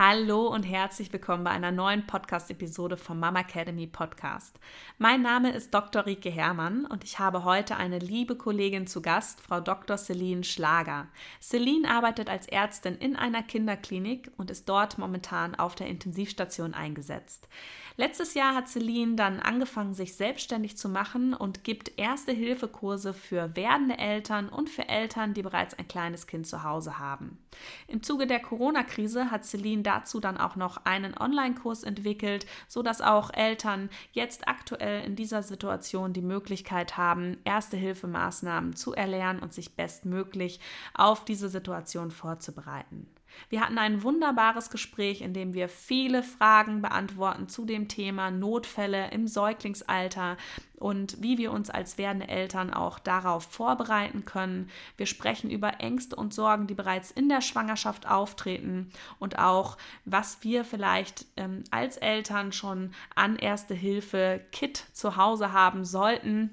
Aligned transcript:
Hallo 0.00 0.46
und 0.46 0.62
herzlich 0.62 1.12
willkommen 1.12 1.42
bei 1.42 1.50
einer 1.50 1.72
neuen 1.72 2.06
Podcast-Episode 2.06 2.96
vom 2.96 3.18
Mama 3.18 3.40
Academy 3.40 3.88
Podcast. 3.88 4.60
Mein 4.96 5.22
Name 5.22 5.50
ist 5.50 5.74
Dr. 5.74 6.06
Rike 6.06 6.30
Herrmann 6.30 6.84
und 6.84 7.02
ich 7.02 7.18
habe 7.18 7.42
heute 7.42 7.74
eine 7.76 7.98
liebe 7.98 8.36
Kollegin 8.36 8.86
zu 8.86 9.02
Gast, 9.02 9.40
Frau 9.40 9.58
Dr. 9.58 9.96
Celine 9.96 10.44
Schlager. 10.44 11.08
Celine 11.42 11.90
arbeitet 11.90 12.30
als 12.30 12.46
Ärztin 12.46 12.94
in 12.94 13.16
einer 13.16 13.42
Kinderklinik 13.42 14.30
und 14.36 14.52
ist 14.52 14.68
dort 14.68 14.98
momentan 14.98 15.56
auf 15.56 15.74
der 15.74 15.88
Intensivstation 15.88 16.74
eingesetzt. 16.74 17.48
Letztes 17.96 18.34
Jahr 18.34 18.54
hat 18.54 18.68
Celine 18.68 19.16
dann 19.16 19.40
angefangen, 19.40 19.94
sich 19.94 20.14
selbstständig 20.14 20.76
zu 20.76 20.88
machen 20.88 21.34
und 21.34 21.64
gibt 21.64 21.98
Erste-Hilfe-Kurse 21.98 23.14
für 23.14 23.56
werdende 23.56 23.98
Eltern 23.98 24.48
und 24.48 24.70
für 24.70 24.88
Eltern, 24.88 25.34
die 25.34 25.42
bereits 25.42 25.76
ein 25.76 25.88
kleines 25.88 26.28
Kind 26.28 26.46
zu 26.46 26.62
Hause 26.62 27.00
haben. 27.00 27.38
Im 27.86 28.02
Zuge 28.02 28.26
der 28.26 28.40
Corona-Krise 28.40 29.30
hat 29.30 29.44
Celine 29.44 29.82
dazu 29.82 30.20
dann 30.20 30.36
auch 30.36 30.56
noch 30.56 30.84
einen 30.84 31.16
Online-Kurs 31.16 31.82
entwickelt, 31.82 32.46
sodass 32.68 33.00
auch 33.00 33.32
Eltern 33.32 33.90
jetzt 34.12 34.48
aktuell 34.48 35.04
in 35.04 35.16
dieser 35.16 35.42
Situation 35.42 36.12
die 36.12 36.22
Möglichkeit 36.22 36.96
haben, 36.96 37.38
Erste-Hilfe-Maßnahmen 37.44 38.76
zu 38.76 38.94
erlernen 38.94 39.40
und 39.40 39.52
sich 39.52 39.74
bestmöglich 39.74 40.60
auf 40.94 41.24
diese 41.24 41.48
Situation 41.48 42.10
vorzubereiten. 42.10 43.06
Wir 43.48 43.60
hatten 43.60 43.78
ein 43.78 44.02
wunderbares 44.02 44.70
Gespräch, 44.70 45.20
in 45.20 45.32
dem 45.32 45.54
wir 45.54 45.68
viele 45.68 46.22
Fragen 46.22 46.82
beantworten 46.82 47.48
zu 47.48 47.64
dem 47.64 47.88
Thema 47.88 48.30
Notfälle 48.30 49.10
im 49.10 49.26
Säuglingsalter 49.26 50.36
und 50.76 51.20
wie 51.22 51.38
wir 51.38 51.52
uns 51.52 51.70
als 51.70 51.98
werdende 51.98 52.28
Eltern 52.28 52.72
auch 52.72 52.98
darauf 52.98 53.44
vorbereiten 53.44 54.24
können. 54.24 54.70
Wir 54.96 55.06
sprechen 55.06 55.50
über 55.50 55.80
Ängste 55.80 56.16
und 56.16 56.34
Sorgen, 56.34 56.66
die 56.66 56.74
bereits 56.74 57.10
in 57.10 57.28
der 57.28 57.40
Schwangerschaft 57.40 58.08
auftreten 58.08 58.90
und 59.18 59.38
auch, 59.38 59.76
was 60.04 60.44
wir 60.44 60.64
vielleicht 60.64 61.26
ähm, 61.36 61.64
als 61.70 61.96
Eltern 61.96 62.52
schon 62.52 62.92
an 63.14 63.36
Erste 63.36 63.74
Hilfe 63.74 64.40
Kit 64.52 64.84
zu 64.92 65.16
Hause 65.16 65.52
haben 65.52 65.84
sollten 65.84 66.52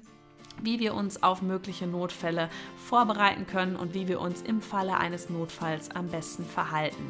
wie 0.62 0.78
wir 0.80 0.94
uns 0.94 1.22
auf 1.22 1.42
mögliche 1.42 1.86
Notfälle 1.86 2.48
vorbereiten 2.76 3.46
können 3.46 3.76
und 3.76 3.94
wie 3.94 4.08
wir 4.08 4.20
uns 4.20 4.42
im 4.42 4.60
Falle 4.60 4.98
eines 4.98 5.28
Notfalls 5.28 5.90
am 5.90 6.08
besten 6.08 6.44
verhalten. 6.44 7.04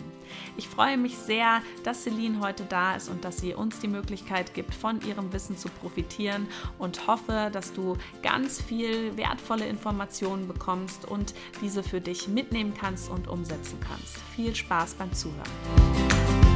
Ich 0.57 0.69
freue 0.69 0.97
mich 0.97 1.17
sehr, 1.17 1.61
dass 1.85 2.03
Celine 2.03 2.41
heute 2.41 2.65
da 2.65 2.97
ist 2.97 3.09
und 3.09 3.25
dass 3.25 3.39
sie 3.39 3.55
uns 3.55 3.79
die 3.79 3.89
Möglichkeit 3.89 4.55
gibt, 4.55 4.75
von 4.75 5.01
ihrem 5.03 5.33
Wissen 5.33 5.57
zu 5.57 5.69
profitieren 5.69 6.49
und 6.79 7.07
hoffe, 7.07 7.51
dass 7.53 7.73
du 7.73 7.97
ganz 8.23 8.61
viel 8.61 9.17
wertvolle 9.17 9.67
Informationen 9.67 10.49
bekommst 10.49 11.07
und 11.07 11.35
diese 11.61 11.83
für 11.83 12.01
dich 12.01 12.29
mitnehmen 12.29 12.75
kannst 12.79 13.11
und 13.11 13.29
umsetzen 13.29 13.79
kannst. 13.81 14.19
Viel 14.35 14.55
Spaß 14.55 14.95
beim 14.95 15.13
Zuhören. 15.13 16.56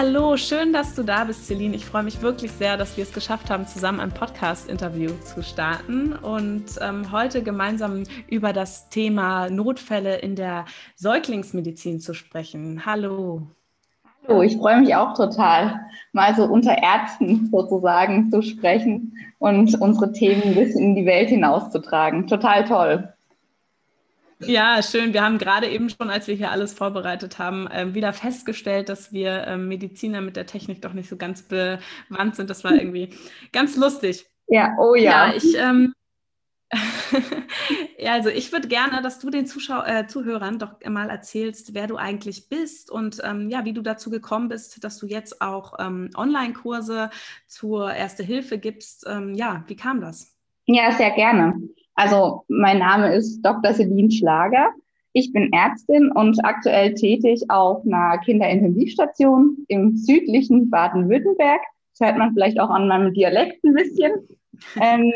Hallo, 0.00 0.38
schön, 0.38 0.72
dass 0.72 0.94
du 0.94 1.02
da 1.02 1.24
bist, 1.24 1.46
Celine. 1.46 1.76
Ich 1.76 1.84
freue 1.84 2.02
mich 2.02 2.22
wirklich 2.22 2.52
sehr, 2.52 2.78
dass 2.78 2.96
wir 2.96 3.04
es 3.04 3.12
geschafft 3.12 3.50
haben, 3.50 3.66
zusammen 3.66 4.00
ein 4.00 4.10
Podcast-Interview 4.10 5.10
zu 5.22 5.42
starten 5.42 6.14
und 6.14 6.64
ähm, 6.80 7.12
heute 7.12 7.42
gemeinsam 7.42 8.04
über 8.26 8.54
das 8.54 8.88
Thema 8.88 9.50
Notfälle 9.50 10.16
in 10.16 10.36
der 10.36 10.64
Säuglingsmedizin 10.96 12.00
zu 12.00 12.14
sprechen. 12.14 12.86
Hallo. 12.86 13.42
Hallo, 14.26 14.40
ich 14.40 14.56
freue 14.56 14.80
mich 14.80 14.94
auch 14.94 15.12
total, 15.12 15.78
mal 16.12 16.34
so 16.34 16.44
unter 16.44 16.78
Ärzten 16.82 17.50
sozusagen 17.52 18.30
zu 18.30 18.40
sprechen 18.40 19.12
und 19.38 19.78
unsere 19.82 20.12
Themen 20.12 20.40
ein 20.44 20.54
bisschen 20.54 20.80
in 20.80 20.94
die 20.94 21.04
Welt 21.04 21.28
hinauszutragen. 21.28 22.26
Total 22.26 22.64
toll. 22.64 23.12
Ja, 24.40 24.82
schön. 24.82 25.12
Wir 25.12 25.22
haben 25.22 25.38
gerade 25.38 25.68
eben 25.68 25.90
schon, 25.90 26.10
als 26.10 26.26
wir 26.26 26.34
hier 26.34 26.50
alles 26.50 26.72
vorbereitet 26.72 27.38
haben, 27.38 27.66
äh, 27.66 27.94
wieder 27.94 28.12
festgestellt, 28.12 28.88
dass 28.88 29.12
wir 29.12 29.46
äh, 29.46 29.56
Mediziner 29.56 30.20
mit 30.20 30.36
der 30.36 30.46
Technik 30.46 30.82
doch 30.82 30.92
nicht 30.92 31.08
so 31.08 31.16
ganz 31.16 31.42
bewandt 31.42 32.36
sind. 32.36 32.48
Das 32.48 32.64
war 32.64 32.72
irgendwie 32.72 33.10
ganz 33.52 33.76
lustig. 33.76 34.26
Ja, 34.46 34.76
oh 34.78 34.94
ja. 34.94 35.28
Ja, 35.28 35.34
ich, 35.34 35.56
ähm, 35.56 35.92
ja, 37.98 38.12
also 38.12 38.28
ich 38.28 38.52
würde 38.52 38.68
gerne, 38.68 39.02
dass 39.02 39.18
du 39.18 39.30
den 39.30 39.46
Zuschau 39.46 39.82
äh, 39.82 40.06
Zuhörern 40.06 40.58
doch 40.58 40.76
mal 40.88 41.10
erzählst, 41.10 41.74
wer 41.74 41.86
du 41.86 41.96
eigentlich 41.96 42.48
bist 42.48 42.90
und 42.90 43.20
ähm, 43.24 43.50
ja, 43.50 43.64
wie 43.64 43.72
du 43.72 43.82
dazu 43.82 44.10
gekommen 44.10 44.48
bist, 44.48 44.82
dass 44.84 44.98
du 44.98 45.06
jetzt 45.06 45.42
auch 45.42 45.74
ähm, 45.78 46.10
Online-Kurse 46.16 47.10
zur 47.46 47.92
Erste 47.92 48.22
Hilfe 48.22 48.58
gibst. 48.58 49.04
Ähm, 49.08 49.34
ja, 49.34 49.64
wie 49.66 49.76
kam 49.76 50.00
das? 50.00 50.36
Ja, 50.66 50.92
sehr 50.92 51.10
gerne. 51.10 51.60
Also 52.00 52.44
mein 52.48 52.78
Name 52.78 53.14
ist 53.14 53.42
Dr. 53.42 53.74
Celine 53.74 54.10
Schlager. 54.10 54.70
Ich 55.12 55.34
bin 55.34 55.52
Ärztin 55.52 56.10
und 56.10 56.42
aktuell 56.46 56.94
tätig 56.94 57.42
auf 57.50 57.84
einer 57.84 58.16
Kinderintensivstation 58.24 59.66
im 59.68 59.98
südlichen 59.98 60.70
Baden-Württemberg. 60.70 61.60
Das 61.92 62.08
hört 62.08 62.16
man 62.16 62.32
vielleicht 62.32 62.58
auch 62.58 62.70
an 62.70 62.88
meinem 62.88 63.12
Dialekt 63.12 63.62
ein 63.64 63.74
bisschen. 63.74 64.12
Ähm, 64.80 65.12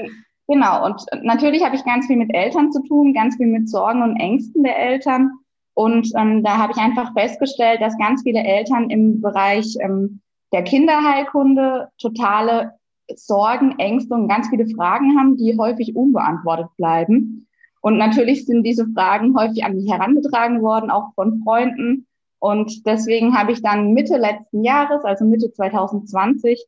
genau, 0.46 0.84
und 0.84 1.00
natürlich 1.22 1.64
habe 1.64 1.74
ich 1.74 1.86
ganz 1.86 2.06
viel 2.06 2.16
mit 2.16 2.34
Eltern 2.34 2.70
zu 2.70 2.82
tun, 2.82 3.14
ganz 3.14 3.36
viel 3.36 3.46
mit 3.46 3.66
Sorgen 3.70 4.02
und 4.02 4.20
Ängsten 4.20 4.62
der 4.62 4.78
Eltern. 4.78 5.30
Und 5.72 6.12
ähm, 6.18 6.44
da 6.44 6.58
habe 6.58 6.74
ich 6.76 6.78
einfach 6.78 7.14
festgestellt, 7.14 7.80
dass 7.80 7.96
ganz 7.96 8.24
viele 8.24 8.44
Eltern 8.44 8.90
im 8.90 9.22
Bereich 9.22 9.74
ähm, 9.80 10.20
der 10.52 10.64
Kinderheilkunde 10.64 11.88
totale 11.96 12.74
Sorgen, 13.14 13.78
Ängste 13.78 14.14
und 14.14 14.28
ganz 14.28 14.48
viele 14.48 14.66
Fragen 14.66 15.18
haben, 15.18 15.36
die 15.36 15.56
häufig 15.58 15.94
unbeantwortet 15.94 16.68
bleiben. 16.76 17.46
Und 17.80 17.98
natürlich 17.98 18.46
sind 18.46 18.62
diese 18.62 18.86
Fragen 18.86 19.38
häufig 19.38 19.64
an 19.64 19.76
mich 19.76 19.90
herangetragen 19.90 20.62
worden, 20.62 20.90
auch 20.90 21.12
von 21.14 21.42
Freunden. 21.42 22.06
Und 22.38 22.86
deswegen 22.86 23.36
habe 23.36 23.52
ich 23.52 23.62
dann 23.62 23.92
Mitte 23.92 24.16
letzten 24.16 24.64
Jahres, 24.64 25.04
also 25.04 25.24
Mitte 25.24 25.52
2020, 25.52 26.64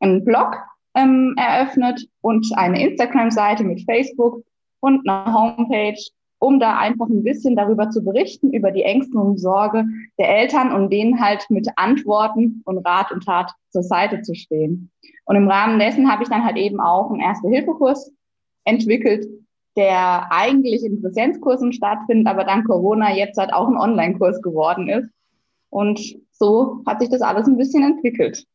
einen 0.00 0.24
Blog 0.24 0.56
ähm, 0.94 1.34
eröffnet 1.38 2.08
und 2.20 2.46
eine 2.54 2.86
Instagram-Seite 2.86 3.64
mit 3.64 3.82
Facebook 3.84 4.42
und 4.80 5.08
eine 5.08 5.32
Homepage, 5.32 6.00
um 6.38 6.60
da 6.60 6.78
einfach 6.78 7.08
ein 7.08 7.24
bisschen 7.24 7.56
darüber 7.56 7.90
zu 7.90 8.04
berichten, 8.04 8.52
über 8.52 8.70
die 8.70 8.82
Ängste 8.82 9.18
und 9.18 9.38
Sorge 9.38 9.84
der 10.18 10.28
Eltern 10.28 10.72
und 10.72 10.92
denen 10.92 11.20
halt 11.20 11.46
mit 11.50 11.68
Antworten 11.76 12.62
und 12.64 12.78
Rat 12.86 13.10
und 13.10 13.24
Tat 13.24 13.52
zur 13.70 13.82
Seite 13.82 14.22
zu 14.22 14.34
stehen. 14.34 14.90
Und 15.28 15.36
im 15.36 15.46
Rahmen 15.46 15.78
dessen 15.78 16.10
habe 16.10 16.22
ich 16.22 16.30
dann 16.30 16.42
halt 16.42 16.56
eben 16.56 16.80
auch 16.80 17.10
einen 17.10 17.20
Erste-Hilfe-Kurs 17.20 18.10
entwickelt, 18.64 19.28
der 19.76 20.32
eigentlich 20.32 20.82
in 20.82 21.02
Präsenzkursen 21.02 21.74
stattfindet, 21.74 22.26
aber 22.26 22.44
dank 22.44 22.66
Corona 22.66 23.14
jetzt 23.14 23.36
halt 23.36 23.52
auch 23.52 23.68
ein 23.68 23.76
Online-Kurs 23.76 24.40
geworden 24.40 24.88
ist. 24.88 25.10
Und 25.68 26.00
so 26.32 26.82
hat 26.86 27.00
sich 27.00 27.10
das 27.10 27.20
alles 27.20 27.46
ein 27.46 27.58
bisschen 27.58 27.84
entwickelt. 27.84 28.46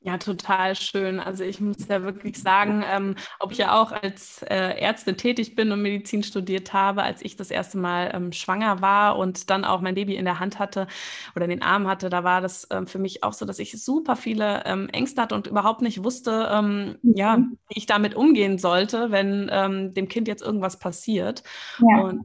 Ja, 0.00 0.16
total 0.16 0.76
schön. 0.76 1.18
Also 1.18 1.42
ich 1.42 1.60
muss 1.60 1.88
ja 1.88 2.02
wirklich 2.04 2.40
sagen, 2.40 2.84
ähm, 2.88 3.16
ob 3.40 3.50
ich 3.50 3.58
ja 3.58 3.80
auch 3.80 3.90
als 3.90 4.42
äh, 4.42 4.78
Ärztin 4.78 5.16
tätig 5.16 5.56
bin 5.56 5.72
und 5.72 5.82
Medizin 5.82 6.22
studiert 6.22 6.72
habe, 6.72 7.02
als 7.02 7.20
ich 7.20 7.34
das 7.34 7.50
erste 7.50 7.78
Mal 7.78 8.12
ähm, 8.14 8.30
schwanger 8.30 8.80
war 8.80 9.18
und 9.18 9.50
dann 9.50 9.64
auch 9.64 9.80
mein 9.80 9.96
Baby 9.96 10.14
in 10.14 10.24
der 10.24 10.38
Hand 10.38 10.60
hatte 10.60 10.86
oder 11.34 11.46
in 11.46 11.50
den 11.50 11.62
Arm 11.62 11.88
hatte, 11.88 12.10
da 12.10 12.22
war 12.22 12.40
das 12.40 12.68
ähm, 12.70 12.86
für 12.86 13.00
mich 13.00 13.24
auch 13.24 13.32
so, 13.32 13.44
dass 13.44 13.58
ich 13.58 13.82
super 13.82 14.14
viele 14.14 14.64
ähm, 14.66 14.88
Ängste 14.90 15.20
hatte 15.20 15.34
und 15.34 15.48
überhaupt 15.48 15.82
nicht 15.82 16.04
wusste, 16.04 16.48
ähm, 16.52 16.98
mhm. 17.02 17.16
ja, 17.16 17.38
wie 17.38 17.78
ich 17.78 17.86
damit 17.86 18.14
umgehen 18.14 18.58
sollte, 18.58 19.10
wenn 19.10 19.50
ähm, 19.52 19.94
dem 19.94 20.06
Kind 20.06 20.28
jetzt 20.28 20.42
irgendwas 20.42 20.78
passiert. 20.78 21.42
Ja. 21.80 22.02
Und 22.02 22.24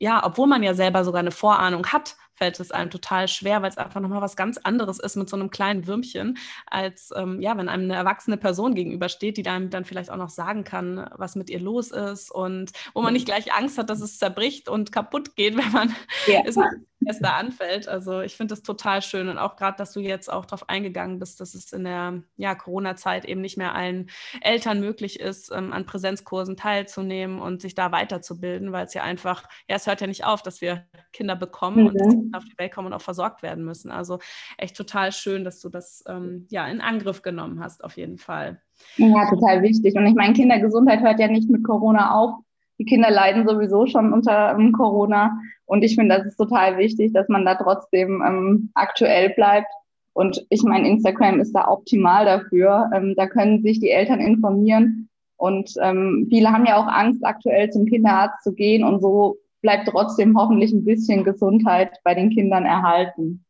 ja, 0.00 0.26
obwohl 0.26 0.48
man 0.48 0.64
ja 0.64 0.74
selber 0.74 1.04
sogar 1.04 1.20
eine 1.20 1.30
Vorahnung 1.30 1.86
hat, 1.86 2.16
fällt 2.36 2.60
es 2.60 2.70
einem 2.70 2.90
total 2.90 3.28
schwer, 3.28 3.62
weil 3.62 3.70
es 3.70 3.78
einfach 3.78 4.00
nochmal 4.00 4.20
was 4.20 4.36
ganz 4.36 4.58
anderes 4.58 4.98
ist 4.98 5.16
mit 5.16 5.28
so 5.28 5.36
einem 5.36 5.50
kleinen 5.50 5.86
Würmchen, 5.86 6.38
als 6.66 7.10
ähm, 7.16 7.40
ja, 7.40 7.56
wenn 7.56 7.68
einem 7.68 7.84
eine 7.84 7.94
erwachsene 7.94 8.36
Person 8.36 8.74
gegenübersteht, 8.74 9.36
die 9.36 9.42
dann, 9.42 9.70
dann 9.70 9.84
vielleicht 9.84 10.10
auch 10.10 10.16
noch 10.16 10.30
sagen 10.30 10.64
kann, 10.64 11.08
was 11.16 11.34
mit 11.34 11.50
ihr 11.50 11.60
los 11.60 11.90
ist 11.90 12.30
und 12.30 12.72
wo 12.94 13.02
man 13.02 13.12
nicht 13.12 13.26
gleich 13.26 13.52
Angst 13.52 13.78
hat, 13.78 13.90
dass 13.90 14.00
es 14.00 14.18
zerbricht 14.18 14.68
und 14.68 14.92
kaputt 14.92 15.34
geht, 15.36 15.56
wenn 15.56 15.72
man 15.72 15.94
ja. 16.26 16.42
es 17.06 17.20
da 17.20 17.36
anfällt. 17.36 17.88
Also 17.88 18.20
ich 18.20 18.36
finde 18.36 18.52
das 18.52 18.62
total 18.62 19.02
schön 19.02 19.28
und 19.28 19.38
auch 19.38 19.56
gerade, 19.56 19.76
dass 19.76 19.92
du 19.92 20.00
jetzt 20.00 20.30
auch 20.30 20.44
darauf 20.44 20.68
eingegangen 20.68 21.18
bist, 21.18 21.40
dass 21.40 21.54
es 21.54 21.72
in 21.72 21.84
der 21.84 22.22
ja, 22.36 22.54
Corona-Zeit 22.54 23.24
eben 23.24 23.40
nicht 23.40 23.56
mehr 23.56 23.74
allen 23.74 24.10
Eltern 24.40 24.80
möglich 24.80 25.20
ist, 25.20 25.50
ähm, 25.52 25.72
an 25.72 25.86
Präsenzkursen 25.86 26.56
teilzunehmen 26.56 27.40
und 27.40 27.62
sich 27.62 27.74
da 27.74 27.92
weiterzubilden, 27.92 28.72
weil 28.72 28.86
es 28.86 28.94
ja 28.94 29.02
einfach, 29.02 29.48
ja, 29.68 29.76
es 29.76 29.86
hört 29.86 30.00
ja 30.00 30.06
nicht 30.06 30.24
auf, 30.24 30.42
dass 30.42 30.60
wir 30.60 30.86
Kinder 31.12 31.36
bekommen 31.36 31.80
mhm. 31.80 31.86
und 31.86 32.25
auf 32.34 32.44
die 32.44 32.58
Welt 32.58 32.72
kommen 32.72 32.88
und 32.88 32.92
auch 32.92 33.02
versorgt 33.02 33.42
werden 33.42 33.64
müssen. 33.64 33.90
Also 33.90 34.18
echt 34.58 34.76
total 34.76 35.12
schön, 35.12 35.44
dass 35.44 35.60
du 35.60 35.68
das 35.68 36.04
ähm, 36.08 36.46
ja 36.50 36.66
in 36.66 36.80
Angriff 36.80 37.22
genommen 37.22 37.60
hast, 37.60 37.84
auf 37.84 37.96
jeden 37.96 38.18
Fall. 38.18 38.60
Ja, 38.96 39.28
total 39.28 39.62
wichtig. 39.62 39.94
Und 39.96 40.06
ich 40.06 40.14
meine, 40.14 40.34
Kindergesundheit 40.34 41.00
hört 41.00 41.20
ja 41.20 41.28
nicht 41.28 41.50
mit 41.50 41.64
Corona 41.64 42.14
auf. 42.14 42.34
Die 42.78 42.84
Kinder 42.84 43.10
leiden 43.10 43.48
sowieso 43.48 43.86
schon 43.86 44.12
unter 44.12 44.50
ähm, 44.50 44.72
Corona. 44.72 45.38
Und 45.64 45.82
ich 45.82 45.94
finde, 45.94 46.16
das 46.16 46.26
ist 46.26 46.36
total 46.36 46.78
wichtig, 46.78 47.12
dass 47.12 47.28
man 47.28 47.44
da 47.44 47.54
trotzdem 47.54 48.22
ähm, 48.26 48.70
aktuell 48.74 49.30
bleibt. 49.30 49.68
Und 50.12 50.46
ich 50.48 50.62
meine, 50.62 50.88
Instagram 50.88 51.40
ist 51.40 51.52
da 51.52 51.68
optimal 51.68 52.24
dafür. 52.24 52.90
Ähm, 52.94 53.14
da 53.16 53.26
können 53.26 53.62
sich 53.62 53.80
die 53.80 53.90
Eltern 53.90 54.20
informieren. 54.20 55.08
Und 55.36 55.74
ähm, 55.82 56.26
viele 56.30 56.50
haben 56.50 56.64
ja 56.64 56.76
auch 56.76 56.86
Angst, 56.86 57.24
aktuell 57.24 57.70
zum 57.70 57.86
Kinderarzt 57.86 58.42
zu 58.42 58.54
gehen. 58.54 58.84
Und 58.84 59.00
so 59.00 59.36
bleibt 59.66 59.88
trotzdem 59.88 60.38
hoffentlich 60.38 60.72
ein 60.72 60.84
bisschen 60.84 61.24
Gesundheit 61.24 61.98
bei 62.04 62.14
den 62.14 62.30
Kindern 62.30 62.64
erhalten. 62.64 63.44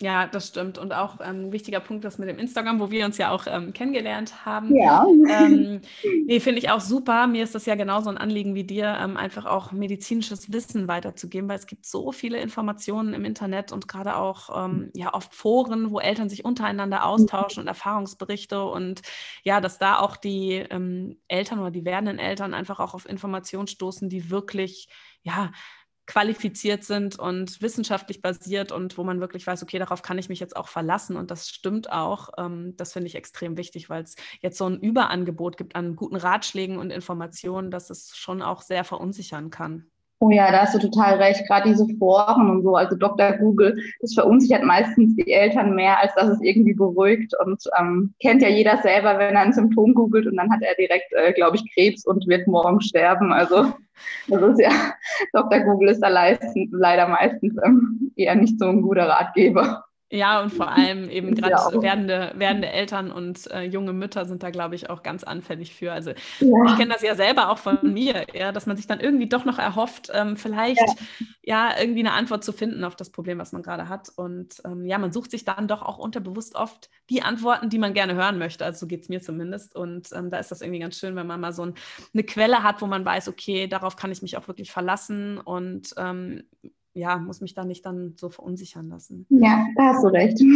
Ja, 0.00 0.26
das 0.26 0.48
stimmt. 0.48 0.76
Und 0.76 0.92
auch 0.92 1.20
ähm, 1.20 1.46
ein 1.46 1.52
wichtiger 1.52 1.80
Punkt 1.80 2.04
ist 2.04 2.18
mit 2.18 2.28
dem 2.28 2.38
Instagram, 2.38 2.80
wo 2.80 2.90
wir 2.90 3.06
uns 3.06 3.16
ja 3.16 3.30
auch 3.30 3.46
ähm, 3.48 3.72
kennengelernt 3.72 4.44
haben. 4.44 4.76
Ja. 4.76 5.06
Ähm, 5.28 5.80
nee, 6.26 6.38
finde 6.38 6.58
ich 6.58 6.70
auch 6.70 6.80
super. 6.80 7.26
Mir 7.26 7.42
ist 7.42 7.54
das 7.54 7.64
ja 7.64 7.74
genauso 7.76 8.10
ein 8.10 8.18
Anliegen 8.18 8.54
wie 8.54 8.64
dir, 8.64 8.94
ähm, 9.00 9.16
einfach 9.16 9.46
auch 9.46 9.72
medizinisches 9.72 10.52
Wissen 10.52 10.86
weiterzugeben, 10.86 11.48
weil 11.48 11.58
es 11.58 11.66
gibt 11.66 11.86
so 11.86 12.12
viele 12.12 12.38
Informationen 12.38 13.14
im 13.14 13.24
Internet 13.24 13.72
und 13.72 13.88
gerade 13.88 14.16
auch 14.16 14.66
ähm, 14.66 14.90
ja 14.94 15.14
oft 15.14 15.34
Foren, 15.34 15.90
wo 15.90 15.98
Eltern 15.98 16.28
sich 16.28 16.44
untereinander 16.44 17.06
austauschen 17.06 17.62
und 17.62 17.66
Erfahrungsberichte 17.66 18.62
und 18.62 19.00
ja, 19.44 19.62
dass 19.62 19.78
da 19.78 19.98
auch 19.98 20.16
die 20.16 20.62
ähm, 20.70 21.16
Eltern 21.26 21.58
oder 21.58 21.70
die 21.70 21.86
werdenden 21.86 22.18
Eltern 22.18 22.52
einfach 22.52 22.80
auch 22.80 22.92
auf 22.92 23.08
Informationen 23.08 23.66
stoßen, 23.66 24.10
die 24.10 24.30
wirklich 24.30 24.88
ja, 25.26 25.50
qualifiziert 26.06 26.84
sind 26.84 27.18
und 27.18 27.60
wissenschaftlich 27.60 28.22
basiert 28.22 28.70
und 28.70 28.96
wo 28.96 29.02
man 29.02 29.20
wirklich 29.20 29.44
weiß, 29.44 29.62
okay, 29.64 29.78
darauf 29.80 30.02
kann 30.02 30.18
ich 30.18 30.28
mich 30.28 30.38
jetzt 30.38 30.56
auch 30.56 30.68
verlassen 30.68 31.16
und 31.16 31.32
das 31.32 31.48
stimmt 31.48 31.90
auch. 31.90 32.28
Ähm, 32.38 32.74
das 32.76 32.92
finde 32.92 33.08
ich 33.08 33.16
extrem 33.16 33.56
wichtig, 33.56 33.90
weil 33.90 34.04
es 34.04 34.14
jetzt 34.40 34.56
so 34.56 34.66
ein 34.66 34.78
Überangebot 34.78 35.56
gibt 35.56 35.74
an 35.74 35.96
guten 35.96 36.16
Ratschlägen 36.16 36.78
und 36.78 36.90
Informationen, 36.90 37.72
dass 37.72 37.90
es 37.90 38.16
schon 38.16 38.40
auch 38.40 38.62
sehr 38.62 38.84
verunsichern 38.84 39.50
kann. 39.50 39.90
Oh 40.18 40.30
ja, 40.30 40.50
da 40.50 40.62
hast 40.62 40.74
du 40.74 40.78
total 40.78 41.14
recht. 41.16 41.46
Gerade 41.46 41.68
diese 41.68 41.86
Foren 41.98 42.50
und 42.50 42.62
so, 42.62 42.74
also 42.74 42.96
Dr. 42.96 43.32
Google, 43.32 43.78
das 44.00 44.14
verunsichert 44.14 44.62
meistens 44.64 45.14
die 45.14 45.30
Eltern 45.30 45.74
mehr, 45.74 46.00
als 46.00 46.14
dass 46.14 46.28
es 46.28 46.40
irgendwie 46.40 46.72
beruhigt. 46.72 47.34
Und 47.44 47.62
ähm, 47.78 48.14
kennt 48.20 48.42
ja 48.42 48.48
jeder 48.48 48.78
selber, 48.78 49.18
wenn 49.18 49.34
er 49.34 49.42
ein 49.42 49.52
Symptom 49.52 49.94
googelt 49.94 50.26
und 50.26 50.36
dann 50.36 50.50
hat 50.50 50.62
er 50.62 50.74
direkt, 50.74 51.12
äh, 51.12 51.32
glaube 51.32 51.56
ich, 51.56 51.74
Krebs 51.74 52.06
und 52.06 52.26
wird 52.28 52.46
morgen 52.46 52.80
sterben. 52.80 53.32
Also 53.32 53.74
das 54.28 54.42
ist 54.42 54.60
ja, 54.60 54.70
Dr. 55.32 55.60
Google 55.60 55.90
ist 55.90 56.00
da 56.00 56.08
leider 56.08 57.08
meistens 57.08 57.54
ähm, 57.64 58.10
eher 58.16 58.36
nicht 58.36 58.58
so 58.58 58.66
ein 58.66 58.82
guter 58.82 59.08
Ratgeber. 59.08 59.85
Ja, 60.08 60.40
und 60.40 60.50
vor 60.50 60.68
allem 60.68 61.10
eben 61.10 61.34
gerade 61.34 61.74
ja. 61.74 61.82
werdende, 61.82 62.32
werdende 62.36 62.68
Eltern 62.68 63.10
und 63.10 63.50
äh, 63.50 63.62
junge 63.62 63.92
Mütter 63.92 64.24
sind 64.24 64.44
da, 64.44 64.50
glaube 64.50 64.76
ich, 64.76 64.88
auch 64.88 65.02
ganz 65.02 65.24
anfällig 65.24 65.74
für. 65.74 65.92
Also 65.92 66.10
ja. 66.38 66.64
ich 66.66 66.76
kenne 66.76 66.92
das 66.92 67.02
ja 67.02 67.16
selber 67.16 67.50
auch 67.50 67.58
von 67.58 67.78
mir, 67.82 68.24
ja, 68.32 68.52
dass 68.52 68.66
man 68.66 68.76
sich 68.76 68.86
dann 68.86 69.00
irgendwie 69.00 69.28
doch 69.28 69.44
noch 69.44 69.58
erhofft, 69.58 70.12
ähm, 70.14 70.36
vielleicht 70.36 70.78
ja. 71.42 71.70
ja. 71.70 71.80
irgendwie 71.80 72.00
eine 72.00 72.12
Antwort 72.12 72.44
zu 72.44 72.52
finden 72.52 72.84
auf 72.84 72.94
das 72.94 73.10
Problem, 73.10 73.38
was 73.38 73.50
man 73.50 73.62
gerade 73.62 73.88
hat. 73.88 74.08
Und 74.14 74.62
ähm, 74.64 74.84
ja, 74.86 74.98
man 74.98 75.10
sucht 75.10 75.32
sich 75.32 75.44
dann 75.44 75.66
doch 75.66 75.82
auch 75.82 75.98
unterbewusst 75.98 76.54
oft 76.54 76.88
die 77.10 77.22
Antworten, 77.22 77.68
die 77.68 77.78
man 77.78 77.92
gerne 77.92 78.14
hören 78.14 78.38
möchte. 78.38 78.64
Also 78.64 78.80
so 78.80 78.86
geht 78.86 79.02
es 79.02 79.08
mir 79.08 79.20
zumindest. 79.20 79.74
Und 79.74 80.10
ähm, 80.12 80.30
da 80.30 80.38
ist 80.38 80.52
das 80.52 80.60
irgendwie 80.60 80.80
ganz 80.80 80.96
schön, 80.96 81.16
wenn 81.16 81.26
man 81.26 81.40
mal 81.40 81.52
so 81.52 81.62
ein, 81.62 81.74
eine 82.14 82.22
Quelle 82.22 82.62
hat, 82.62 82.80
wo 82.80 82.86
man 82.86 83.04
weiß, 83.04 83.26
okay, 83.28 83.66
darauf 83.66 83.96
kann 83.96 84.12
ich 84.12 84.22
mich 84.22 84.36
auch 84.36 84.46
wirklich 84.46 84.70
verlassen. 84.70 85.38
Und 85.38 85.94
ähm, 85.96 86.44
ja, 86.96 87.18
muss 87.18 87.42
mich 87.42 87.52
da 87.52 87.64
nicht 87.64 87.84
dann 87.84 88.14
so 88.16 88.30
verunsichern 88.30 88.88
lassen. 88.88 89.26
Ja, 89.28 89.66
da 89.76 89.88
hast 89.88 90.02
du 90.02 90.08
recht. 90.08 90.40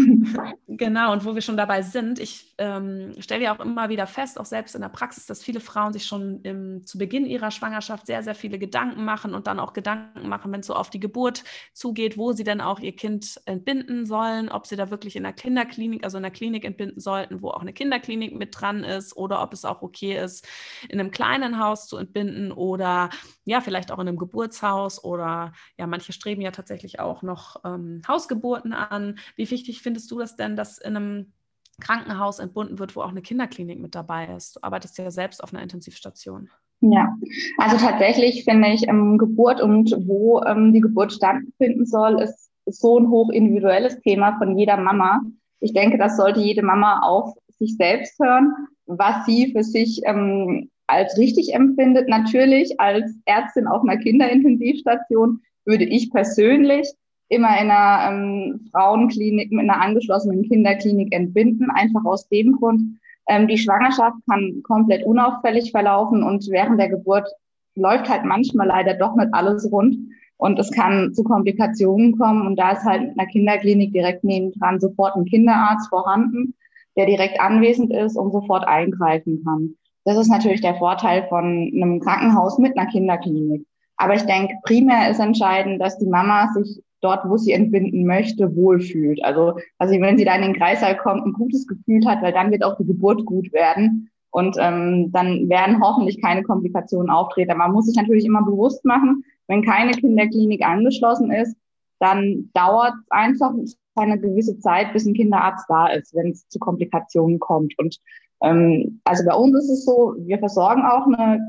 Genau, 0.67 1.13
und 1.13 1.25
wo 1.25 1.35
wir 1.35 1.43
schon 1.43 1.57
dabei 1.57 1.83
sind, 1.83 2.19
ich 2.19 2.55
ähm, 2.57 3.13
stelle 3.19 3.43
ja 3.45 3.55
auch 3.55 3.61
immer 3.61 3.89
wieder 3.89 4.07
fest, 4.07 4.39
auch 4.39 4.47
selbst 4.47 4.75
in 4.75 4.81
der 4.81 4.89
Praxis, 4.89 5.27
dass 5.27 5.43
viele 5.43 5.61
Frauen 5.61 5.93
sich 5.93 6.07
schon 6.07 6.41
im, 6.43 6.87
zu 6.87 6.97
Beginn 6.97 7.27
ihrer 7.27 7.51
Schwangerschaft 7.51 8.07
sehr, 8.07 8.23
sehr 8.23 8.35
viele 8.35 8.59
Gedanken 8.59 9.05
machen 9.05 9.35
und 9.35 9.47
dann 9.47 9.59
auch 9.59 9.73
Gedanken 9.73 10.29
machen, 10.29 10.53
wenn 10.53 10.61
es 10.61 10.69
so 10.69 10.75
auf 10.75 10.89
die 10.89 11.01
Geburt 11.01 11.45
zugeht, 11.75 12.17
wo 12.17 12.33
sie 12.33 12.45
denn 12.45 12.61
auch 12.61 12.79
ihr 12.79 12.95
Kind 12.95 13.41
entbinden 13.45 14.07
sollen, 14.07 14.49
ob 14.49 14.67
sie 14.67 14.77
da 14.77 14.91
wirklich 14.91 15.17
in 15.17 15.25
der 15.25 15.33
Kinderklinik, 15.33 16.05
also 16.05 16.17
in 16.17 16.23
der 16.23 16.33
Klinik 16.33 16.65
entbinden 16.65 17.01
sollten, 17.01 17.43
wo 17.43 17.49
auch 17.49 17.63
eine 17.63 17.73
Kinderklinik 17.73 18.35
mit 18.39 18.59
dran 18.59 18.85
ist, 18.85 19.17
oder 19.17 19.43
ob 19.43 19.53
es 19.53 19.65
auch 19.65 19.83
okay 19.83 20.17
ist, 20.17 20.47
in 20.89 21.01
einem 21.01 21.11
kleinen 21.11 21.59
Haus 21.59 21.89
zu 21.89 21.97
entbinden 21.97 22.53
oder 22.53 23.11
ja, 23.51 23.61
vielleicht 23.61 23.91
auch 23.91 23.99
in 23.99 24.07
einem 24.07 24.17
Geburtshaus 24.17 25.03
oder 25.03 25.53
ja, 25.77 25.89
manche 25.89 26.13
streben 26.13 26.41
ja 26.41 26.53
tatsächlich 26.53 27.01
auch 27.01 27.23
noch 27.23 27.57
ähm, 27.65 28.01
Hausgeburten 28.07 28.73
an. 28.73 29.19
Wie 29.35 29.51
wichtig 29.51 29.83
findest 29.83 30.09
du 30.13 30.21
das 30.21 30.37
denn, 30.37 30.55
dass 30.55 30.79
in 30.79 30.97
einem 30.97 31.33
Krankenhaus 31.81 32.39
entbunden 32.39 32.79
wird, 32.79 32.95
wo 32.95 33.03
auch 33.03 33.11
eine 33.11 33.23
Kinderklinik 33.23 33.81
mit 33.81 33.97
dabei 33.97 34.29
ist? 34.37 34.55
Du 34.55 34.61
arbeitest 34.63 34.99
ja 34.99 35.11
selbst 35.11 35.43
auf 35.43 35.53
einer 35.53 35.65
Intensivstation. 35.65 36.49
Ja, 36.81 37.17
also 37.59 37.77
tatsächlich 37.77 38.45
finde 38.45 38.69
ich 38.69 38.87
ähm, 38.89 39.19
Geburt 39.19 39.61
und 39.61 39.93
wo 40.07 40.41
ähm, 40.45 40.73
die 40.73 40.81
Geburt 40.81 41.13
stattfinden 41.13 41.85
soll, 41.87 42.23
ist 42.23 42.53
so 42.67 43.01
ein 43.01 43.11
hoch 43.11 43.31
individuelles 43.31 44.01
Thema 44.01 44.39
von 44.39 44.57
jeder 44.57 44.77
Mama. 44.77 45.23
Ich 45.59 45.73
denke, 45.73 45.99
das 45.99 46.17
sollte 46.17 46.39
jede 46.39 46.63
Mama 46.63 47.01
auf 47.01 47.35
sich 47.49 47.77
selbst 47.77 48.17
hören, 48.21 48.55
was 48.87 49.27
sie 49.27 49.51
für 49.53 49.65
sich 49.65 50.03
ähm, 50.05 50.70
als 50.91 51.17
richtig 51.19 51.55
empfindet. 51.55 52.09
Natürlich 52.09 52.79
als 52.81 53.15
Ärztin 53.25 53.67
auf 53.67 53.83
einer 53.83 53.99
Kinderintensivstation 53.99 55.41
würde 55.65 55.85
ich 55.85 56.11
persönlich 56.11 56.91
immer 57.29 57.61
in 57.61 57.71
einer 57.71 58.11
ähm, 58.11 58.69
Frauenklinik, 58.73 59.53
mit 59.53 59.71
einer 59.71 59.81
angeschlossenen 59.81 60.43
Kinderklinik 60.43 61.15
entbinden, 61.15 61.71
einfach 61.71 62.05
aus 62.05 62.29
dem 62.29 62.57
Grund, 62.57 63.01
ähm, 63.31 63.47
die 63.47 63.59
Schwangerschaft 63.59 64.17
kann 64.29 64.61
komplett 64.65 65.05
unauffällig 65.05 65.71
verlaufen 65.71 66.25
und 66.25 66.49
während 66.51 66.81
der 66.81 66.89
Geburt 66.89 67.29
läuft 67.77 68.09
halt 68.09 68.25
manchmal 68.25 68.67
leider 68.67 68.95
doch 68.95 69.15
nicht 69.15 69.33
alles 69.33 69.71
rund 69.71 69.97
und 70.37 70.59
es 70.59 70.73
kann 70.73 71.15
zu 71.15 71.23
Komplikationen 71.23 72.19
kommen 72.19 72.47
und 72.47 72.57
da 72.59 72.73
ist 72.73 72.85
halt 72.85 73.03
in 73.03 73.19
einer 73.19 73.31
Kinderklinik 73.31 73.93
direkt 73.93 74.25
nebendran 74.25 74.81
sofort 74.81 75.15
ein 75.15 75.27
Kinderarzt 75.27 75.89
vorhanden, 75.91 76.55
der 76.97 77.07
direkt 77.07 77.41
anwesend 77.41 77.93
ist 77.93 78.17
und 78.17 78.33
sofort 78.33 78.67
eingreifen 78.67 79.45
kann. 79.45 79.77
Das 80.05 80.17
ist 80.17 80.29
natürlich 80.29 80.61
der 80.61 80.77
Vorteil 80.77 81.27
von 81.29 81.45
einem 81.75 82.01
Krankenhaus 82.01 82.59
mit 82.59 82.77
einer 82.77 82.91
Kinderklinik. 82.91 83.67
Aber 83.97 84.15
ich 84.15 84.23
denke, 84.23 84.55
primär 84.63 85.11
ist 85.11 85.21
entscheidend, 85.21 85.81
dass 85.81 85.99
die 85.99 86.07
Mama 86.07 86.49
sich 86.55 86.83
dort, 87.03 87.29
wo 87.29 87.37
sie 87.37 87.53
entbinden 87.53 88.07
möchte, 88.07 88.55
wohlfühlt. 88.57 89.23
Also, 89.25 89.59
also 89.79 90.01
wenn 90.01 90.19
sie 90.19 90.25
da 90.25 90.35
in 90.37 90.43
den 90.43 90.57
Kreißsaal 90.57 90.97
kommt, 90.97 91.27
ein 91.27 91.33
gutes 91.33 91.67
Gefühl 91.67 92.07
hat, 92.07 92.23
weil 92.23 92.33
dann 92.33 92.51
wird 92.51 92.65
auch 92.65 92.77
die 92.79 92.87
Geburt 92.87 93.25
gut 93.27 93.53
werden. 93.53 94.11
Und 94.31 94.57
ähm, 94.61 95.11
dann 95.13 95.49
werden 95.49 95.83
hoffentlich 95.83 96.23
keine 96.23 96.43
Komplikationen 96.45 97.11
auftreten. 97.11 97.59
Man 97.59 97.73
muss 97.73 97.87
sich 97.87 97.97
natürlich 97.97 98.25
immer 98.25 98.43
bewusst 98.43 98.85
machen, 98.85 99.25
wenn 99.49 99.65
keine 99.65 99.91
Kinderklinik 99.93 100.65
angeschlossen 100.65 101.33
ist, 101.33 101.57
dann 101.99 102.51
dauert 102.55 102.95
es 102.95 103.11
einfach 103.11 103.53
eine 103.97 104.19
gewisse 104.19 104.59
Zeit, 104.61 104.93
bis 104.93 105.07
ein 105.07 105.15
Kinderarzt 105.15 105.67
da 105.69 105.89
ist, 105.89 106.15
wenn 106.15 106.31
es 106.31 106.49
zu 106.49 106.61
Komplikationen 106.61 107.41
kommt. 107.41 107.77
Und 107.79 107.99
ähm, 108.43 109.01
also 109.05 109.25
bei 109.25 109.35
uns 109.35 109.57
ist 109.57 109.71
es 109.71 109.85
so, 109.85 110.15
wir 110.19 110.39
versorgen 110.39 110.83
auch 110.83 111.07
eine 111.07 111.41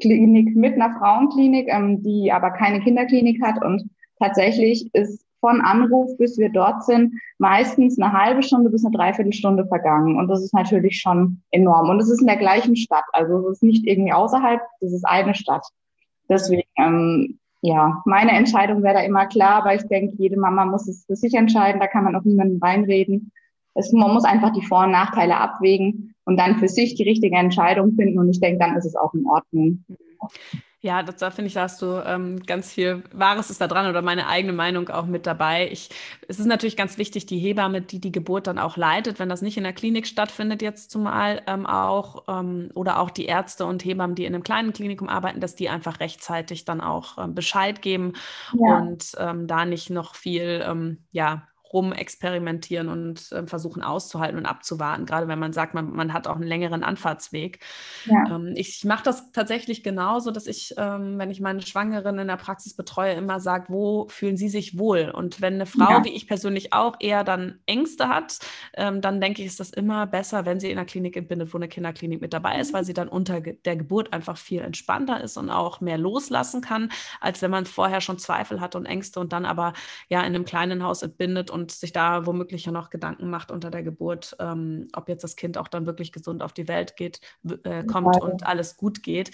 Klinik 0.00 0.56
mit 0.56 0.74
einer 0.74 0.98
Frauenklinik, 0.98 1.68
ähm, 1.68 2.02
die 2.02 2.32
aber 2.32 2.50
keine 2.50 2.80
Kinderklinik 2.80 3.42
hat. 3.42 3.62
Und 3.64 3.88
tatsächlich 4.18 4.92
ist 4.94 5.24
von 5.40 5.60
Anruf 5.62 6.16
bis 6.18 6.38
wir 6.38 6.50
dort 6.50 6.84
sind 6.84 7.14
meistens 7.38 7.98
eine 7.98 8.12
halbe 8.12 8.42
Stunde 8.42 8.70
bis 8.70 8.84
eine 8.84 8.94
Dreiviertelstunde 8.94 9.66
vergangen. 9.66 10.16
Und 10.16 10.28
das 10.28 10.42
ist 10.42 10.54
natürlich 10.54 11.00
schon 11.00 11.42
enorm. 11.50 11.88
Und 11.88 12.00
es 12.00 12.10
ist 12.10 12.20
in 12.20 12.26
der 12.26 12.36
gleichen 12.36 12.76
Stadt. 12.76 13.04
Also 13.12 13.48
es 13.48 13.56
ist 13.56 13.62
nicht 13.62 13.86
irgendwie 13.86 14.12
außerhalb, 14.12 14.60
das 14.80 14.92
ist 14.92 15.04
eine 15.04 15.34
Stadt. 15.34 15.66
Deswegen, 16.28 16.68
ähm, 16.76 17.38
ja, 17.62 18.02
meine 18.04 18.32
Entscheidung 18.32 18.82
wäre 18.82 18.94
da 18.94 19.00
immer 19.00 19.26
klar, 19.26 19.56
aber 19.56 19.74
ich 19.74 19.82
denke, 19.82 20.14
jede 20.16 20.38
Mama 20.38 20.64
muss 20.64 20.88
es 20.88 21.04
für 21.06 21.16
sich 21.16 21.34
entscheiden. 21.34 21.80
Da 21.80 21.86
kann 21.86 22.04
man 22.04 22.16
auch 22.16 22.24
niemanden 22.24 22.58
reinreden. 22.62 23.32
Es, 23.74 23.92
man 23.92 24.12
muss 24.12 24.24
einfach 24.24 24.52
die 24.52 24.64
Vor- 24.64 24.84
und 24.84 24.90
Nachteile 24.92 25.36
abwägen 25.36 26.14
und 26.24 26.36
dann 26.36 26.58
für 26.58 26.68
sich 26.68 26.94
die 26.94 27.08
richtige 27.08 27.36
Entscheidung 27.36 27.94
finden. 27.94 28.18
Und 28.18 28.30
ich 28.30 28.40
denke, 28.40 28.58
dann 28.58 28.76
ist 28.76 28.86
es 28.86 28.96
auch 28.96 29.14
in 29.14 29.26
Ordnung. 29.26 29.84
Ja, 30.82 31.02
das, 31.02 31.16
da 31.16 31.30
finde 31.30 31.48
ich, 31.48 31.54
da 31.54 31.62
hast 31.62 31.82
du 31.82 32.02
ähm, 32.06 32.40
ganz 32.46 32.72
viel 32.72 33.02
Wahres 33.12 33.50
ist 33.50 33.60
da 33.60 33.68
dran 33.68 33.90
oder 33.90 34.00
meine 34.00 34.28
eigene 34.28 34.54
Meinung 34.54 34.88
auch 34.88 35.04
mit 35.04 35.26
dabei. 35.26 35.68
Ich, 35.70 35.90
es 36.26 36.40
ist 36.40 36.46
natürlich 36.46 36.76
ganz 36.76 36.96
wichtig, 36.96 37.26
die 37.26 37.38
Hebamme, 37.38 37.82
die 37.82 38.00
die 38.00 38.12
Geburt 38.12 38.46
dann 38.46 38.58
auch 38.58 38.78
leitet, 38.78 39.18
wenn 39.18 39.28
das 39.28 39.42
nicht 39.42 39.58
in 39.58 39.64
der 39.64 39.74
Klinik 39.74 40.06
stattfindet, 40.06 40.62
jetzt 40.62 40.90
zumal 40.90 41.42
ähm, 41.46 41.66
auch, 41.66 42.24
ähm, 42.28 42.70
oder 42.74 42.98
auch 42.98 43.10
die 43.10 43.26
Ärzte 43.26 43.66
und 43.66 43.84
Hebammen, 43.84 44.16
die 44.16 44.24
in 44.24 44.34
einem 44.34 44.42
kleinen 44.42 44.72
Klinikum 44.72 45.10
arbeiten, 45.10 45.40
dass 45.40 45.54
die 45.54 45.68
einfach 45.68 46.00
rechtzeitig 46.00 46.64
dann 46.64 46.80
auch 46.80 47.18
ähm, 47.18 47.34
Bescheid 47.34 47.82
geben 47.82 48.14
ja. 48.58 48.78
und 48.78 49.12
ähm, 49.18 49.46
da 49.46 49.66
nicht 49.66 49.90
noch 49.90 50.14
viel, 50.14 50.64
ähm, 50.66 51.04
ja, 51.12 51.42
rumexperimentieren 51.72 52.88
und 52.88 53.30
äh, 53.32 53.46
versuchen 53.46 53.82
auszuhalten 53.82 54.38
und 54.38 54.46
abzuwarten, 54.46 55.06
gerade 55.06 55.28
wenn 55.28 55.38
man 55.38 55.52
sagt, 55.52 55.74
man, 55.74 55.90
man 55.92 56.12
hat 56.12 56.26
auch 56.26 56.36
einen 56.36 56.46
längeren 56.46 56.82
Anfahrtsweg. 56.82 57.60
Ja. 58.06 58.36
Ähm, 58.36 58.54
ich 58.56 58.84
mache 58.84 59.04
das 59.04 59.32
tatsächlich 59.32 59.82
genauso, 59.82 60.30
dass 60.30 60.46
ich, 60.46 60.74
ähm, 60.76 61.18
wenn 61.18 61.30
ich 61.30 61.40
meine 61.40 61.62
Schwangeren 61.62 62.18
in 62.18 62.28
der 62.28 62.36
Praxis 62.36 62.74
betreue, 62.74 63.14
immer 63.14 63.40
sage, 63.40 63.66
wo 63.68 64.08
fühlen 64.08 64.36
sie 64.36 64.48
sich 64.48 64.78
wohl? 64.78 65.10
Und 65.10 65.40
wenn 65.40 65.54
eine 65.54 65.66
Frau, 65.66 65.90
ja. 65.90 66.04
wie 66.04 66.10
ich 66.10 66.26
persönlich 66.26 66.72
auch, 66.72 66.96
eher 66.98 67.24
dann 67.24 67.60
Ängste 67.66 68.08
hat, 68.08 68.38
ähm, 68.74 69.00
dann 69.00 69.20
denke 69.20 69.42
ich, 69.42 69.48
ist 69.48 69.60
das 69.60 69.70
immer 69.70 70.06
besser, 70.06 70.46
wenn 70.46 70.60
sie 70.60 70.70
in 70.70 70.78
einer 70.78 70.86
Klinik 70.86 71.16
entbindet, 71.16 71.52
wo 71.52 71.58
eine 71.58 71.68
Kinderklinik 71.68 72.20
mit 72.20 72.32
dabei 72.32 72.58
ist, 72.58 72.72
weil 72.72 72.84
sie 72.84 72.94
dann 72.94 73.08
unter 73.08 73.40
der 73.40 73.76
Geburt 73.76 74.12
einfach 74.12 74.36
viel 74.36 74.60
entspannter 74.60 75.20
ist 75.22 75.36
und 75.36 75.50
auch 75.50 75.80
mehr 75.80 75.98
loslassen 75.98 76.60
kann, 76.60 76.90
als 77.20 77.42
wenn 77.42 77.50
man 77.50 77.66
vorher 77.66 78.00
schon 78.00 78.18
Zweifel 78.18 78.60
hat 78.60 78.74
und 78.74 78.86
Ängste 78.86 79.20
und 79.20 79.32
dann 79.32 79.44
aber 79.44 79.72
ja 80.08 80.20
in 80.20 80.34
einem 80.34 80.44
kleinen 80.44 80.82
Haus 80.82 81.02
entbindet 81.02 81.50
und 81.50 81.59
und 81.60 81.70
sich 81.70 81.92
da 81.92 82.26
womöglich 82.26 82.64
ja 82.64 82.72
noch 82.72 82.90
Gedanken 82.90 83.30
macht 83.30 83.50
unter 83.50 83.70
der 83.70 83.82
Geburt, 83.82 84.36
ähm, 84.40 84.88
ob 84.94 85.08
jetzt 85.08 85.22
das 85.22 85.36
Kind 85.36 85.58
auch 85.58 85.68
dann 85.68 85.86
wirklich 85.86 86.12
gesund 86.12 86.42
auf 86.42 86.52
die 86.52 86.68
Welt 86.68 86.96
geht, 86.96 87.20
äh, 87.64 87.84
kommt 87.84 88.16
ja. 88.16 88.22
und 88.22 88.46
alles 88.46 88.76
gut 88.76 89.02
geht. 89.02 89.30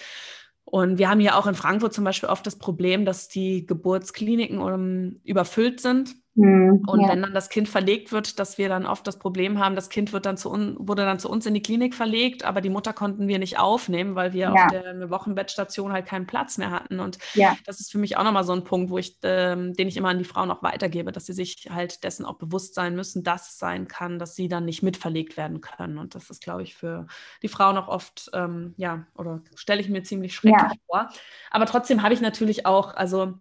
Und 0.64 0.98
wir 0.98 1.08
haben 1.08 1.20
hier 1.20 1.36
auch 1.36 1.46
in 1.46 1.54
Frankfurt 1.54 1.94
zum 1.94 2.02
Beispiel 2.02 2.28
oft 2.28 2.44
das 2.44 2.58
Problem, 2.58 3.04
dass 3.04 3.28
die 3.28 3.66
Geburtskliniken 3.66 4.58
um, 4.58 4.72
ähm, 4.72 5.20
überfüllt 5.22 5.80
sind. 5.80 6.16
Mhm, 6.36 6.82
und 6.86 7.00
ja. 7.00 7.08
wenn 7.08 7.22
dann 7.22 7.32
das 7.32 7.48
Kind 7.48 7.66
verlegt 7.66 8.12
wird, 8.12 8.38
dass 8.38 8.58
wir 8.58 8.68
dann 8.68 8.84
oft 8.84 9.06
das 9.06 9.18
Problem 9.18 9.58
haben, 9.58 9.74
das 9.74 9.88
Kind 9.88 10.12
wird 10.12 10.26
dann 10.26 10.36
zu 10.36 10.50
wurde 10.78 11.04
dann 11.04 11.18
zu 11.18 11.30
uns 11.30 11.46
in 11.46 11.54
die 11.54 11.62
Klinik 11.62 11.94
verlegt, 11.94 12.44
aber 12.44 12.60
die 12.60 12.68
Mutter 12.68 12.92
konnten 12.92 13.26
wir 13.26 13.38
nicht 13.38 13.58
aufnehmen, 13.58 14.14
weil 14.14 14.34
wir 14.34 14.52
ja. 14.52 14.52
auf 14.52 14.70
der 14.70 15.08
Wochenbettstation 15.08 15.92
halt 15.92 16.04
keinen 16.04 16.26
Platz 16.26 16.58
mehr 16.58 16.70
hatten. 16.70 17.00
Und 17.00 17.18
ja. 17.34 17.56
das 17.64 17.80
ist 17.80 17.90
für 17.90 17.96
mich 17.96 18.18
auch 18.18 18.24
nochmal 18.24 18.44
so 18.44 18.52
ein 18.52 18.64
Punkt, 18.64 18.90
wo 18.90 18.98
ich, 18.98 19.18
ähm, 19.22 19.72
den 19.72 19.88
ich 19.88 19.96
immer 19.96 20.10
an 20.10 20.18
die 20.18 20.24
Frauen 20.24 20.50
auch 20.50 20.62
weitergebe, 20.62 21.10
dass 21.10 21.24
sie 21.24 21.32
sich 21.32 21.68
halt 21.70 22.04
dessen 22.04 22.26
auch 22.26 22.36
bewusst 22.36 22.74
sein 22.74 22.94
müssen, 22.94 23.24
dass 23.24 23.48
es 23.50 23.58
sein 23.58 23.88
kann, 23.88 24.18
dass 24.18 24.34
sie 24.34 24.48
dann 24.48 24.66
nicht 24.66 24.82
mitverlegt 24.82 25.38
werden 25.38 25.62
können. 25.62 25.96
Und 25.96 26.14
das 26.14 26.28
ist, 26.28 26.42
glaube 26.42 26.62
ich, 26.62 26.74
für 26.74 27.06
die 27.42 27.48
Frauen 27.48 27.78
auch 27.78 27.88
oft, 27.88 28.30
ähm, 28.34 28.74
ja, 28.76 29.06
oder 29.14 29.40
stelle 29.54 29.80
ich 29.80 29.88
mir 29.88 30.02
ziemlich 30.02 30.34
schrecklich 30.34 30.80
vor. 30.86 31.08
Aber 31.50 31.64
trotzdem 31.64 32.02
habe 32.02 32.12
ich 32.12 32.20
natürlich 32.20 32.66
auch, 32.66 32.94
also 32.94 33.38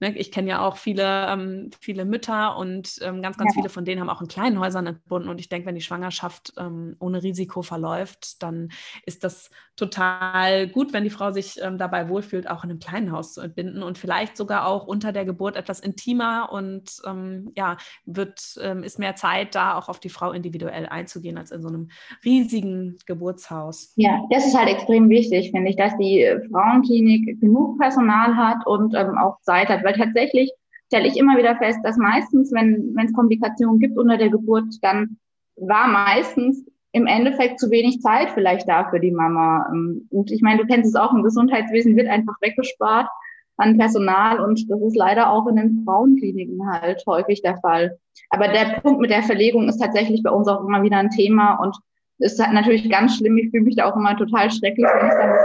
Ne, 0.00 0.16
ich 0.16 0.32
kenne 0.32 0.50
ja 0.50 0.66
auch 0.66 0.76
viele, 0.76 1.26
ähm, 1.28 1.70
viele 1.80 2.04
Mütter 2.04 2.56
und 2.56 2.98
ähm, 3.02 3.22
ganz, 3.22 3.36
ganz 3.36 3.54
ja. 3.54 3.60
viele 3.60 3.68
von 3.68 3.84
denen 3.84 4.00
haben 4.00 4.10
auch 4.10 4.20
in 4.20 4.28
kleinen 4.28 4.58
Häusern 4.58 4.86
entbunden. 4.86 5.28
Und 5.28 5.40
ich 5.40 5.48
denke, 5.48 5.66
wenn 5.66 5.74
die 5.76 5.80
Schwangerschaft 5.80 6.52
ähm, 6.58 6.96
ohne 6.98 7.22
Risiko 7.22 7.62
verläuft, 7.62 8.42
dann 8.42 8.70
ist 9.06 9.22
das 9.22 9.50
total 9.76 10.68
gut, 10.68 10.92
wenn 10.92 11.04
die 11.04 11.10
Frau 11.10 11.30
sich 11.30 11.60
ähm, 11.62 11.78
dabei 11.78 12.08
wohlfühlt, 12.08 12.48
auch 12.48 12.64
in 12.64 12.70
einem 12.70 12.78
kleinen 12.78 13.12
Haus 13.12 13.34
zu 13.34 13.40
entbinden 13.40 13.82
und 13.82 13.98
vielleicht 13.98 14.36
sogar 14.36 14.66
auch 14.66 14.86
unter 14.86 15.12
der 15.12 15.24
Geburt 15.24 15.56
etwas 15.56 15.80
intimer 15.80 16.48
und 16.52 17.00
ähm, 17.06 17.52
ja, 17.56 17.76
wird, 18.04 18.56
ähm, 18.60 18.82
ist 18.82 18.98
mehr 18.98 19.14
Zeit 19.14 19.54
da, 19.54 19.76
auch 19.76 19.88
auf 19.88 20.00
die 20.00 20.08
Frau 20.08 20.32
individuell 20.32 20.86
einzugehen, 20.86 21.38
als 21.38 21.50
in 21.50 21.62
so 21.62 21.68
einem 21.68 21.88
riesigen 22.24 22.98
Geburtshaus. 23.06 23.92
Ja, 23.96 24.22
das 24.30 24.46
ist 24.46 24.56
halt 24.56 24.68
extrem 24.68 25.08
wichtig, 25.08 25.50
finde 25.50 25.70
ich, 25.70 25.76
dass 25.76 25.96
die 25.98 26.26
Frauenklinik 26.50 27.40
genug 27.40 27.78
Personal 27.78 28.36
hat 28.36 28.66
und 28.66 28.96
auch 28.96 29.40
Zeit 29.42 29.68
hat 29.68 29.83
weil 29.84 29.94
tatsächlich 29.94 30.52
stelle 30.86 31.08
ich 31.08 31.16
immer 31.16 31.36
wieder 31.38 31.56
fest, 31.56 31.80
dass 31.82 31.96
meistens, 31.96 32.52
wenn 32.52 32.94
es 33.04 33.12
Komplikationen 33.12 33.80
gibt 33.80 33.98
unter 33.98 34.16
der 34.16 34.30
Geburt, 34.30 34.66
dann 34.82 35.18
war 35.56 35.88
meistens 35.88 36.64
im 36.92 37.06
Endeffekt 37.06 37.58
zu 37.58 37.70
wenig 37.70 38.00
Zeit 38.00 38.30
vielleicht 38.30 38.68
da 38.68 38.88
für 38.88 39.00
die 39.00 39.10
Mama. 39.10 39.66
Ähm, 39.72 40.06
und 40.10 40.30
ich 40.30 40.42
meine, 40.42 40.62
du 40.62 40.66
kennst 40.66 40.94
es 40.94 40.94
auch, 40.94 41.12
im 41.12 41.24
Gesundheitswesen 41.24 41.96
wird 41.96 42.08
einfach 42.08 42.34
weggespart 42.40 43.08
an 43.56 43.78
Personal 43.78 44.40
und 44.40 44.68
das 44.70 44.80
ist 44.80 44.96
leider 44.96 45.30
auch 45.30 45.46
in 45.46 45.56
den 45.56 45.82
Frauenkliniken 45.84 46.68
halt 46.68 47.02
häufig 47.06 47.42
der 47.42 47.56
Fall. 47.58 47.98
Aber 48.30 48.48
der 48.48 48.80
Punkt 48.80 49.00
mit 49.00 49.10
der 49.10 49.22
Verlegung 49.22 49.68
ist 49.68 49.78
tatsächlich 49.78 50.22
bei 50.22 50.30
uns 50.30 50.48
auch 50.48 50.64
immer 50.64 50.82
wieder 50.82 50.98
ein 50.98 51.10
Thema 51.10 51.54
und 51.54 51.76
ist 52.18 52.38
natürlich 52.38 52.88
ganz 52.90 53.16
schlimm. 53.16 53.38
Ich 53.38 53.50
fühle 53.50 53.64
mich 53.64 53.76
da 53.76 53.90
auch 53.90 53.96
immer 53.96 54.16
total 54.16 54.50
schrecklich, 54.50 54.86
wenn 54.86 55.06
ich 55.06 55.14
dann. 55.14 55.36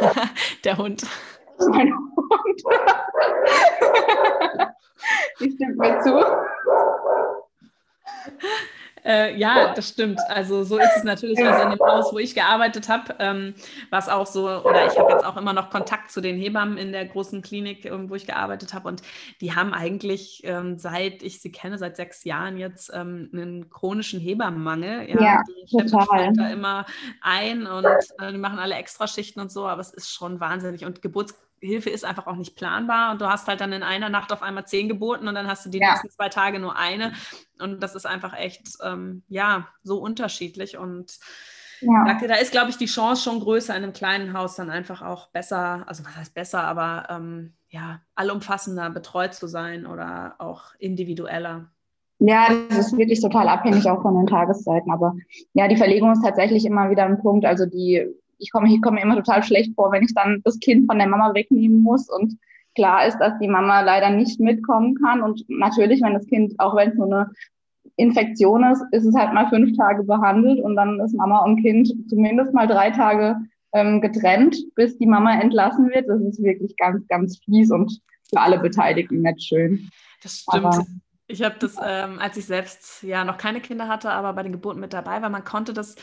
Ja. 0.00 0.22
der 0.64 0.78
Hund. 0.78 1.06
Mein 1.70 1.92
Hund. 2.28 2.62
Die 5.40 5.50
stimmt 5.52 5.78
mir 5.78 6.00
zu. 6.00 6.24
Äh, 9.04 9.36
ja, 9.38 9.72
das 9.74 9.88
stimmt. 9.88 10.20
Also 10.28 10.64
so 10.64 10.76
ist 10.78 10.96
es 10.96 11.04
natürlich. 11.04 11.42
Also 11.42 11.64
in 11.64 11.70
dem 11.70 11.80
Haus, 11.80 12.12
wo 12.12 12.18
ich 12.18 12.34
gearbeitet 12.34 12.88
habe, 12.88 13.14
ähm, 13.18 13.54
war 13.90 14.00
es 14.00 14.08
auch 14.08 14.26
so, 14.26 14.46
oder 14.46 14.86
ich 14.86 14.98
habe 14.98 15.12
jetzt 15.12 15.24
auch 15.24 15.36
immer 15.38 15.54
noch 15.54 15.70
Kontakt 15.70 16.10
zu 16.10 16.20
den 16.20 16.36
Hebammen 16.36 16.76
in 16.76 16.92
der 16.92 17.06
großen 17.06 17.40
Klinik, 17.40 17.86
ähm, 17.86 18.10
wo 18.10 18.16
ich 18.16 18.26
gearbeitet 18.26 18.74
habe. 18.74 18.88
Und 18.88 19.02
die 19.40 19.54
haben 19.54 19.72
eigentlich, 19.72 20.42
ähm, 20.44 20.78
seit 20.78 21.22
ich 21.22 21.40
sie 21.40 21.52
kenne, 21.52 21.78
seit 21.78 21.96
sechs 21.96 22.24
Jahren 22.24 22.58
jetzt 22.58 22.90
ähm, 22.92 23.30
einen 23.32 23.70
chronischen 23.70 24.20
Hebammenmangel. 24.20 25.08
Ja, 25.08 25.22
ja 25.22 25.42
die 25.46 25.76
total. 25.76 26.32
da 26.34 26.50
immer 26.50 26.84
ein 27.22 27.66
und 27.66 27.86
äh, 27.86 28.32
die 28.32 28.38
machen 28.38 28.58
alle 28.58 28.74
Extraschichten 28.74 29.40
und 29.40 29.50
so, 29.50 29.66
aber 29.66 29.80
es 29.80 29.94
ist 29.94 30.10
schon 30.10 30.40
wahnsinnig. 30.40 30.84
Und 30.84 31.02
Geburts 31.02 31.34
Hilfe 31.60 31.90
ist 31.90 32.04
einfach 32.04 32.26
auch 32.26 32.36
nicht 32.36 32.56
planbar 32.56 33.12
und 33.12 33.20
du 33.20 33.28
hast 33.28 33.48
halt 33.48 33.60
dann 33.60 33.72
in 33.72 33.82
einer 33.82 34.08
Nacht 34.08 34.32
auf 34.32 34.42
einmal 34.42 34.66
zehn 34.66 34.88
Geburten 34.88 35.28
und 35.28 35.34
dann 35.34 35.46
hast 35.46 35.66
du 35.66 35.70
die 35.70 35.78
ja. 35.78 35.90
nächsten 35.90 36.10
zwei 36.10 36.28
Tage 36.28 36.58
nur 36.58 36.76
eine 36.76 37.12
und 37.60 37.82
das 37.82 37.94
ist 37.94 38.06
einfach 38.06 38.36
echt, 38.36 38.78
ähm, 38.82 39.22
ja, 39.28 39.68
so 39.82 39.98
unterschiedlich 39.98 40.76
und 40.76 41.18
ja. 41.80 42.18
da, 42.20 42.26
da, 42.26 42.34
ist, 42.34 42.52
glaube 42.52 42.70
ich, 42.70 42.76
die 42.76 42.86
Chance 42.86 43.22
schon 43.22 43.40
größer, 43.40 43.76
in 43.76 43.82
einem 43.82 43.92
kleinen 43.92 44.32
Haus 44.32 44.56
dann 44.56 44.70
einfach 44.70 45.02
auch 45.02 45.28
besser, 45.28 45.84
also 45.86 46.04
was 46.04 46.16
heißt 46.16 46.34
besser, 46.34 46.62
aber 46.62 47.06
ähm, 47.10 47.54
ja, 47.70 48.00
allumfassender 48.14 48.90
betreut 48.90 49.34
zu 49.34 49.46
sein 49.46 49.86
oder 49.86 50.36
auch 50.38 50.74
individueller. 50.78 51.66
Ja, 52.20 52.48
das 52.68 52.78
ist 52.78 52.98
wirklich 52.98 53.20
total 53.20 53.48
abhängig 53.48 53.88
auch 53.88 54.02
von 54.02 54.14
den 54.14 54.26
Tageszeiten. 54.26 54.90
Aber 54.90 55.14
ja, 55.52 55.68
die 55.68 55.76
Verlegung 55.76 56.12
ist 56.12 56.24
tatsächlich 56.24 56.64
immer 56.64 56.90
wieder 56.90 57.04
ein 57.04 57.20
Punkt. 57.20 57.44
Also 57.44 57.64
die 57.64 58.08
ich 58.38 58.50
komme 58.52 58.72
ich 58.72 58.80
komme 58.80 58.96
mir 58.96 59.02
immer 59.02 59.16
total 59.16 59.42
schlecht 59.42 59.74
vor, 59.74 59.92
wenn 59.92 60.02
ich 60.02 60.14
dann 60.14 60.40
das 60.44 60.58
Kind 60.60 60.86
von 60.86 60.98
der 60.98 61.08
Mama 61.08 61.34
wegnehmen 61.34 61.82
muss 61.82 62.08
und 62.08 62.38
klar 62.74 63.06
ist, 63.06 63.18
dass 63.18 63.38
die 63.40 63.48
Mama 63.48 63.80
leider 63.80 64.10
nicht 64.10 64.40
mitkommen 64.40 64.94
kann 64.96 65.22
und 65.22 65.44
natürlich, 65.48 66.02
wenn 66.02 66.14
das 66.14 66.26
Kind, 66.26 66.54
auch 66.58 66.76
wenn 66.76 66.90
es 66.90 66.96
nur 66.96 67.06
eine 67.06 67.30
Infektion 67.96 68.64
ist, 68.64 68.82
ist 68.92 69.04
es 69.04 69.14
halt 69.14 69.32
mal 69.34 69.48
fünf 69.48 69.76
Tage 69.76 70.04
behandelt 70.04 70.60
und 70.60 70.76
dann 70.76 71.00
ist 71.00 71.14
Mama 71.14 71.44
und 71.44 71.60
Kind 71.62 71.92
zumindest 72.08 72.54
mal 72.54 72.66
drei 72.66 72.90
Tage 72.90 73.36
ähm, 73.72 74.00
getrennt, 74.00 74.56
bis 74.74 74.96
die 74.98 75.06
Mama 75.06 75.38
entlassen 75.40 75.90
wird. 75.90 76.08
Das 76.08 76.20
ist 76.20 76.42
wirklich 76.42 76.76
ganz, 76.76 77.06
ganz 77.08 77.38
fies 77.44 77.70
und 77.70 78.00
für 78.30 78.40
alle 78.40 78.58
Beteiligten 78.58 79.22
nicht 79.22 79.42
schön. 79.42 79.90
Das 80.22 80.38
stimmt. 80.40 80.64
Aber, 80.64 80.86
ich 81.26 81.42
habe 81.42 81.56
das, 81.58 81.76
ähm, 81.82 82.18
als 82.18 82.36
ich 82.36 82.46
selbst 82.46 83.02
ja 83.02 83.24
noch 83.24 83.36
keine 83.36 83.60
Kinder 83.60 83.86
hatte, 83.86 84.10
aber 84.10 84.32
bei 84.32 84.42
den 84.42 84.52
Geburten 84.52 84.80
mit 84.80 84.94
dabei 84.94 85.20
war, 85.20 85.28
man 85.28 85.44
konnte 85.44 85.74
das 85.74 85.96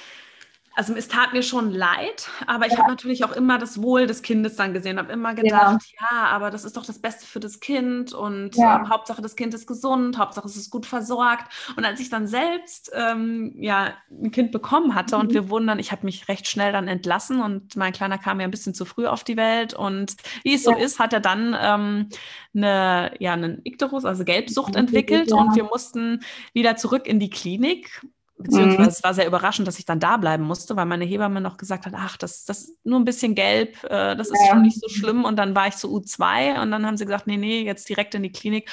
also 0.76 0.94
es 0.94 1.08
tat 1.08 1.32
mir 1.32 1.42
schon 1.42 1.72
leid, 1.72 2.30
aber 2.48 2.66
ich 2.66 2.74
ja. 2.74 2.80
habe 2.80 2.90
natürlich 2.90 3.24
auch 3.24 3.32
immer 3.32 3.58
das 3.58 3.82
Wohl 3.82 4.08
des 4.08 4.22
Kindes 4.22 4.58
dann 4.58 4.74
gesehen, 4.74 5.00
habe 5.00 5.14
immer 5.14 5.34
gedacht, 5.34 5.86
ja. 6.02 6.08
ja. 6.12 6.26
aber 6.28 6.52
das 6.52 6.66
ist 6.66 6.76
doch 6.76 6.86
das 6.86 7.00
Beste 7.00 7.26
für 7.26 7.40
das 7.40 7.62
Kind 7.62 8.14
und 8.14 8.56
ja. 8.56 8.76
ähm, 8.76 8.90
Hauptsache 8.90 9.22
das 9.22 9.38
Kind 9.38 9.54
ist 9.54 9.68
gesund, 9.68 10.18
Hauptsache 10.18 10.46
es 10.46 10.58
ist 10.58 10.70
gut 10.70 10.86
versorgt. 10.86 11.52
Und 11.78 11.86
als 11.86 12.02
ich 12.02 12.10
dann 12.10 12.28
selbst 12.28 12.92
ähm, 12.94 13.56
ja 13.58 13.94
ein 14.12 14.32
Kind 14.32 14.52
bekommen 14.52 14.96
hatte 14.96 15.16
mhm. 15.16 15.22
und 15.22 15.34
wir 15.34 15.50
wurden 15.50 15.68
dann, 15.68 15.80
ich 15.80 15.94
habe 15.94 16.06
mich 16.06 16.28
recht 16.28 16.48
schnell 16.48 16.74
dann 16.74 16.90
entlassen 16.90 17.42
und 17.42 17.78
mein 17.78 17.94
Kleiner 17.94 18.18
kam 18.18 18.42
ja 18.42 18.46
ein 18.46 18.52
bisschen 18.52 18.74
zu 18.74 18.84
früh 18.84 19.08
auf 19.08 19.24
die 19.24 19.38
Welt 19.38 19.74
und 19.74 20.18
wie 20.44 20.56
es 20.56 20.64
so 20.64 20.76
ist, 20.76 21.00
hat 21.00 21.14
er 21.14 21.22
dann 21.22 21.56
ähm, 21.58 22.10
eine 22.54 23.14
ja 23.20 23.32
einen 23.32 23.62
Ikterus, 23.64 24.04
also 24.04 24.26
Gelbsucht 24.26 24.76
entwickelt 24.76 25.32
und 25.32 25.56
wir 25.56 25.64
mussten 25.64 26.22
wieder 26.54 26.76
zurück 26.76 27.08
in 27.08 27.22
die 27.22 27.30
Klinik 27.30 28.02
Beziehungsweise 28.38 28.82
mhm. 28.82 28.88
es 28.88 29.04
war 29.04 29.14
sehr 29.14 29.28
überraschend, 29.28 29.68
dass 29.68 29.80
ich 29.80 29.86
dann 29.86 30.02
da 30.02 30.18
bleiben 30.18 30.44
musste, 30.44 30.76
weil 30.76 30.86
meine 30.86 31.06
Hebamme 31.06 31.40
noch 31.40 31.56
gesagt 31.56 31.86
hat, 31.86 31.94
ach, 31.96 32.18
das, 32.18 32.44
das 32.44 32.66
ist 32.66 32.86
nur 32.86 33.00
ein 33.00 33.06
bisschen 33.06 33.34
gelb, 33.34 33.82
äh, 33.86 34.16
das 34.16 34.28
ist 34.28 34.42
ja. 34.42 34.52
schon 34.52 34.62
nicht 34.62 34.80
so 34.82 34.90
schlimm. 34.90 35.24
Und 35.24 35.38
dann 35.38 35.56
war 35.56 35.68
ich 35.68 35.76
zu 35.76 35.88
U2 35.88 36.62
und 36.62 36.72
dann 36.72 36.86
haben 36.86 36.98
sie 36.98 37.06
gesagt, 37.06 37.28
nee, 37.28 37.38
nee, 37.38 37.64
jetzt 37.64 37.88
direkt 37.88 38.14
in 38.14 38.24
die 38.24 38.32
Klinik. 38.32 38.70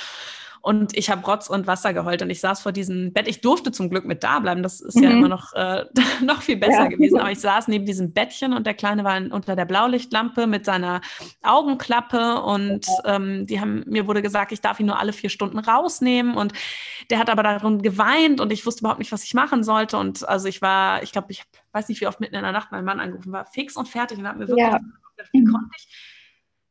Und 0.63 0.97
ich 0.97 1.11
habe 1.11 1.27
Rotz 1.27 1.51
und 1.51 1.67
Wasser 1.67 1.93
geheult 1.93 2.23
und 2.23 2.31
ich 2.31 2.41
saß 2.41 2.63
vor 2.63 2.71
diesem 2.71 3.13
Bett. 3.13 3.27
Ich 3.27 3.41
durfte 3.41 3.73
zum 3.73 3.91
Glück 3.91 4.05
mit 4.05 4.23
da 4.23 4.39
bleiben. 4.39 4.63
Das 4.63 4.81
ist 4.81 4.97
mhm. 4.97 5.03
ja 5.03 5.11
immer 5.11 5.29
noch, 5.29 5.53
äh, 5.55 5.85
noch 6.25 6.43
viel 6.43 6.57
besser 6.57 6.85
ja. 6.85 6.87
gewesen. 6.87 7.19
Aber 7.19 7.33
ich 7.33 7.41
saß 7.41 7.67
neben 7.67 7.85
diesem 7.85 8.13
Bettchen 8.13 8.53
und 8.53 8.65
der 8.65 8.75
Kleine 8.75 9.03
war 9.03 9.21
unter 9.33 9.57
der 9.57 9.65
Blaulichtlampe 9.65 10.47
mit 10.47 10.65
seiner 10.65 11.01
Augenklappe 11.43 12.41
und 12.43 12.87
ähm, 13.05 13.45
die 13.47 13.61
haben, 13.61 13.83
mir 13.87 14.07
wurde 14.07 14.23
gesagt, 14.23 14.53
ich 14.53 14.61
darf 14.61 14.79
ihn 14.79 14.87
nur 14.87 15.01
alle 15.01 15.13
vier 15.13 15.31
Stunden 15.31 15.59
rausnehmen. 15.59 16.37
Und 16.37 16.53
der 17.11 17.19
hat 17.19 17.29
aber 17.29 17.43
darum 17.43 17.83
geweint 17.83 18.41
und 18.41 18.53
ich 18.53 18.65
wusste 18.65 18.83
überhaupt 18.83 19.01
nicht, 19.01 19.11
was 19.11 19.25
ich 19.25 19.35
machen 19.35 19.65
sollte. 19.65 19.99
Und 19.99 20.29
also 20.29 20.47
ich 20.47 20.63
war, 20.63 21.03
ich 21.03 21.11
glaube, 21.11 21.33
ich 21.33 21.43
weiß 21.73 21.89
nicht, 21.89 22.01
wie 22.01 22.07
oft 22.07 22.21
mitten 22.21 22.37
in 22.37 22.43
der 22.43 22.53
Nacht 22.53 22.71
mein 22.71 22.85
Mann 22.85 23.01
angerufen 23.01 23.33
war, 23.33 23.47
fix 23.47 23.77
und 23.77 23.89
fertig 23.89 24.19
und 24.19 24.29
hat 24.29 24.37
mir 24.37 24.47
wirklich 24.47 24.65
ja 24.65 24.79
wie 25.33 25.43
mhm. 25.43 25.53
konnte 25.53 25.71
ich 25.77 26.12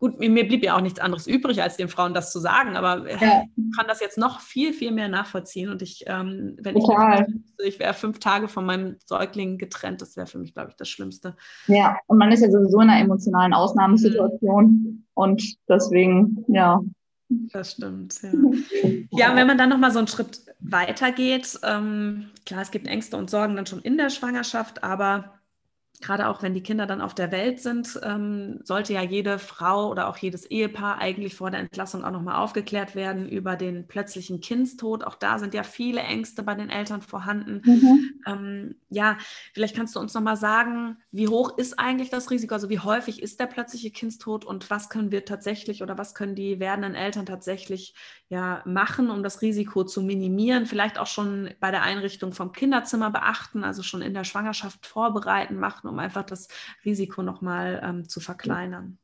gut, 0.01 0.19
mir, 0.19 0.31
mir, 0.31 0.47
blieb 0.47 0.65
ja 0.65 0.75
auch 0.75 0.81
nichts 0.81 0.99
anderes 0.99 1.27
übrig, 1.27 1.61
als 1.61 1.77
den 1.77 1.87
Frauen 1.87 2.15
das 2.15 2.31
zu 2.31 2.39
sagen, 2.39 2.75
aber 2.75 3.07
ja. 3.07 3.43
ich 3.55 3.77
kann 3.77 3.87
das 3.87 4.01
jetzt 4.01 4.17
noch 4.17 4.41
viel, 4.41 4.73
viel 4.73 4.91
mehr 4.91 5.07
nachvollziehen. 5.07 5.69
Und 5.69 5.83
ich, 5.83 6.03
ähm, 6.07 6.57
wenn 6.59 6.73
Total. 6.73 7.27
ich, 7.59 7.67
ich 7.67 7.79
wäre 7.79 7.93
fünf 7.93 8.17
Tage 8.17 8.47
von 8.47 8.65
meinem 8.65 8.97
Säugling 9.05 9.59
getrennt, 9.59 10.01
das 10.01 10.17
wäre 10.17 10.25
für 10.25 10.39
mich, 10.39 10.55
glaube 10.55 10.71
ich, 10.71 10.75
das 10.75 10.89
Schlimmste. 10.89 11.37
Ja, 11.67 11.97
und 12.07 12.17
man 12.17 12.31
ist 12.31 12.41
ja 12.41 12.49
sowieso 12.49 12.81
in 12.81 12.89
einer 12.89 12.99
emotionalen 12.99 13.53
Ausnahmesituation 13.53 14.65
mhm. 14.65 15.05
und 15.13 15.43
deswegen, 15.69 16.43
ja. 16.47 16.81
Das 17.53 17.73
stimmt, 17.73 18.19
ja. 18.23 18.31
ja, 19.11 19.35
wenn 19.35 19.47
man 19.47 19.57
dann 19.57 19.69
nochmal 19.69 19.91
so 19.91 19.99
einen 19.99 20.07
Schritt 20.07 20.41
weitergeht, 20.59 21.59
ähm, 21.63 22.31
klar, 22.45 22.63
es 22.63 22.71
gibt 22.71 22.87
Ängste 22.87 23.17
und 23.17 23.29
Sorgen 23.29 23.55
dann 23.55 23.67
schon 23.67 23.81
in 23.81 23.97
der 23.97 24.09
Schwangerschaft, 24.09 24.83
aber 24.83 25.40
gerade 26.01 26.27
auch 26.27 26.41
wenn 26.41 26.53
die 26.53 26.63
Kinder 26.63 26.87
dann 26.87 27.01
auf 27.01 27.13
der 27.13 27.31
Welt 27.31 27.59
sind, 27.59 27.99
ähm, 28.03 28.59
sollte 28.63 28.93
ja 28.93 29.01
jede 29.01 29.39
Frau 29.39 29.89
oder 29.89 30.09
auch 30.09 30.17
jedes 30.17 30.45
Ehepaar 30.45 30.97
eigentlich 30.99 31.35
vor 31.35 31.51
der 31.51 31.59
Entlassung 31.59 32.03
auch 32.03 32.11
nochmal 32.11 32.35
aufgeklärt 32.35 32.95
werden 32.95 33.29
über 33.29 33.55
den 33.55 33.87
plötzlichen 33.87 34.41
Kindstod. 34.41 35.03
Auch 35.03 35.15
da 35.15 35.39
sind 35.39 35.53
ja 35.53 35.63
viele 35.63 36.01
Ängste 36.01 36.43
bei 36.43 36.55
den 36.55 36.69
Eltern 36.69 37.01
vorhanden. 37.01 37.61
Mhm. 37.63 38.21
Ähm, 38.25 38.75
ja, 38.89 39.17
vielleicht 39.53 39.75
kannst 39.75 39.95
du 39.95 39.99
uns 39.99 40.13
nochmal 40.13 40.37
sagen, 40.37 40.97
wie 41.11 41.27
hoch 41.27 41.57
ist 41.57 41.79
eigentlich 41.79 42.09
das 42.09 42.31
Risiko? 42.31 42.55
Also 42.55 42.69
wie 42.69 42.79
häufig 42.79 43.21
ist 43.21 43.39
der 43.39 43.47
plötzliche 43.47 43.91
Kindstod 43.91 44.43
und 44.43 44.69
was 44.69 44.89
können 44.89 45.11
wir 45.11 45.25
tatsächlich 45.25 45.83
oder 45.83 45.97
was 45.97 46.15
können 46.15 46.35
die 46.35 46.59
werdenden 46.59 46.95
Eltern 46.95 47.25
tatsächlich 47.25 47.93
ja, 48.29 48.61
machen, 48.65 49.09
um 49.09 49.23
das 49.23 49.41
Risiko 49.41 49.83
zu 49.83 50.01
minimieren? 50.01 50.65
Vielleicht 50.65 50.97
auch 50.97 51.07
schon 51.07 51.51
bei 51.59 51.71
der 51.71 51.83
Einrichtung 51.83 52.33
vom 52.33 52.51
Kinderzimmer 52.51 53.11
beachten, 53.11 53.63
also 53.63 53.83
schon 53.83 54.01
in 54.01 54.13
der 54.13 54.23
Schwangerschaft 54.23 54.85
vorbereiten, 54.85 55.57
machen 55.57 55.90
um 55.91 55.99
einfach 55.99 56.23
das 56.23 56.47
Risiko 56.83 57.21
nochmal 57.21 57.81
ähm, 57.83 58.07
zu 58.07 58.19
verkleinern? 58.19 58.97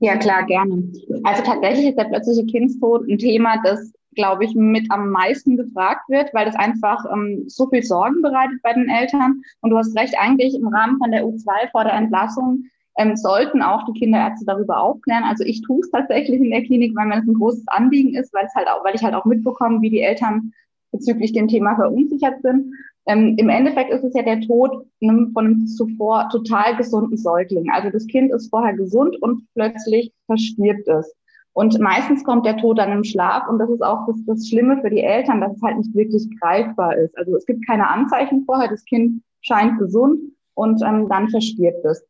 Ja, 0.00 0.16
klar, 0.16 0.44
gerne. 0.46 0.90
Also 1.24 1.42
tatsächlich 1.42 1.88
ist 1.88 1.98
der 1.98 2.04
plötzliche 2.04 2.46
Kindstod 2.46 3.08
ein 3.08 3.18
Thema, 3.18 3.60
das, 3.62 3.92
glaube 4.14 4.44
ich, 4.44 4.54
mit 4.54 4.90
am 4.90 5.10
meisten 5.10 5.56
gefragt 5.56 6.08
wird, 6.08 6.32
weil 6.34 6.46
das 6.46 6.56
einfach 6.56 7.04
ähm, 7.12 7.44
so 7.46 7.68
viel 7.68 7.82
Sorgen 7.82 8.22
bereitet 8.22 8.60
bei 8.62 8.72
den 8.72 8.88
Eltern. 8.88 9.42
Und 9.60 9.70
du 9.70 9.78
hast 9.78 9.96
recht, 9.96 10.14
eigentlich 10.18 10.54
im 10.54 10.68
Rahmen 10.68 10.98
von 10.98 11.12
der 11.12 11.24
U2 11.24 11.70
vor 11.70 11.84
der 11.84 11.94
Entlassung 11.94 12.64
ähm, 12.98 13.16
sollten 13.16 13.62
auch 13.62 13.84
die 13.86 13.98
Kinderärzte 13.98 14.44
darüber 14.46 14.80
aufklären. 14.80 15.24
Also 15.24 15.44
ich 15.44 15.62
tue 15.62 15.80
es 15.80 15.90
tatsächlich 15.90 16.40
in 16.40 16.50
der 16.50 16.64
Klinik, 16.64 16.96
weil 16.96 17.06
mir 17.06 17.16
das 17.16 17.28
ein 17.28 17.34
großes 17.34 17.68
Anliegen 17.68 18.14
ist, 18.14 18.32
weil 18.34 18.46
es 18.46 18.54
halt 18.54 18.68
auch, 18.68 18.84
weil 18.84 18.94
ich 18.94 19.04
halt 19.04 19.14
auch 19.14 19.24
mitbekomme, 19.24 19.80
wie 19.80 19.90
die 19.90 20.00
Eltern 20.00 20.52
bezüglich 20.92 21.32
dem 21.32 21.48
Thema 21.48 21.76
verunsichert 21.76 22.42
sind. 22.42 22.74
Ähm, 23.10 23.34
Im 23.38 23.48
Endeffekt 23.48 23.92
ist 23.92 24.04
es 24.04 24.14
ja 24.14 24.22
der 24.22 24.40
Tod 24.40 24.86
von 25.00 25.32
einem 25.36 25.66
zuvor 25.66 26.28
total 26.30 26.76
gesunden 26.76 27.16
Säugling. 27.16 27.68
Also 27.72 27.90
das 27.90 28.06
Kind 28.06 28.32
ist 28.32 28.50
vorher 28.50 28.74
gesund 28.74 29.20
und 29.20 29.42
plötzlich 29.54 30.12
verstirbt 30.26 30.86
es. 30.86 31.12
Und 31.52 31.76
meistens 31.80 32.22
kommt 32.22 32.46
der 32.46 32.56
Tod 32.58 32.78
dann 32.78 32.92
im 32.92 33.02
Schlaf 33.02 33.48
und 33.48 33.58
das 33.58 33.68
ist 33.68 33.82
auch 33.82 34.06
das, 34.06 34.16
das 34.26 34.48
Schlimme 34.48 34.80
für 34.80 34.90
die 34.90 35.00
Eltern, 35.02 35.40
dass 35.40 35.56
es 35.56 35.62
halt 35.62 35.78
nicht 35.78 35.92
wirklich 35.92 36.28
greifbar 36.38 36.96
ist. 36.98 37.18
Also 37.18 37.34
es 37.34 37.44
gibt 37.46 37.66
keine 37.66 37.90
Anzeichen 37.90 38.44
vorher, 38.44 38.68
das 38.68 38.84
Kind 38.84 39.22
scheint 39.40 39.80
gesund 39.80 40.20
und 40.54 40.80
ähm, 40.82 41.08
dann 41.08 41.28
verstirbt 41.30 41.84
es. 41.84 42.06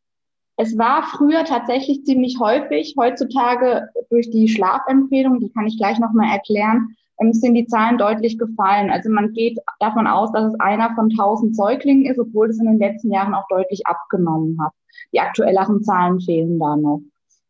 Es 0.58 0.76
war 0.76 1.04
früher 1.04 1.44
tatsächlich 1.44 2.04
ziemlich 2.04 2.38
häufig, 2.38 2.94
heutzutage 2.98 3.88
durch 4.10 4.28
die 4.28 4.48
Schlafempfehlung, 4.48 5.40
die 5.40 5.48
kann 5.48 5.66
ich 5.66 5.78
gleich 5.78 5.98
nochmal 5.98 6.30
erklären, 6.30 6.94
sind 7.32 7.54
die 7.54 7.66
Zahlen 7.66 7.98
deutlich 7.98 8.38
gefallen. 8.38 8.90
Also 8.90 9.10
man 9.10 9.32
geht 9.32 9.58
davon 9.78 10.06
aus, 10.06 10.32
dass 10.32 10.52
es 10.52 10.60
einer 10.60 10.94
von 10.94 11.10
1000 11.10 11.54
Säuglingen 11.54 12.06
ist, 12.06 12.18
obwohl 12.18 12.48
es 12.48 12.58
in 12.58 12.66
den 12.66 12.78
letzten 12.78 13.12
Jahren 13.12 13.34
auch 13.34 13.46
deutlich 13.48 13.86
abgenommen 13.86 14.58
hat. 14.60 14.72
Die 15.12 15.20
aktuelleren 15.20 15.82
Zahlen 15.82 16.20
fehlen 16.20 16.58
da 16.58 16.76
noch. 16.76 17.02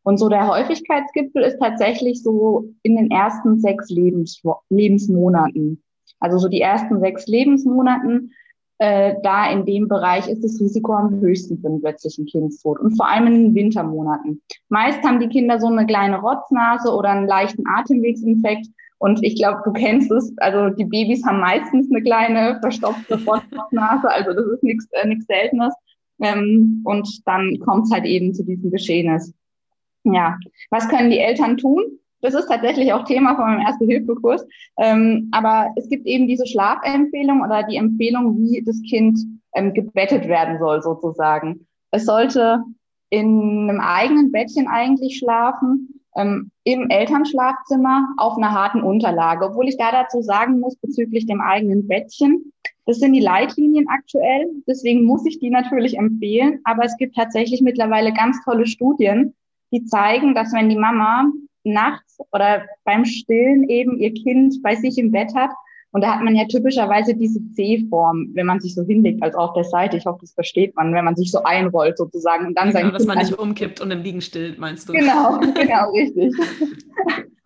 Und 0.03 0.19
so 0.19 0.29
der 0.29 0.49
Häufigkeitsgipfel 0.49 1.43
ist 1.43 1.59
tatsächlich 1.61 2.23
so 2.23 2.73
in 2.83 2.97
den 2.97 3.11
ersten 3.11 3.61
sechs 3.61 3.91
Lebens 3.91 4.43
Lebensmonaten. 4.71 5.83
Also 6.19 6.39
so 6.39 6.49
die 6.49 6.61
ersten 6.61 7.01
sechs 7.01 7.27
Lebensmonaten, 7.27 8.33
äh, 8.79 9.15
da 9.23 9.51
in 9.51 9.67
dem 9.67 9.89
Bereich 9.89 10.27
ist 10.27 10.43
das 10.43 10.59
Risiko 10.59 10.95
am 10.95 11.21
höchsten 11.21 11.59
für 11.59 11.69
einen 11.69 11.81
plötzlichen 11.81 12.27
Kindstod 12.27 12.81
und 12.81 12.97
vor 12.97 13.07
allem 13.07 13.27
in 13.27 13.35
den 13.35 13.55
Wintermonaten. 13.55 14.41
Meist 14.71 15.03
haben 15.05 15.21
die 15.21 15.29
Kinder 15.29 15.61
so 15.61 15.67
eine 15.67 15.87
kleine 15.87 16.19
Rotznase 16.21 16.91
oder 16.93 17.11
einen 17.11 17.27
leichten 17.27 17.65
Atemwegsinfekt 17.69 18.67
und 19.01 19.25
ich 19.25 19.37
glaube, 19.37 19.63
du 19.65 19.73
kennst 19.73 20.11
es, 20.11 20.31
also 20.37 20.69
die 20.69 20.85
Babys 20.85 21.25
haben 21.25 21.41
meistens 21.41 21.91
eine 21.91 22.03
kleine 22.03 22.59
verstopfte 22.61 23.19
Nase, 23.71 24.11
also 24.11 24.35
das 24.35 24.47
ist 24.47 24.63
nichts 24.63 24.87
äh, 24.93 25.09
nix 25.09 25.25
Seltenes. 25.25 25.75
Ähm, 26.21 26.83
und 26.85 27.09
dann 27.27 27.59
kommt 27.61 27.87
es 27.87 27.93
halt 27.93 28.05
eben 28.05 28.35
zu 28.35 28.45
diesem 28.45 28.71
Geschehnis. 28.71 29.33
Ja, 30.05 30.37
was 30.69 30.87
können 30.89 31.09
die 31.09 31.19
Eltern 31.19 31.57
tun? 31.57 31.83
Das 32.21 32.35
ist 32.35 32.49
tatsächlich 32.49 32.93
auch 32.93 33.07
Thema 33.07 33.37
von 33.37 33.47
meinem 33.47 33.67
Erste-Hilfe-Kurs. 33.67 34.47
Ähm, 34.77 35.29
aber 35.33 35.73
es 35.77 35.89
gibt 35.89 36.07
eben 36.07 36.29
diese 36.29 36.47
Schlafempfehlung 36.47 37.41
oder 37.41 37.63
die 37.63 37.77
Empfehlung, 37.77 38.37
wie 38.37 38.63
das 38.63 38.83
Kind 38.83 39.19
ähm, 39.55 39.73
gebettet 39.73 40.29
werden 40.29 40.59
soll, 40.59 40.83
sozusagen. 40.83 41.67
Es 41.91 42.05
sollte 42.05 42.63
in 43.09 43.71
einem 43.71 43.81
eigenen 43.81 44.31
Bettchen 44.31 44.69
eigentlich 44.69 45.17
schlafen 45.17 46.00
ähm, 46.17 46.51
im 46.65 46.91
Elternschlafzimmer 46.91 48.09
auf 48.17 48.37
einer 48.37 48.53
harten 48.53 48.83
Unterlage. 48.83 49.47
Obwohl 49.47 49.69
ich 49.69 49.77
da 49.77 49.93
dazu 49.93 50.23
sagen 50.23 50.61
muss, 50.61 50.77
bezüglich 50.77 51.27
dem 51.27 51.41
eigenen 51.41 51.87
Bettchen, 51.87 52.53
das 52.87 52.99
sind 52.99 53.13
die 53.13 53.21
Leitlinien 53.21 53.87
aktuell, 53.89 54.47
deswegen 54.67 55.05
muss 55.05 55.25
ich 55.25 55.39
die 55.39 55.51
natürlich 55.51 55.97
empfehlen. 55.97 56.61
Aber 56.65 56.85
es 56.85 56.97
gibt 56.97 57.15
tatsächlich 57.15 57.61
mittlerweile 57.61 58.13
ganz 58.13 58.43
tolle 58.45 58.67
Studien, 58.67 59.35
die 59.71 59.85
zeigen, 59.85 60.35
dass 60.35 60.53
wenn 60.53 60.69
die 60.69 60.79
Mama 60.79 61.31
nachts 61.63 62.19
oder 62.33 62.65
beim 62.85 63.05
Stillen 63.05 63.69
eben 63.69 63.99
ihr 63.99 64.13
Kind 64.15 64.63
bei 64.63 64.75
sich 64.75 64.99
im 64.99 65.13
Bett 65.13 65.35
hat, 65.35 65.51
und 65.93 66.03
da 66.03 66.15
hat 66.15 66.23
man 66.23 66.37
ja 66.37 66.45
typischerweise 66.45 67.15
diese 67.15 67.41
C-Form, 67.53 68.31
wenn 68.35 68.47
man 68.47 68.61
sich 68.61 68.75
so 68.75 68.85
hinlegt, 68.85 69.23
also 69.23 69.39
auf 69.39 69.55
der 69.55 69.65
Seite. 69.65 69.97
Ich 69.97 70.07
hoffe, 70.07 70.21
das 70.21 70.33
versteht 70.33 70.77
man, 70.77 70.95
wenn 70.95 71.05
man 71.05 71.17
sich 71.17 71.33
so 71.33 71.43
einrollt 71.43 71.99
sozusagen 71.99 72.47
und 72.47 72.57
dann 72.57 72.69
genau, 72.69 72.81
sein 72.81 72.93
dass 72.93 73.07
man 73.07 73.19
nicht 73.19 73.37
umkippt 73.37 73.81
und 73.81 73.91
im 73.91 74.03
Liegen 74.03 74.21
stillt, 74.21 74.59
meinst 74.59 74.89
du? 74.89 74.93
Genau, 74.93 75.39
genau, 75.55 75.91
richtig. 75.91 76.33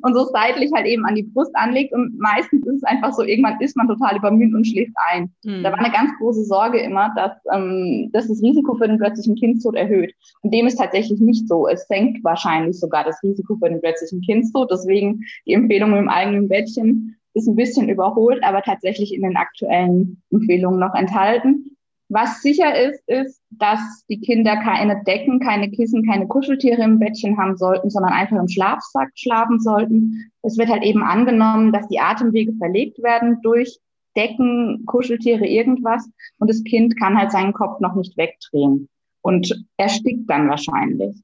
und 0.02 0.14
so 0.14 0.26
seitlich 0.26 0.70
halt 0.74 0.86
eben 0.86 1.06
an 1.06 1.14
die 1.14 1.22
Brust 1.22 1.52
anlegt 1.54 1.94
und 1.94 2.18
meistens 2.18 2.66
ist 2.66 2.76
es 2.76 2.84
einfach 2.84 3.14
so, 3.14 3.22
irgendwann 3.22 3.58
ist 3.60 3.76
man 3.78 3.88
total 3.88 4.18
übermüdet 4.18 4.54
und 4.54 4.66
schläft 4.66 4.92
ein. 5.10 5.32
Mhm. 5.44 5.62
Da 5.62 5.72
war 5.72 5.78
eine 5.78 5.90
ganz 5.90 6.10
große 6.18 6.44
Sorge 6.44 6.78
immer, 6.80 7.14
dass, 7.16 7.32
ähm, 7.54 8.10
dass 8.12 8.28
das 8.28 8.42
Risiko 8.42 8.74
für 8.74 8.88
den 8.88 8.98
plötzlichen 8.98 9.36
Kindstod 9.36 9.74
erhöht. 9.74 10.12
Und 10.42 10.52
dem 10.52 10.66
ist 10.66 10.76
tatsächlich 10.76 11.20
nicht 11.20 11.48
so. 11.48 11.66
Es 11.66 11.86
senkt 11.86 12.22
wahrscheinlich 12.22 12.78
sogar 12.78 13.04
das 13.04 13.22
Risiko 13.22 13.56
für 13.56 13.70
den 13.70 13.80
plötzlichen 13.80 14.20
Kindstod. 14.20 14.70
Deswegen 14.70 15.22
die 15.46 15.54
Empfehlung 15.54 15.96
im 15.96 16.10
eigenen 16.10 16.48
Bettchen 16.48 17.16
ist 17.34 17.48
ein 17.48 17.56
bisschen 17.56 17.88
überholt, 17.88 18.42
aber 18.42 18.62
tatsächlich 18.62 19.12
in 19.12 19.22
den 19.22 19.36
aktuellen 19.36 20.22
Empfehlungen 20.30 20.80
noch 20.80 20.94
enthalten. 20.94 21.76
Was 22.08 22.42
sicher 22.42 22.78
ist, 22.78 23.02
ist, 23.08 23.42
dass 23.50 23.80
die 24.08 24.20
Kinder 24.20 24.56
keine 24.56 25.02
Decken, 25.04 25.40
keine 25.40 25.70
Kissen, 25.70 26.06
keine 26.06 26.26
Kuscheltiere 26.26 26.82
im 26.82 26.98
Bettchen 26.98 27.38
haben 27.38 27.56
sollten, 27.56 27.90
sondern 27.90 28.12
einfach 28.12 28.36
im 28.36 28.48
Schlafsack 28.48 29.10
schlafen 29.14 29.58
sollten. 29.58 30.30
Es 30.42 30.58
wird 30.58 30.68
halt 30.68 30.82
eben 30.82 31.02
angenommen, 31.02 31.72
dass 31.72 31.88
die 31.88 31.98
Atemwege 31.98 32.52
verlegt 32.54 33.02
werden 33.02 33.40
durch 33.42 33.78
Decken, 34.16 34.84
Kuscheltiere, 34.86 35.46
irgendwas. 35.46 36.08
Und 36.38 36.48
das 36.50 36.62
Kind 36.62 36.98
kann 36.98 37.18
halt 37.18 37.32
seinen 37.32 37.52
Kopf 37.52 37.80
noch 37.80 37.94
nicht 37.94 38.16
wegdrehen 38.16 38.88
und 39.22 39.64
erstickt 39.76 40.28
dann 40.30 40.48
wahrscheinlich. 40.48 41.16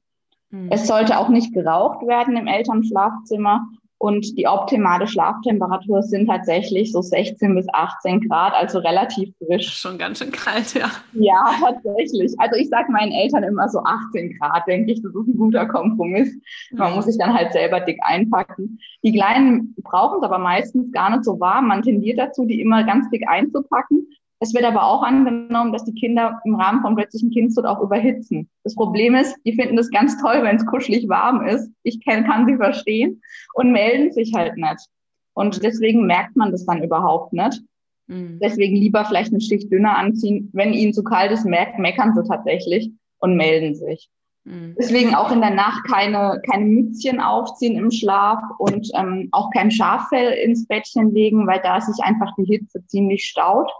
Mhm. 0.49 0.67
Es 0.71 0.87
sollte 0.87 1.17
auch 1.17 1.29
nicht 1.29 1.53
geraucht 1.53 2.05
werden 2.05 2.35
im 2.35 2.47
Elternschlafzimmer 2.47 3.65
und 4.01 4.35
die 4.35 4.47
optimale 4.47 5.05
Schlaftemperatur 5.05 6.01
sind 6.01 6.25
tatsächlich 6.25 6.91
so 6.91 7.03
16 7.03 7.53
bis 7.53 7.67
18 7.71 8.21
Grad, 8.21 8.53
also 8.55 8.79
relativ 8.79 9.31
frisch. 9.37 9.77
Schon 9.77 9.99
ganz 9.99 10.17
schön 10.17 10.31
kalt, 10.31 10.73
ja. 10.73 10.89
Ja, 11.13 11.53
tatsächlich. 11.61 12.33
Also 12.39 12.59
ich 12.59 12.69
sage 12.69 12.91
meinen 12.91 13.11
Eltern 13.11 13.43
immer 13.43 13.69
so 13.69 13.79
18 13.83 14.39
Grad, 14.39 14.65
denke 14.65 14.93
ich, 14.93 15.03
das 15.03 15.13
ist 15.13 15.27
ein 15.27 15.37
guter 15.37 15.67
Kompromiss. 15.67 16.35
Man 16.71 16.95
muss 16.95 17.05
sich 17.05 17.19
dann 17.19 17.31
halt 17.31 17.53
selber 17.53 17.79
dick 17.79 17.99
einpacken. 18.01 18.79
Die 19.03 19.13
Kleinen 19.13 19.75
brauchen 19.83 20.17
es 20.17 20.23
aber 20.23 20.39
meistens 20.39 20.91
gar 20.91 21.11
nicht 21.11 21.23
so 21.23 21.39
warm. 21.39 21.67
Man 21.67 21.83
tendiert 21.83 22.17
dazu, 22.17 22.47
die 22.47 22.59
immer 22.59 22.83
ganz 22.83 23.07
dick 23.11 23.27
einzupacken. 23.27 24.07
Es 24.43 24.55
wird 24.55 24.63
aber 24.63 24.83
auch 24.83 25.03
angenommen, 25.03 25.71
dass 25.71 25.85
die 25.85 25.93
Kinder 25.93 26.41
im 26.45 26.55
Rahmen 26.55 26.81
von 26.81 26.95
plötzlichen 26.95 27.29
Kindstod 27.29 27.65
auch 27.65 27.79
überhitzen. 27.79 28.49
Das 28.63 28.73
Problem 28.73 29.13
ist, 29.13 29.37
die 29.45 29.53
finden 29.53 29.75
das 29.75 29.91
ganz 29.91 30.19
toll, 30.19 30.39
wenn 30.41 30.55
es 30.55 30.65
kuschelig 30.65 31.07
warm 31.07 31.45
ist. 31.45 31.69
Ich 31.83 32.03
kann, 32.03 32.25
kann 32.25 32.47
sie 32.47 32.55
verstehen 32.55 33.21
und 33.53 33.71
melden 33.71 34.11
sich 34.11 34.33
halt 34.33 34.57
nicht. 34.57 34.87
Und 35.33 35.63
deswegen 35.63 36.07
merkt 36.07 36.35
man 36.35 36.51
das 36.51 36.65
dann 36.65 36.83
überhaupt 36.83 37.33
nicht. 37.33 37.61
Mhm. 38.07 38.39
Deswegen 38.41 38.75
lieber 38.75 39.05
vielleicht 39.05 39.31
eine 39.31 39.41
Schicht 39.41 39.71
dünner 39.71 39.95
anziehen. 39.95 40.49
Wenn 40.53 40.73
ihnen 40.73 40.93
zu 40.93 41.03
kalt 41.03 41.31
ist, 41.31 41.45
merkt, 41.45 41.77
meckern 41.77 42.15
sie 42.15 42.23
tatsächlich 42.23 42.91
und 43.19 43.35
melden 43.35 43.75
sich. 43.75 44.09
Mhm. 44.43 44.75
Deswegen 44.75 45.13
auch 45.13 45.31
in 45.31 45.41
der 45.41 45.51
Nacht 45.51 45.83
keine, 45.87 46.41
keine 46.49 46.65
Mützchen 46.65 47.19
aufziehen 47.19 47.77
im 47.77 47.91
Schlaf 47.91 48.41
und 48.57 48.89
ähm, 48.95 49.29
auch 49.33 49.51
kein 49.51 49.69
Schaffell 49.69 50.33
ins 50.33 50.65
Bettchen 50.65 51.13
legen, 51.13 51.45
weil 51.45 51.61
da 51.61 51.79
sich 51.79 52.03
einfach 52.03 52.33
die 52.39 52.45
Hitze 52.45 52.83
ziemlich 52.87 53.25
staut. 53.25 53.71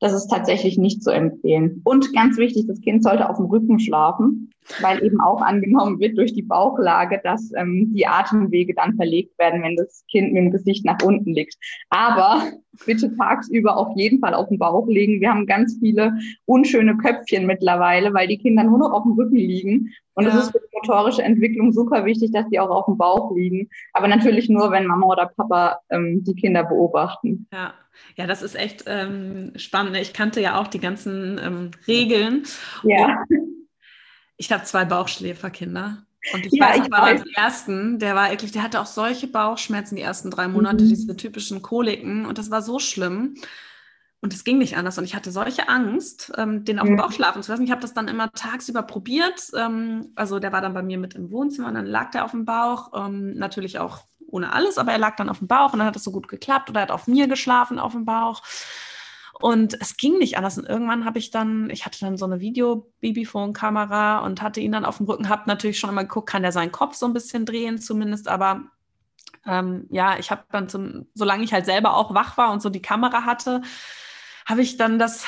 Das 0.00 0.12
ist 0.12 0.28
tatsächlich 0.28 0.76
nicht 0.76 1.02
zu 1.02 1.10
empfehlen. 1.10 1.80
Und 1.84 2.12
ganz 2.12 2.36
wichtig, 2.36 2.66
das 2.66 2.80
Kind 2.80 3.02
sollte 3.02 3.28
auf 3.28 3.36
dem 3.36 3.46
Rücken 3.46 3.78
schlafen, 3.78 4.50
weil 4.80 5.02
eben 5.02 5.20
auch 5.20 5.40
angenommen 5.40 5.98
wird 6.00 6.18
durch 6.18 6.32
die 6.32 6.42
Bauchlage, 6.42 7.20
dass 7.22 7.52
ähm, 7.56 7.92
die 7.94 8.06
Atemwege 8.06 8.74
dann 8.74 8.96
verlegt 8.96 9.38
werden, 9.38 9.62
wenn 9.62 9.76
das 9.76 10.04
Kind 10.10 10.32
mit 10.32 10.42
dem 10.42 10.50
Gesicht 10.50 10.84
nach 10.84 10.98
unten 11.02 11.32
liegt. 11.32 11.56
Aber 11.90 12.42
bitte 12.86 13.14
tagsüber 13.16 13.76
auf 13.76 13.96
jeden 13.96 14.20
Fall 14.20 14.34
auf 14.34 14.48
den 14.48 14.58
Bauch 14.58 14.86
legen. 14.88 15.20
Wir 15.20 15.30
haben 15.30 15.46
ganz 15.46 15.78
viele 15.80 16.14
unschöne 16.44 16.96
Köpfchen 16.96 17.46
mittlerweile, 17.46 18.12
weil 18.14 18.28
die 18.28 18.38
Kinder 18.38 18.64
nur 18.64 18.78
noch 18.78 18.92
auf 18.92 19.04
dem 19.04 19.12
Rücken 19.12 19.36
liegen. 19.36 19.92
Und 20.14 20.26
es 20.26 20.34
ja. 20.34 20.40
ist 20.40 20.50
für 20.50 20.60
die 20.60 20.76
motorische 20.76 21.22
Entwicklung 21.22 21.72
super 21.72 22.04
wichtig, 22.04 22.32
dass 22.32 22.48
die 22.48 22.60
auch 22.60 22.70
auf 22.70 22.86
dem 22.86 22.96
Bauch 22.96 23.34
liegen. 23.34 23.68
Aber 23.92 24.08
natürlich 24.08 24.48
nur, 24.48 24.70
wenn 24.70 24.86
Mama 24.86 25.06
oder 25.06 25.26
Papa 25.26 25.78
ähm, 25.90 26.24
die 26.24 26.34
Kinder 26.34 26.64
beobachten. 26.64 27.46
Ja. 27.52 27.74
Ja, 28.16 28.26
das 28.26 28.42
ist 28.42 28.54
echt 28.54 28.84
ähm, 28.86 29.52
spannend. 29.56 29.96
Ich 29.96 30.12
kannte 30.12 30.40
ja 30.40 30.58
auch 30.58 30.68
die 30.68 30.80
ganzen 30.80 31.38
ähm, 31.38 31.70
Regeln. 31.86 32.44
Ja. 32.82 33.24
ich 34.36 34.50
habe 34.52 34.64
zwei 34.64 34.84
Bauchschläferkinder. 34.84 36.04
Und 36.32 36.46
ich 36.46 36.52
ja, 36.52 36.68
weiß, 36.68 36.86
ich 36.86 36.90
war 36.90 37.02
beim 37.02 37.24
ersten, 37.34 37.98
der 37.98 38.14
war 38.14 38.30
wirklich, 38.30 38.52
der 38.52 38.62
hatte 38.62 38.80
auch 38.80 38.86
solche 38.86 39.26
Bauchschmerzen 39.26 39.96
die 39.96 40.02
ersten 40.02 40.30
drei 40.30 40.48
Monate, 40.48 40.84
mhm. 40.84 40.88
diese 40.88 41.16
typischen 41.16 41.60
Koliken. 41.60 42.24
Und 42.24 42.38
das 42.38 42.50
war 42.50 42.62
so 42.62 42.78
schlimm. 42.78 43.34
Und 44.24 44.32
es 44.32 44.42
ging 44.42 44.56
nicht 44.56 44.78
anders. 44.78 44.96
Und 44.96 45.04
ich 45.04 45.14
hatte 45.14 45.30
solche 45.30 45.68
Angst, 45.68 46.32
ähm, 46.38 46.64
den 46.64 46.78
auf 46.78 46.86
dem 46.86 46.96
Bauch 46.96 47.12
schlafen 47.12 47.42
zu 47.42 47.52
lassen. 47.52 47.62
Ich 47.62 47.70
habe 47.70 47.82
das 47.82 47.92
dann 47.92 48.08
immer 48.08 48.32
tagsüber 48.32 48.82
probiert. 48.82 49.50
Ähm, 49.54 50.12
also 50.14 50.38
der 50.38 50.50
war 50.50 50.62
dann 50.62 50.72
bei 50.72 50.82
mir 50.82 50.96
mit 50.96 51.12
im 51.12 51.30
Wohnzimmer 51.30 51.68
und 51.68 51.74
dann 51.74 51.84
lag 51.84 52.10
der 52.10 52.24
auf 52.24 52.30
dem 52.30 52.46
Bauch. 52.46 52.92
Ähm, 52.94 53.34
natürlich 53.34 53.78
auch 53.80 53.98
ohne 54.26 54.54
alles, 54.54 54.78
aber 54.78 54.92
er 54.92 54.98
lag 54.98 55.16
dann 55.16 55.28
auf 55.28 55.40
dem 55.40 55.46
Bauch 55.46 55.74
und 55.74 55.80
dann 55.80 55.86
hat 55.86 55.96
es 55.96 56.04
so 56.04 56.10
gut 56.10 56.28
geklappt 56.28 56.70
oder 56.70 56.80
er 56.80 56.84
hat 56.84 56.90
auf 56.90 57.06
mir 57.06 57.28
geschlafen 57.28 57.78
auf 57.78 57.92
dem 57.92 58.06
Bauch. 58.06 58.40
Und 59.40 59.76
es 59.78 59.98
ging 59.98 60.16
nicht 60.16 60.38
anders. 60.38 60.56
Und 60.56 60.64
irgendwann 60.64 61.04
habe 61.04 61.18
ich 61.18 61.30
dann, 61.30 61.68
ich 61.68 61.84
hatte 61.84 62.00
dann 62.00 62.16
so 62.16 62.24
eine 62.24 62.40
Video-Babyphone-Kamera 62.40 64.20
und 64.20 64.40
hatte 64.40 64.60
ihn 64.60 64.72
dann 64.72 64.86
auf 64.86 64.96
dem 64.96 65.06
Rücken, 65.06 65.28
habe 65.28 65.42
natürlich 65.48 65.78
schon 65.78 65.90
immer 65.90 66.04
geguckt, 66.04 66.30
kann 66.30 66.40
der 66.40 66.52
seinen 66.52 66.72
Kopf 66.72 66.94
so 66.94 67.04
ein 67.04 67.12
bisschen 67.12 67.44
drehen 67.44 67.76
zumindest, 67.76 68.28
aber 68.28 68.62
ähm, 69.44 69.86
ja, 69.90 70.18
ich 70.18 70.30
habe 70.30 70.44
dann, 70.50 70.70
zum, 70.70 71.08
solange 71.12 71.44
ich 71.44 71.52
halt 71.52 71.66
selber 71.66 71.94
auch 71.94 72.14
wach 72.14 72.38
war 72.38 72.52
und 72.52 72.62
so 72.62 72.70
die 72.70 72.80
Kamera 72.80 73.26
hatte, 73.26 73.60
habe 74.44 74.62
ich 74.62 74.76
dann 74.76 74.98
das 74.98 75.24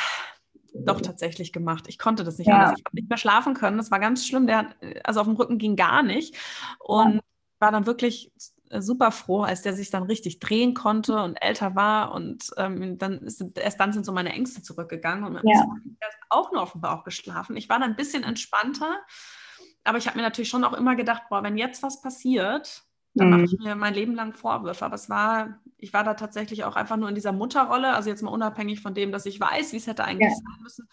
doch 0.75 1.01
tatsächlich 1.01 1.53
gemacht. 1.53 1.87
Ich 1.89 1.99
konnte 1.99 2.25
das 2.25 2.39
nicht 2.39 2.49
ja. 2.49 2.55
anders. 2.55 2.79
Ich 2.79 2.85
habe 2.85 2.97
nicht 2.97 3.09
mehr 3.09 3.19
schlafen 3.19 3.55
können. 3.55 3.79
Das 3.79 3.91
war 3.91 3.99
ganz 3.99 4.27
schlimm. 4.27 4.47
Der, 4.47 4.75
also 5.05 5.21
auf 5.21 5.27
dem 5.27 5.37
Rücken 5.37 5.59
ging 5.59 5.77
gar 5.77 6.03
nicht. 6.03 6.37
Und 6.79 7.15
ja. 7.15 7.21
war 7.59 7.73
dann 7.73 7.87
wirklich 7.87 8.33
super 8.79 9.13
froh, 9.13 9.43
als 9.43 9.63
der 9.63 9.75
sich 9.75 9.91
dann 9.91 10.05
richtig 10.05 10.41
drehen 10.41 10.75
konnte 10.75 11.17
und 11.23 11.37
älter 11.37 11.75
war. 11.75 12.13
Und 12.13 12.51
ähm, 12.57 12.99
dann 12.99 13.19
ist, 13.21 13.43
erst 13.57 13.81
dann 13.81 13.93
sind 13.93 14.05
so 14.05 14.13
meine 14.13 14.33
Ängste 14.33 14.63
zurückgegangen 14.63 15.25
und 15.25 15.35
ja. 15.45 15.61
ist 15.61 16.19
auch 16.29 16.53
nur 16.53 16.63
auf 16.63 16.73
dem 16.73 16.81
Bauch 16.81 17.05
geschlafen. 17.05 17.57
Ich 17.57 17.69
war 17.69 17.79
dann 17.79 17.91
ein 17.91 17.97
bisschen 17.97 18.25
entspannter, 18.25 18.99
aber 19.85 19.99
ich 19.99 20.07
habe 20.07 20.17
mir 20.17 20.25
natürlich 20.25 20.49
schon 20.49 20.65
auch 20.65 20.73
immer 20.73 20.97
gedacht, 20.97 21.23
boah, 21.31 21.43
wenn 21.43 21.57
jetzt 21.57 21.83
was 21.83 22.03
passiert, 22.03 22.85
dann 23.17 23.31
mache 23.31 23.45
ich 23.45 23.59
mhm. 23.59 23.65
mir 23.65 23.75
mein 23.77 23.95
Leben 23.95 24.15
lang 24.15 24.33
Vorwürfe. 24.33 24.85
Aber 24.85 24.95
es 24.95 25.09
war, 25.11 25.59
ich 25.79 25.93
war 25.93 26.05
da 26.05 26.15
tatsächlich 26.15 26.65
auch 26.65 26.77
einfach 26.77 26.97
nur 26.97 27.09
in 27.09 27.15
dieser 27.15 27.33
Mutterrolle, 27.33 27.95
also 27.95 28.11
jetzt 28.11 28.23
mal 28.23 28.31
unabhängig 28.31 28.81
von 28.81 28.95
dem, 28.95 29.13
dass 29.13 29.27
ich 29.27 29.41
weiß, 29.41 29.73
wie 29.73 29.77
es 29.79 29.87
hätte 29.87 30.05
eigentlich 30.05 30.31
ja. 30.31 30.37
sein 30.37 30.63
müssen. 30.63 30.89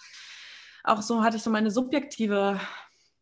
Auch 0.83 1.01
so 1.01 1.23
hatte 1.23 1.37
ich 1.37 1.43
so 1.43 1.49
meine 1.49 1.71
subjektive 1.71 2.59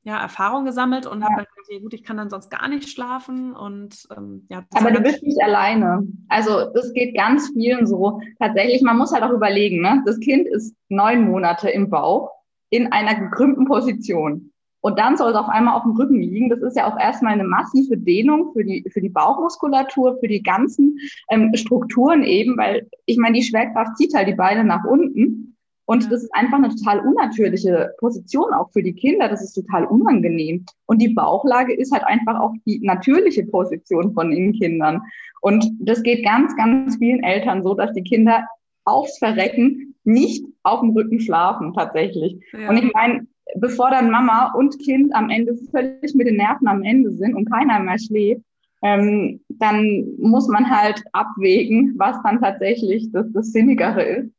ja, 0.04 0.20
Erfahrung 0.20 0.66
gesammelt 0.66 1.06
und 1.06 1.22
ja. 1.22 1.28
habe 1.28 1.38
halt 1.38 1.50
gesagt, 1.56 1.82
gut, 1.82 1.94
ich 1.94 2.04
kann 2.04 2.18
dann 2.18 2.30
sonst 2.30 2.50
gar 2.50 2.68
nicht 2.68 2.90
schlafen 2.90 3.56
und 3.56 4.08
ähm, 4.16 4.48
ja. 4.50 4.64
Aber 4.74 4.92
du 4.92 5.00
bist 5.02 5.22
nicht 5.22 5.42
alleine. 5.42 6.08
Also 6.28 6.72
das 6.74 6.92
geht 6.94 7.16
ganz 7.16 7.52
vielen 7.54 7.86
so. 7.86 8.20
Tatsächlich, 8.40 8.82
man 8.82 8.98
muss 8.98 9.14
halt 9.14 9.24
auch 9.24 9.32
überlegen, 9.32 9.82
ne? 9.82 10.02
Das 10.06 10.20
Kind 10.20 10.48
ist 10.48 10.76
neun 10.90 11.30
Monate 11.30 11.70
im 11.70 11.90
Bauch 11.90 12.32
in 12.70 12.92
einer 12.92 13.16
gekrümmten 13.16 13.66
Position. 13.66 14.51
Und 14.82 14.98
dann 14.98 15.16
soll 15.16 15.32
es 15.32 15.38
auf 15.38 15.48
einmal 15.48 15.76
auf 15.76 15.84
dem 15.84 15.94
Rücken 15.94 16.20
liegen. 16.20 16.50
Das 16.50 16.62
ist 16.62 16.76
ja 16.76 16.92
auch 16.92 17.00
erstmal 17.00 17.34
eine 17.34 17.44
massive 17.44 17.98
Dehnung 17.98 18.52
für 18.54 18.66
die, 18.66 18.84
für 18.92 19.02
die 19.02 19.10
Bauchmuskulatur, 19.10 20.18
für 20.20 20.28
die 20.28 20.44
ganzen 20.44 20.98
ähm, 21.30 21.52
Strukturen 21.56 22.24
eben, 22.24 22.58
weil 22.58 22.90
ich 23.06 23.18
meine, 23.18 23.36
die 23.36 23.44
Schwerkraft 23.44 23.98
zieht 23.98 24.14
halt 24.14 24.28
die 24.28 24.36
Beine 24.36 24.64
nach 24.64 24.84
unten. 24.84 25.56
Und 25.86 26.12
das 26.12 26.24
ist 26.24 26.34
einfach 26.34 26.58
eine 26.58 26.70
total 26.70 27.02
unnatürliche 27.02 27.92
Position 28.00 28.54
auch 28.54 28.72
für 28.72 28.82
die 28.82 28.94
Kinder. 28.94 29.28
Das 29.28 29.44
ist 29.44 29.54
total 29.54 29.86
unangenehm. 29.86 30.66
Und 30.86 31.02
die 31.02 31.10
Bauchlage 31.10 31.74
ist 31.74 31.92
halt 31.92 32.06
einfach 32.06 32.40
auch 32.40 32.54
die 32.66 32.80
natürliche 32.82 33.46
Position 33.46 34.14
von 34.14 34.32
den 34.32 34.54
Kindern. 34.54 35.02
Und 35.42 35.66
das 35.80 36.02
geht 36.02 36.24
ganz, 36.24 36.56
ganz 36.56 36.98
vielen 36.98 37.24
Eltern 37.24 37.62
so, 37.64 37.74
dass 37.74 37.92
die 37.94 38.04
Kinder 38.04 38.48
aufs 38.86 39.18
Verrecken 39.18 39.96
nicht 40.04 40.46
auf 40.64 40.80
dem 40.80 40.92
Rücken 40.92 41.20
schlafen 41.20 41.74
tatsächlich. 41.74 42.42
Ja. 42.54 42.70
Und 42.70 42.78
ich 42.78 42.92
meine, 42.94 43.28
bevor 43.56 43.92
dann 43.92 44.12
Mama 44.12 44.54
und 44.54 44.80
Kind 44.80 45.14
am 45.14 45.30
Ende 45.30 45.56
völlig 45.72 46.14
mit 46.16 46.28
den 46.28 46.38
Nerven 46.38 46.68
am 46.68 46.84
Ende 46.84 47.12
sind 47.12 47.36
und 47.36 47.52
keiner 47.52 47.80
mehr 47.80 48.00
schläft, 48.00 48.44
ähm, 48.84 49.42
dann 49.50 50.06
muss 50.18 50.48
man 50.48 50.70
halt 50.70 51.04
abwägen, 51.14 51.94
was 51.98 52.18
dann 52.24 52.42
tatsächlich 52.42 53.12
das, 53.12 53.32
das 53.32 53.52
Sinnigere 53.52 54.04
ist. 54.04 54.32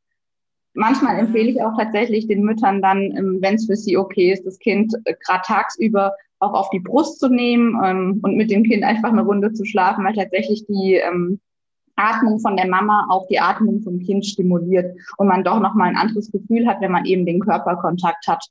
Manchmal 0.75 1.19
empfehle 1.19 1.51
ich 1.51 1.63
auch 1.63 1.77
tatsächlich 1.77 2.27
den 2.27 2.43
Müttern 2.43 2.83
dann, 2.83 3.03
ähm, 3.17 3.39
wenn 3.41 3.55
es 3.55 3.67
für 3.67 3.77
sie 3.77 3.97
okay 3.97 4.33
ist, 4.33 4.47
das 4.47 4.59
Kind 4.59 4.95
äh, 5.05 5.15
gerade 5.25 5.43
tagsüber 5.47 6.13
auch 6.41 6.55
auf 6.55 6.71
die 6.71 6.81
Brust 6.81 7.21
zu 7.21 7.29
nehmen 7.29 7.81
ähm, 7.85 8.21
und 8.23 8.37
mit 8.37 8.51
dem 8.51 8.65
Kind 8.65 8.83
einfach 8.83 9.11
eine 9.11 9.23
Runde 9.23 9.53
zu 9.53 9.65
schlafen, 9.65 10.05
weil 10.05 10.15
tatsächlich 10.15 10.67
die 10.67 10.95
ähm, 10.95 11.39
Atmung 11.95 12.41
von 12.41 12.57
der 12.57 12.69
Mama 12.69 13.07
auch 13.11 13.27
die 13.29 13.39
Atmung 13.39 13.81
vom 13.83 14.01
Kind 14.01 14.27
stimuliert 14.27 14.97
und 15.19 15.29
man 15.29 15.45
doch 15.45 15.61
nochmal 15.61 15.91
ein 15.91 15.97
anderes 15.97 16.33
Gefühl 16.33 16.67
hat, 16.67 16.81
wenn 16.81 16.91
man 16.91 17.05
eben 17.05 17.27
den 17.27 17.41
Körperkontakt 17.41 18.27
hat. 18.27 18.45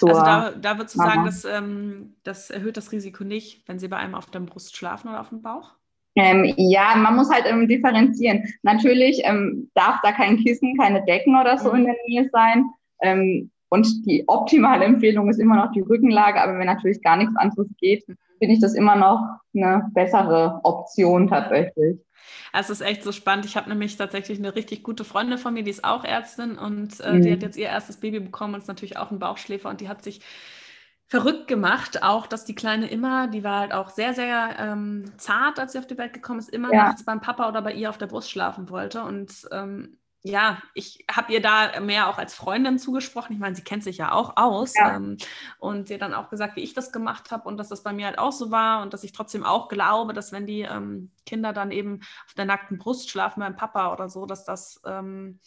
Also 0.00 0.08
da, 0.08 0.50
da 0.50 0.78
würdest 0.78 0.94
du 0.94 0.98
sagen, 0.98 1.24
dass, 1.24 1.44
ähm, 1.44 2.14
das 2.22 2.50
erhöht 2.50 2.76
das 2.76 2.92
Risiko 2.92 3.24
nicht, 3.24 3.66
wenn 3.66 3.78
sie 3.78 3.88
bei 3.88 3.96
einem 3.96 4.14
auf 4.14 4.26
der 4.26 4.40
Brust 4.40 4.76
schlafen 4.76 5.08
oder 5.08 5.20
auf 5.20 5.30
dem 5.30 5.42
Bauch? 5.42 5.74
Ähm, 6.16 6.54
ja, 6.56 6.94
man 6.96 7.14
muss 7.14 7.30
halt 7.30 7.44
ähm, 7.46 7.68
differenzieren. 7.68 8.44
Natürlich 8.62 9.20
ähm, 9.24 9.70
darf 9.74 10.00
da 10.02 10.12
kein 10.12 10.38
Kissen, 10.38 10.76
keine 10.78 11.04
Decken 11.04 11.38
oder 11.38 11.58
so 11.58 11.70
in 11.72 11.84
der 11.84 11.96
Nähe 12.06 12.28
sein. 12.32 12.64
Ähm, 13.02 13.50
und 13.68 14.06
die 14.06 14.24
optimale 14.26 14.84
Empfehlung 14.84 15.28
ist 15.28 15.38
immer 15.38 15.56
noch 15.56 15.72
die 15.72 15.82
Rückenlage. 15.82 16.40
Aber 16.40 16.58
wenn 16.58 16.66
natürlich 16.66 17.02
gar 17.02 17.18
nichts 17.18 17.36
anderes 17.36 17.68
geht, 17.78 18.04
finde 18.38 18.54
ich 18.54 18.60
das 18.60 18.74
immer 18.74 18.96
noch 18.96 19.20
eine 19.54 19.90
bessere 19.94 20.60
Option 20.64 21.28
tatsächlich. 21.28 21.98
Es 22.52 22.70
ist 22.70 22.80
echt 22.80 23.02
so 23.02 23.12
spannend. 23.12 23.44
Ich 23.44 23.56
habe 23.56 23.68
nämlich 23.68 23.96
tatsächlich 23.96 24.38
eine 24.38 24.54
richtig 24.54 24.82
gute 24.82 25.04
Freundin 25.04 25.38
von 25.38 25.54
mir, 25.54 25.62
die 25.62 25.70
ist 25.70 25.84
auch 25.84 26.04
Ärztin 26.04 26.56
und 26.58 27.00
äh, 27.00 27.12
mhm. 27.12 27.22
die 27.22 27.32
hat 27.32 27.42
jetzt 27.42 27.56
ihr 27.56 27.66
erstes 27.66 27.98
Baby 27.98 28.20
bekommen 28.20 28.54
und 28.54 28.60
ist 28.60 28.68
natürlich 28.68 28.96
auch 28.96 29.10
ein 29.10 29.18
Bauchschläfer 29.18 29.68
und 29.68 29.80
die 29.80 29.88
hat 29.88 30.02
sich 30.02 30.20
verrückt 31.08 31.46
gemacht, 31.46 32.02
auch 32.02 32.26
dass 32.26 32.44
die 32.44 32.54
Kleine 32.54 32.88
immer, 32.88 33.28
die 33.28 33.44
war 33.44 33.60
halt 33.60 33.72
auch 33.72 33.90
sehr, 33.90 34.12
sehr 34.12 34.56
ähm, 34.58 35.12
zart, 35.18 35.60
als 35.60 35.72
sie 35.72 35.78
auf 35.78 35.86
die 35.86 35.98
Welt 35.98 36.12
gekommen 36.12 36.40
ist, 36.40 36.48
immer 36.48 36.72
ja. 36.72 36.86
nachts 36.86 37.04
beim 37.04 37.20
Papa 37.20 37.48
oder 37.48 37.62
bei 37.62 37.72
ihr 37.72 37.90
auf 37.90 37.98
der 37.98 38.06
Brust 38.06 38.30
schlafen 38.30 38.70
wollte. 38.70 39.02
Und 39.02 39.46
ähm, 39.52 39.98
ja, 40.26 40.60
ich 40.74 41.04
habe 41.10 41.32
ihr 41.32 41.40
da 41.40 41.78
mehr 41.80 42.08
auch 42.08 42.18
als 42.18 42.34
Freundin 42.34 42.78
zugesprochen. 42.78 43.32
Ich 43.32 43.38
meine, 43.38 43.54
sie 43.54 43.62
kennt 43.62 43.84
sich 43.84 43.98
ja 43.98 44.12
auch 44.12 44.36
aus 44.36 44.74
ja. 44.74 44.96
ähm, 44.96 45.16
und 45.58 45.88
ihr 45.88 45.98
dann 45.98 46.14
auch 46.14 46.30
gesagt, 46.30 46.56
wie 46.56 46.62
ich 46.62 46.74
das 46.74 46.90
gemacht 46.90 47.30
habe 47.30 47.48
und 47.48 47.56
dass 47.58 47.68
das 47.68 47.84
bei 47.84 47.92
mir 47.92 48.06
halt 48.06 48.18
auch 48.18 48.32
so 48.32 48.50
war 48.50 48.82
und 48.82 48.92
dass 48.92 49.04
ich 49.04 49.12
trotzdem 49.12 49.44
auch 49.44 49.68
glaube, 49.68 50.12
dass 50.14 50.32
wenn 50.32 50.46
die 50.46 50.62
ähm, 50.62 51.12
Kinder 51.26 51.52
dann 51.52 51.70
eben 51.70 52.00
auf 52.26 52.34
der 52.34 52.44
nackten 52.44 52.78
Brust 52.78 53.08
schlafen 53.08 53.40
beim 53.40 53.56
Papa 53.56 53.92
oder 53.92 54.08
so, 54.08 54.26
dass 54.26 54.44
das 54.44 54.80
ähm, 54.84 55.38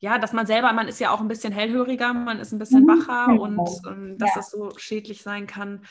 ja, 0.00 0.18
dass 0.18 0.32
man 0.32 0.46
selber, 0.46 0.72
man 0.72 0.88
ist 0.88 1.00
ja 1.00 1.10
auch 1.10 1.20
ein 1.20 1.28
bisschen 1.28 1.52
hellhöriger, 1.52 2.14
man 2.14 2.38
ist 2.38 2.52
ein 2.52 2.58
bisschen 2.58 2.84
mhm, 2.84 2.88
wacher 2.88 3.26
genau. 3.26 3.42
und, 3.42 3.58
und 3.58 3.86
ähm, 3.86 4.18
dass 4.18 4.30
ja. 4.30 4.34
das 4.36 4.50
so 4.50 4.70
schädlich 4.78 5.22
sein 5.22 5.46
kann. 5.46 5.84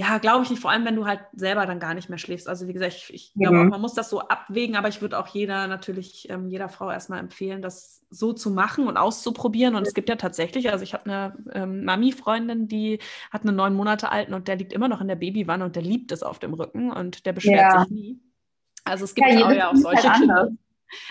Ja, 0.00 0.16
glaube 0.16 0.44
ich 0.44 0.50
nicht, 0.50 0.62
vor 0.62 0.70
allem 0.70 0.86
wenn 0.86 0.96
du 0.96 1.04
halt 1.04 1.20
selber 1.34 1.66
dann 1.66 1.78
gar 1.78 1.92
nicht 1.92 2.08
mehr 2.08 2.16
schläfst. 2.16 2.48
Also 2.48 2.66
wie 2.66 2.72
gesagt, 2.72 2.94
ich, 2.94 3.12
ich 3.12 3.34
glaube, 3.34 3.58
mhm. 3.58 3.68
man 3.68 3.82
muss 3.82 3.92
das 3.92 4.08
so 4.08 4.20
abwägen, 4.20 4.74
aber 4.74 4.88
ich 4.88 5.02
würde 5.02 5.18
auch 5.18 5.26
jeder 5.26 5.66
natürlich, 5.66 6.26
ähm, 6.30 6.48
jeder 6.48 6.70
Frau 6.70 6.90
erstmal 6.90 7.18
empfehlen, 7.18 7.60
das 7.60 8.00
so 8.08 8.32
zu 8.32 8.50
machen 8.50 8.88
und 8.88 8.96
auszuprobieren. 8.96 9.74
Und 9.74 9.86
es 9.86 9.92
gibt 9.92 10.08
ja 10.08 10.16
tatsächlich, 10.16 10.72
also 10.72 10.84
ich 10.84 10.94
habe 10.94 11.04
eine 11.04 11.36
ähm, 11.52 11.84
Mami-Freundin, 11.84 12.66
die 12.66 12.98
hat 13.30 13.42
einen 13.42 13.56
neun 13.56 13.74
Monate 13.74 14.10
alten 14.10 14.32
und 14.32 14.48
der 14.48 14.56
liegt 14.56 14.72
immer 14.72 14.88
noch 14.88 15.02
in 15.02 15.08
der 15.08 15.16
Babywanne 15.16 15.66
und 15.66 15.76
der 15.76 15.82
liebt 15.82 16.12
es 16.12 16.22
auf 16.22 16.38
dem 16.38 16.54
Rücken 16.54 16.90
und 16.90 17.26
der 17.26 17.34
beschwert 17.34 17.74
ja. 17.74 17.80
sich 17.82 17.90
nie. 17.90 18.20
Also 18.84 19.04
es 19.04 19.14
gibt 19.14 19.28
ja, 19.28 19.46
auch 19.46 19.52
ja 19.52 19.70
auch 19.70 19.76
solche 19.76 20.08
halt 20.08 20.18
Kinder. 20.18 20.48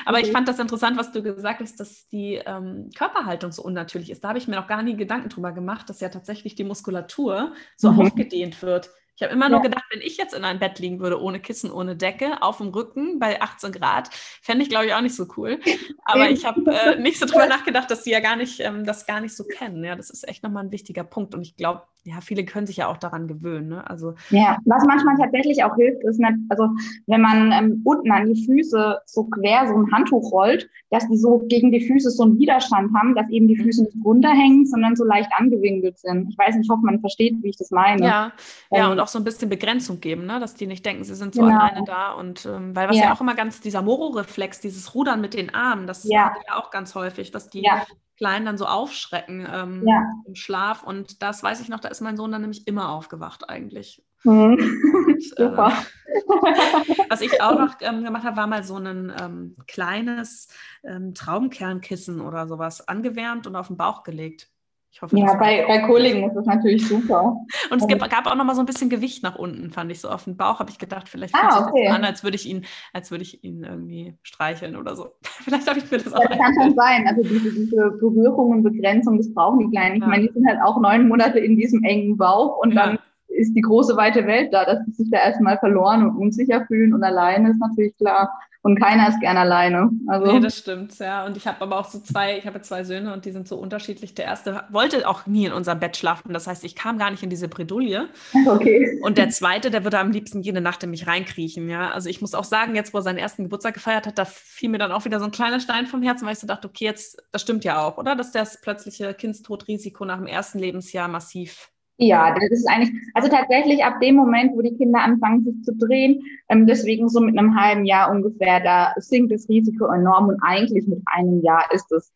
Aber 0.05 0.19
ich 0.19 0.31
fand 0.31 0.47
das 0.47 0.59
interessant, 0.59 0.97
was 0.97 1.11
du 1.11 1.21
gesagt 1.21 1.61
hast, 1.61 1.79
dass 1.79 2.07
die 2.09 2.41
ähm, 2.45 2.89
Körperhaltung 2.95 3.51
so 3.51 3.63
unnatürlich 3.63 4.09
ist. 4.09 4.23
Da 4.23 4.29
habe 4.29 4.39
ich 4.39 4.47
mir 4.47 4.55
noch 4.55 4.67
gar 4.67 4.83
nie 4.83 4.95
Gedanken 4.95 5.29
drüber 5.29 5.51
gemacht, 5.51 5.89
dass 5.89 5.99
ja 5.99 6.09
tatsächlich 6.09 6.55
die 6.55 6.63
Muskulatur 6.63 7.53
so 7.77 7.91
mhm. 7.91 8.01
aufgedehnt 8.01 8.61
wird. 8.61 8.89
Ich 9.19 9.23
habe 9.23 9.33
immer 9.33 9.47
ja. 9.47 9.49
nur 9.49 9.61
gedacht, 9.61 9.83
wenn 9.91 9.99
ich 9.99 10.15
jetzt 10.15 10.33
in 10.33 10.45
ein 10.45 10.59
Bett 10.59 10.79
liegen 10.79 11.01
würde, 11.01 11.21
ohne 11.21 11.41
Kissen, 11.41 11.73
ohne 11.73 11.97
Decke, 11.97 12.41
auf 12.41 12.59
dem 12.59 12.69
Rücken 12.69 13.19
bei 13.19 13.41
18 13.41 13.73
Grad, 13.73 14.09
fände 14.41 14.63
ich, 14.63 14.69
glaube 14.69 14.85
ich, 14.85 14.93
auch 14.93 15.01
nicht 15.01 15.15
so 15.15 15.27
cool. 15.35 15.59
Aber 16.05 16.29
ich 16.29 16.45
habe 16.45 16.63
äh, 16.71 16.97
nicht 16.97 17.19
so 17.19 17.25
drüber 17.25 17.45
nachgedacht, 17.49 17.91
dass 17.91 18.03
die 18.03 18.11
ja 18.11 18.21
gar 18.21 18.37
nicht, 18.37 18.61
ähm, 18.61 18.85
das 18.85 19.05
gar 19.05 19.19
nicht 19.19 19.35
so 19.35 19.43
kennen. 19.43 19.83
Ja, 19.83 19.97
das 19.97 20.09
ist 20.09 20.25
echt 20.25 20.41
nochmal 20.41 20.63
ein 20.63 20.71
wichtiger 20.71 21.03
Punkt. 21.03 21.35
Und 21.35 21.41
ich 21.41 21.57
glaube, 21.57 21.81
ja, 22.03 22.21
viele 22.21 22.45
können 22.45 22.65
sich 22.65 22.77
ja 22.77 22.87
auch 22.87 22.97
daran 22.97 23.27
gewöhnen. 23.27 23.69
Ne? 23.69 23.89
Also, 23.89 24.15
ja, 24.29 24.57
was 24.65 24.83
manchmal 24.85 25.17
tatsächlich 25.17 25.63
auch 25.63 25.75
hilft, 25.75 26.03
ist, 26.03 26.19
nicht, 26.19 26.33
also 26.47 26.69
wenn 27.07 27.21
man 27.21 27.51
ähm, 27.51 27.81
unten 27.83 28.11
an 28.11 28.33
die 28.33 28.45
Füße 28.45 28.99
so 29.05 29.23
quer 29.25 29.67
so 29.67 29.75
ein 29.75 29.91
Handtuch 29.91 30.31
rollt, 30.31 30.69
dass 30.91 31.07
die 31.09 31.17
so 31.17 31.39
gegen 31.47 31.71
die 31.71 31.81
Füße 31.81 32.09
so 32.09 32.23
einen 32.23 32.39
Widerstand 32.39 32.91
haben, 32.95 33.15
dass 33.15 33.29
eben 33.29 33.47
die 33.47 33.57
mhm. 33.57 33.63
Füße 33.63 33.83
nicht 33.83 33.97
runterhängen, 34.03 34.65
sondern 34.65 34.95
so 34.95 35.03
leicht 35.03 35.29
angewinkelt 35.35 35.99
sind. 35.99 36.29
Ich 36.29 36.37
weiß 36.37 36.55
nicht, 36.55 36.65
ich 36.65 36.69
hoffe, 36.69 36.85
man 36.85 37.01
versteht, 37.01 37.35
wie 37.43 37.49
ich 37.49 37.57
das 37.57 37.69
meine. 37.71 38.01
Ja, 38.01 38.31
ja 38.71 38.85
ähm, 38.85 38.91
und 38.91 38.99
auch 38.99 39.07
so 39.07 39.19
ein 39.19 39.25
bisschen 39.25 39.49
Begrenzung 39.49 39.99
geben, 39.99 40.25
ne? 40.25 40.39
dass 40.39 40.55
die 40.55 40.67
nicht 40.67 40.85
denken, 40.85 41.03
sie 41.03 41.15
sind 41.15 41.35
so 41.35 41.41
genau. 41.41 41.59
alleine 41.59 41.83
da. 41.85 42.13
Und 42.13 42.45
ähm, 42.45 42.75
weil 42.75 42.87
was 42.87 42.97
ja. 42.97 43.05
ja. 43.05 43.13
auch 43.13 43.21
immer 43.21 43.35
ganz, 43.35 43.59
dieser 43.59 43.81
Moro-Reflex, 43.81 44.61
dieses 44.61 44.95
Rudern 44.95 45.19
mit 45.19 45.33
den 45.33 45.53
Armen, 45.53 45.85
das 45.85 46.05
ja. 46.05 46.33
ja 46.47 46.55
auch 46.55 46.71
ganz 46.71 46.95
häufig, 46.95 47.31
dass 47.31 47.49
die 47.49 47.61
ja. 47.61 47.83
Kleinen 48.19 48.45
dann 48.45 48.57
so 48.57 48.65
aufschrecken 48.65 49.47
ähm, 49.49 49.87
ja. 49.87 50.03
im 50.27 50.35
Schlaf. 50.35 50.83
Und 50.83 51.23
das 51.23 51.41
weiß 51.41 51.61
ich 51.61 51.69
noch, 51.69 51.79
da 51.79 51.87
ist 51.87 52.01
mein 52.01 52.17
Sohn 52.17 52.33
dann 52.33 52.41
nämlich 52.41 52.67
immer 52.67 52.89
aufgewacht 52.89 53.49
eigentlich. 53.49 54.03
Mhm. 54.25 54.57
Und, 54.93 55.37
äh, 55.37 55.57
was 57.09 57.21
ich 57.21 57.41
auch 57.41 57.57
noch 57.57 57.75
ähm, 57.79 58.03
gemacht 58.03 58.25
habe, 58.25 58.35
war 58.35 58.47
mal 58.47 58.63
so 58.63 58.75
ein 58.75 59.13
ähm, 59.17 59.55
kleines 59.67 60.49
ähm, 60.83 61.13
Traumkernkissen 61.13 62.19
oder 62.19 62.45
sowas 62.47 62.85
angewärmt 62.85 63.47
und 63.47 63.55
auf 63.55 63.67
den 63.67 63.77
Bauch 63.77 64.03
gelegt. 64.03 64.49
Ich 64.91 65.03
hoffe, 65.03 65.17
ja, 65.17 65.35
bei, 65.35 65.65
bei 65.67 65.79
Kollegen 65.79 66.27
ist 66.27 66.33
das 66.33 66.45
natürlich 66.45 66.87
super. 66.87 67.37
Und 67.69 67.81
es 67.81 67.87
gab, 67.87 68.09
gab 68.09 68.25
auch 68.25 68.35
noch 68.35 68.43
mal 68.43 68.55
so 68.55 68.61
ein 68.61 68.65
bisschen 68.65 68.89
Gewicht 68.89 69.21
nach 69.21 69.35
unten, 69.35 69.71
fand 69.71 69.91
ich 69.91 70.01
so. 70.01 70.09
Auf 70.09 70.23
den 70.23 70.35
Bauch 70.35 70.59
habe 70.59 70.71
ich 70.71 70.79
gedacht, 70.79 71.07
vielleicht 71.07 71.37
fühlt 71.37 71.51
ah, 71.51 71.67
okay. 71.67 71.77
sich 71.77 71.87
das 71.87 71.95
an, 71.95 72.03
als 72.03 72.23
würde 72.23 72.35
ich 72.35 72.49
ihn, 72.49 72.65
als 72.91 73.11
würde 73.11 73.23
ich 73.23 73.43
ihn 73.43 73.63
irgendwie 73.63 74.17
streicheln 74.23 74.75
oder 74.75 74.95
so. 74.95 75.11
vielleicht 75.21 75.69
habe 75.69 75.79
ich 75.79 75.89
mir 75.91 75.99
das 75.99 76.11
auch. 76.11 76.25
Das 76.25 76.37
kann 76.37 76.53
schon 76.59 76.75
sein. 76.75 77.07
Also 77.07 77.21
diese, 77.21 77.51
diese 77.53 77.91
Berührung 77.99 78.51
und 78.51 78.63
Begrenzung, 78.63 79.17
das 79.17 79.31
brauchen 79.33 79.59
die 79.59 79.69
Kleinen. 79.69 79.97
Ich 79.97 80.01
ja. 80.01 80.07
meine, 80.07 80.27
die 80.27 80.33
sind 80.33 80.47
halt 80.47 80.59
auch 80.63 80.79
neun 80.81 81.07
Monate 81.07 81.39
in 81.39 81.55
diesem 81.55 81.83
engen 81.83 82.17
Bauch 82.17 82.57
und 82.57 82.73
ja. 82.73 82.87
dann 82.87 82.99
ist 83.27 83.53
die 83.53 83.61
große 83.61 83.95
weite 83.95 84.25
Welt 84.25 84.53
da, 84.53 84.65
dass 84.65 84.83
sie 84.85 84.91
sich 84.91 85.11
da 85.11 85.19
erstmal 85.19 85.59
verloren 85.59 86.03
und 86.03 86.17
unsicher 86.17 86.65
fühlen 86.65 86.95
und 86.95 87.03
alleine 87.03 87.51
ist 87.51 87.59
natürlich 87.59 87.95
klar. 87.97 88.31
Und 88.61 88.77
keiner 88.77 89.07
ist 89.07 89.21
gern 89.21 89.37
alleine. 89.37 89.89
Also. 90.07 90.33
Nee, 90.33 90.41
das 90.41 90.57
stimmt, 90.57 90.97
ja. 90.99 91.25
Und 91.25 91.37
ich 91.37 91.47
habe 91.47 91.61
aber 91.61 91.79
auch 91.79 91.89
so 91.89 91.99
zwei, 91.99 92.37
ich 92.37 92.45
habe 92.45 92.61
zwei 92.61 92.83
Söhne 92.83 93.13
und 93.13 93.23
die 93.23 93.31
sind 93.31 93.47
so 93.47 93.55
unterschiedlich. 93.55 94.15
Der 94.15 94.25
erste 94.25 94.63
wollte 94.69 95.07
auch 95.07 95.25
nie 95.27 95.45
in 95.45 95.53
unserem 95.53 95.79
Bett 95.79 95.95
schlafen. 95.95 96.33
Das 96.33 96.45
heißt, 96.45 96.65
ich 96.65 96.75
kam 96.75 96.97
gar 96.97 97.09
nicht 97.09 97.23
in 97.23 97.29
diese 97.29 97.47
Bredouille. 97.47 98.09
Okay. 98.49 98.99
Und 99.03 99.17
der 99.17 99.29
zweite, 99.29 99.69
der 99.69 99.83
würde 99.83 99.99
am 99.99 100.11
liebsten 100.11 100.41
jede 100.41 100.59
Nacht 100.59 100.83
in 100.83 100.89
mich 100.89 101.05
reinkriechen, 101.07 101.69
ja. 101.69 101.91
Also 101.91 102.09
ich 102.09 102.19
muss 102.19 102.33
auch 102.33 102.43
sagen, 102.43 102.75
jetzt, 102.75 102.93
wo 102.93 102.97
er 102.97 103.01
seinen 103.03 103.17
ersten 103.17 103.43
Geburtstag 103.43 103.75
gefeiert 103.75 104.07
hat, 104.07 104.17
da 104.17 104.25
fiel 104.25 104.69
mir 104.69 104.79
dann 104.79 104.91
auch 104.91 105.05
wieder 105.05 105.19
so 105.19 105.25
ein 105.25 105.31
kleiner 105.31 105.59
Stein 105.59 105.85
vom 105.85 106.01
Herzen, 106.01 106.25
weil 106.25 106.33
ich 106.33 106.39
so 106.39 106.47
dachte, 106.47 106.67
okay, 106.67 106.85
jetzt, 106.85 107.21
das 107.31 107.41
stimmt 107.41 107.63
ja 107.63 107.83
auch, 107.83 107.97
oder? 107.97 108.15
Dass 108.15 108.31
das 108.31 108.59
plötzliche 108.61 109.13
Kindstodrisiko 109.13 110.03
nach 110.05 110.17
dem 110.17 110.27
ersten 110.27 110.59
Lebensjahr 110.59 111.07
massiv 111.07 111.69
ja, 111.99 112.33
das 112.33 112.49
ist 112.49 112.69
eigentlich, 112.69 112.91
also 113.13 113.27
tatsächlich 113.27 113.83
ab 113.83 113.99
dem 114.01 114.15
Moment, 114.15 114.53
wo 114.53 114.61
die 114.61 114.75
Kinder 114.75 115.01
anfangen, 115.01 115.43
sich 115.43 115.61
zu 115.63 115.75
drehen, 115.75 116.23
ähm, 116.47 116.65
deswegen 116.65 117.09
so 117.09 117.19
mit 117.19 117.37
einem 117.37 117.59
halben 117.59 117.85
Jahr 117.85 118.09
ungefähr, 118.09 118.61
da 118.61 118.93
sinkt 118.97 119.33
das 119.33 119.49
Risiko 119.49 119.85
enorm 119.85 120.29
und 120.29 120.39
eigentlich 120.41 120.87
mit 120.87 121.01
einem 121.05 121.41
Jahr 121.41 121.65
ist 121.73 121.91
es 121.91 122.13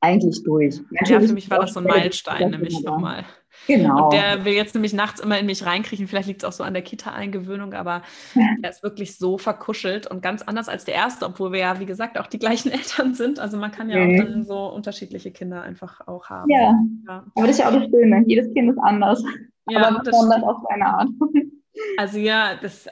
eigentlich 0.00 0.42
durch. 0.44 0.80
Natürlich 0.90 1.10
ja, 1.10 1.20
für 1.20 1.34
mich 1.34 1.50
war 1.50 1.58
das 1.58 1.72
so 1.72 1.80
ein 1.80 1.86
Meilenstein, 1.86 2.50
nämlich 2.50 2.80
nochmal. 2.82 3.24
Genau. 3.66 4.04
Und 4.04 4.12
der 4.12 4.44
will 4.44 4.52
jetzt 4.52 4.74
nämlich 4.74 4.92
nachts 4.92 5.20
immer 5.20 5.38
in 5.38 5.46
mich 5.46 5.64
reinkriechen. 5.66 6.06
Vielleicht 6.06 6.28
liegt 6.28 6.42
es 6.42 6.48
auch 6.48 6.52
so 6.52 6.64
an 6.64 6.72
der 6.72 6.82
Kita-Eingewöhnung, 6.82 7.74
aber 7.74 8.02
er 8.62 8.70
ist 8.70 8.82
wirklich 8.82 9.16
so 9.18 9.38
verkuschelt 9.38 10.06
und 10.06 10.22
ganz 10.22 10.42
anders 10.42 10.68
als 10.68 10.84
der 10.84 10.94
erste, 10.94 11.26
obwohl 11.26 11.52
wir 11.52 11.60
ja, 11.60 11.80
wie 11.80 11.86
gesagt, 11.86 12.18
auch 12.18 12.26
die 12.26 12.38
gleichen 12.38 12.70
Eltern 12.72 13.14
sind. 13.14 13.38
Also 13.40 13.56
man 13.56 13.70
kann 13.70 13.90
ja 13.90 13.98
mhm. 13.98 14.14
auch 14.20 14.24
dann 14.24 14.44
so 14.44 14.66
unterschiedliche 14.68 15.30
Kinder 15.30 15.62
einfach 15.62 16.06
auch 16.06 16.30
haben. 16.30 16.50
Ja, 16.50 16.74
ja. 17.08 17.24
aber 17.34 17.46
das 17.46 17.50
ist 17.50 17.58
ja 17.58 17.68
auch 17.68 17.74
das 17.74 17.84
Schöne. 17.90 18.24
Jedes 18.26 18.52
Kind 18.54 18.70
ist 18.70 18.78
anders. 18.78 19.22
Ja, 19.68 19.88
aber 19.88 20.00
besonders 20.00 20.42
auf 20.42 20.58
seine 20.68 20.86
Art. 20.86 21.08
Also 21.98 22.18
ja, 22.18 22.56
das 22.56 22.88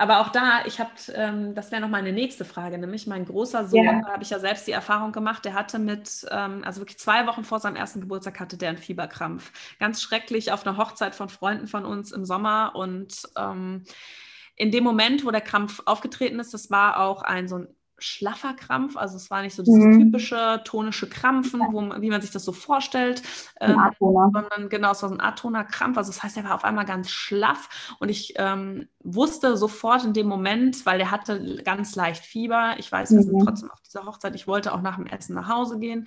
aber 0.00 0.20
auch 0.20 0.28
da, 0.28 0.64
ich 0.64 0.78
habe, 0.78 0.92
ähm, 1.12 1.56
das 1.56 1.72
wäre 1.72 1.82
noch 1.82 1.88
meine 1.88 2.12
nächste 2.12 2.44
Frage, 2.44 2.78
nämlich 2.78 3.08
mein 3.08 3.24
großer 3.24 3.66
Sohn, 3.66 3.84
ja. 3.84 4.00
da 4.00 4.12
habe 4.12 4.22
ich 4.22 4.30
ja 4.30 4.38
selbst 4.38 4.68
die 4.68 4.72
Erfahrung 4.72 5.10
gemacht, 5.10 5.44
der 5.44 5.54
hatte 5.54 5.80
mit, 5.80 6.24
ähm, 6.30 6.62
also 6.64 6.80
wirklich 6.80 6.98
zwei 6.98 7.26
Wochen 7.26 7.42
vor 7.42 7.58
seinem 7.58 7.74
ersten 7.74 8.00
Geburtstag 8.00 8.38
hatte 8.38 8.56
der 8.56 8.68
einen 8.68 8.78
Fieberkrampf. 8.78 9.50
Ganz 9.80 10.00
schrecklich 10.00 10.52
auf 10.52 10.64
einer 10.64 10.76
Hochzeit 10.76 11.16
von 11.16 11.28
Freunden 11.28 11.66
von 11.66 11.84
uns 11.84 12.12
im 12.12 12.24
Sommer 12.24 12.76
und 12.76 13.22
ähm, 13.36 13.82
in 14.54 14.70
dem 14.70 14.84
Moment, 14.84 15.26
wo 15.26 15.32
der 15.32 15.40
Krampf 15.40 15.82
aufgetreten 15.84 16.38
ist, 16.38 16.54
das 16.54 16.70
war 16.70 17.00
auch 17.00 17.22
ein 17.22 17.48
so 17.48 17.58
ein 17.58 17.68
schlaffer 17.98 18.54
Krampf, 18.54 18.96
also 18.96 19.16
es 19.16 19.30
war 19.30 19.42
nicht 19.42 19.54
so 19.54 19.62
dieses 19.62 19.84
mhm. 19.84 19.98
typische 19.98 20.60
tonische 20.64 21.08
Krampfen, 21.08 21.60
wo, 21.72 21.80
wie 22.00 22.10
man 22.10 22.20
sich 22.20 22.30
das 22.30 22.44
so 22.44 22.52
vorstellt, 22.52 23.22
ähm, 23.60 23.76
sondern 23.98 24.68
genau, 24.68 24.92
es 24.92 25.02
war 25.02 25.08
so 25.08 25.14
ein 25.14 25.20
atoner 25.20 25.64
Krampf, 25.64 25.98
also 25.98 26.12
das 26.12 26.22
heißt, 26.22 26.36
er 26.36 26.44
war 26.44 26.54
auf 26.54 26.64
einmal 26.64 26.84
ganz 26.84 27.10
schlaff 27.10 27.96
und 27.98 28.08
ich 28.08 28.34
ähm, 28.36 28.88
wusste 29.02 29.56
sofort 29.56 30.04
in 30.04 30.12
dem 30.12 30.28
Moment, 30.28 30.86
weil 30.86 31.00
er 31.00 31.10
hatte 31.10 31.62
ganz 31.64 31.96
leicht 31.96 32.24
Fieber, 32.24 32.74
ich 32.78 32.90
weiß, 32.90 33.10
wir 33.10 33.18
mhm. 33.18 33.24
sind 33.24 33.44
trotzdem 33.44 33.70
auf 33.70 33.80
dieser 33.80 34.06
Hochzeit, 34.06 34.34
ich 34.34 34.46
wollte 34.46 34.72
auch 34.72 34.82
nach 34.82 34.96
dem 34.96 35.06
Essen 35.06 35.34
nach 35.34 35.48
Hause 35.48 35.78
gehen, 35.78 36.06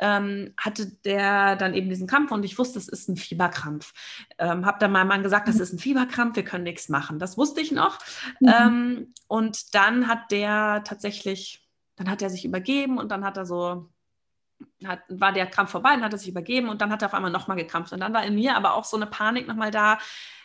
ähm, 0.00 0.54
hatte 0.56 0.86
der 1.04 1.56
dann 1.56 1.74
eben 1.74 1.88
diesen 1.88 2.06
Krampf 2.06 2.32
und 2.32 2.44
ich 2.44 2.58
wusste, 2.58 2.78
es 2.78 2.88
ist 2.88 3.08
ein 3.08 3.16
Fieberkrampf. 3.16 3.92
Ähm, 4.38 4.66
habe 4.66 4.78
dann 4.80 4.92
meinem 4.92 5.08
Mann 5.08 5.22
gesagt, 5.22 5.46
das 5.46 5.60
ist 5.60 5.72
ein 5.72 5.78
Fieberkrampf, 5.78 6.36
wir 6.36 6.44
können 6.44 6.64
nichts 6.64 6.88
machen. 6.88 7.18
Das 7.18 7.38
wusste 7.38 7.60
ich 7.60 7.70
noch. 7.70 7.98
Mhm. 8.40 8.48
Ähm, 8.48 9.14
und 9.28 9.74
dann 9.74 10.08
hat 10.08 10.30
der 10.30 10.82
tatsächlich, 10.84 11.68
dann 11.96 12.10
hat 12.10 12.22
er 12.22 12.30
sich 12.30 12.44
übergeben 12.44 12.98
und 12.98 13.10
dann 13.10 13.24
hat 13.24 13.36
er 13.36 13.46
so 13.46 13.90
hat, 14.84 15.00
war 15.08 15.32
der 15.32 15.46
Krampf 15.46 15.70
vorbei, 15.70 15.90
dann 15.90 16.04
hat 16.04 16.12
er 16.12 16.18
sich 16.18 16.28
übergeben 16.28 16.68
und 16.68 16.80
dann 16.80 16.90
hat 16.90 17.02
er 17.02 17.06
auf 17.06 17.14
einmal 17.14 17.30
nochmal 17.30 17.56
gekrampft. 17.56 17.92
Und 17.92 18.00
dann 18.00 18.14
war 18.14 18.24
in 18.24 18.34
mir 18.34 18.56
aber 18.56 18.74
auch 18.74 18.84
so 18.84 18.96
eine 18.96 19.06
Panik 19.06 19.46
nochmal 19.46 19.70
da. 19.70 19.98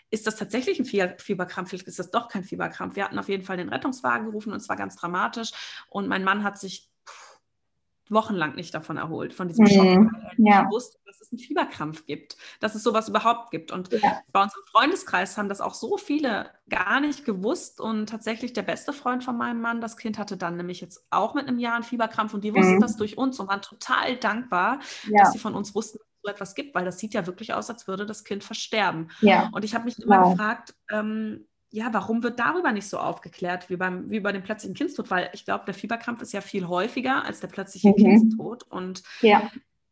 Ist 0.10 0.28
das 0.28 0.36
tatsächlich 0.36 0.80
ein 0.80 1.18
Fieberkrampf? 1.18 1.70
Vielleicht 1.70 1.88
ist 1.88 2.00
das 2.00 2.12
doch 2.12 2.28
kein 2.28 2.44
Fieberkrampf. 2.44 2.96
Wir 2.96 3.06
hatten 3.06 3.20
auf 3.20 3.28
jeden 3.28 3.44
Fall 3.44 3.58
den 3.58 3.70
Rettungswagen 3.70 4.28
gerufen 4.28 4.52
und 4.52 4.58
es 4.58 4.70
war 4.70 4.76
ganz 4.76 4.96
dramatisch. 4.96 5.52
Und 5.89 6.08
mein 6.08 6.24
Mann 6.24 6.44
hat 6.44 6.60
sich 6.60 6.89
wochenlang 8.10 8.56
nicht 8.56 8.74
davon 8.74 8.98
erholt, 8.98 9.34
von 9.34 9.48
diesem 9.48 9.65
Schock. 9.68 9.86
Mhm. 9.86 10.12
Ja. 10.38 10.63
Ich 10.63 10.70
wusste, 10.70 10.98
dass 11.06 11.22
es 11.22 11.32
einen 11.32 11.39
Fieberkrampf 11.39 12.06
gibt, 12.06 12.38
dass 12.60 12.76
es 12.76 12.84
sowas 12.84 13.10
überhaupt 13.10 13.52
gibt. 13.52 13.72
Und 13.72 13.91
ja. 13.91 14.22
bei 14.32 14.44
uns 14.44 14.54
im 14.56 14.63
Freundeskreis 14.72 15.38
haben 15.38 15.50
das 15.50 15.62
auch 15.62 15.74
so 15.74 15.98
viele 15.98 16.50
gar 16.70 17.00
nicht 17.00 17.26
gewusst. 17.26 17.82
Und 17.82 18.08
tatsächlich 18.08 18.54
der 18.54 18.62
beste 18.62 18.94
Freund 18.94 19.24
von 19.24 19.38
meinem 19.38 19.62
Mann, 19.62 19.82
das 19.82 19.98
Kind 19.98 20.18
hatte 20.18 20.38
dann 20.38 20.58
nämlich 20.58 20.82
jetzt 20.82 21.06
auch 21.10 21.34
mit 21.34 21.48
einem 21.48 21.60
Jahr 21.60 21.76
einen 21.76 21.84
Fieberkrampf 21.84 22.34
und 22.34 22.44
die 22.44 22.54
wussten 22.54 22.76
mhm. 22.76 22.82
das 22.82 22.98
durch 22.98 23.18
uns 23.18 23.39
und 23.39 23.48
waren 23.48 23.62
total 23.62 24.18
dankbar, 24.18 24.80
ja. 25.10 25.24
dass 25.24 25.34
sie 25.34 25.39
von 25.39 25.56
uns 25.56 25.74
wussten, 25.74 25.98
dass 25.98 26.08
es 26.08 26.22
so 26.24 26.32
etwas 26.32 26.56
gibt, 26.56 26.76
weil 26.76 26.86
das 26.86 27.00
sieht 27.00 27.13
ja 27.13 27.26
wirklich 27.26 27.54
aus, 27.54 27.70
als 27.70 27.88
würde 27.88 28.06
das 28.06 28.24
Kind 28.24 28.44
versterben. 28.44 29.10
Ja. 29.22 29.50
Und 29.54 29.65
ich 29.65 29.74
habe 29.74 29.86
mich 29.86 29.98
immer 30.00 30.30
gefragt, 30.30 30.76
ähm, 30.91 31.48
ja, 31.76 31.90
warum 31.92 32.24
wird 32.24 32.40
darüber 32.40 32.72
nicht 32.72 32.88
so 32.88 32.98
aufgeklärt 32.98 33.70
wie, 33.70 33.76
beim, 33.76 34.10
wie 34.10 34.22
bei 34.22 34.32
dem 34.32 34.44
plötzlichen 34.44 34.76
Kindstod? 34.76 35.12
Weil 35.12 35.30
ich 35.34 35.44
glaube, 35.44 35.66
der 35.66 35.74
Fieberkrampf 35.74 36.22
ist 36.22 36.32
ja 36.32 36.40
viel 36.40 36.68
häufiger 36.68 37.26
als 37.26 37.42
der 37.42 37.50
plötzliche 37.50 37.90
mhm. 37.90 37.96
Kindstod. 37.96 38.64
Und 38.70 39.04
ja. 39.20 39.42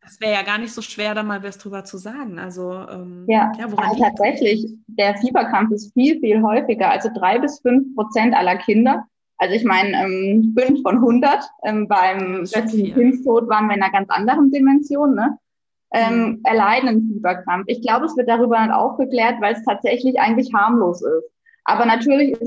das 0.01 0.21
wäre 0.21 0.31
ja 0.31 0.43
gar 0.43 0.59
nicht 0.59 0.71
so 0.71 0.81
schwer, 0.81 1.13
da 1.13 1.23
mal 1.23 1.43
was 1.43 1.57
drüber 1.57 1.83
zu 1.83 1.97
sagen. 1.97 2.39
Also, 2.39 2.71
ähm, 2.89 3.25
ja, 3.27 3.51
ja 3.59 3.65
also 3.65 4.01
tatsächlich, 4.01 4.65
der 4.87 5.17
Fieberkrampf 5.17 5.71
ist 5.71 5.91
viel, 5.93 6.21
viel 6.21 6.41
häufiger. 6.41 6.89
Also 6.89 7.09
drei 7.13 7.37
bis 7.37 7.59
fünf 7.59 7.93
Prozent 7.95 8.33
aller 8.33 8.55
Kinder. 8.55 9.03
Also 9.37 9.53
ich 9.53 9.65
meine, 9.65 10.05
ähm, 10.05 10.55
fünf 10.57 10.83
von 10.83 10.95
100. 10.95 11.43
Ähm, 11.65 11.89
beim 11.89 12.47
plötzlichen 12.49 12.93
Kindstod 12.93 13.49
waren 13.49 13.67
wir 13.67 13.75
in 13.75 13.83
einer 13.83 13.91
ganz 13.91 14.09
anderen 14.09 14.51
Dimension. 14.51 15.15
Ne? 15.15 15.37
Ähm, 15.91 16.17
mhm. 16.17 16.39
erleiden 16.45 16.87
einen 16.87 17.07
Fieberkrampf. 17.09 17.65
Ich 17.67 17.81
glaube, 17.81 18.05
es 18.05 18.15
wird 18.15 18.29
darüber 18.29 18.61
nicht 18.61 18.73
aufgeklärt, 18.73 19.41
weil 19.41 19.53
es 19.53 19.65
tatsächlich 19.65 20.17
eigentlich 20.21 20.53
harmlos 20.53 21.01
ist. 21.01 21.32
Aber 21.65 21.85
natürlich 21.85 22.31
ist 22.31 22.41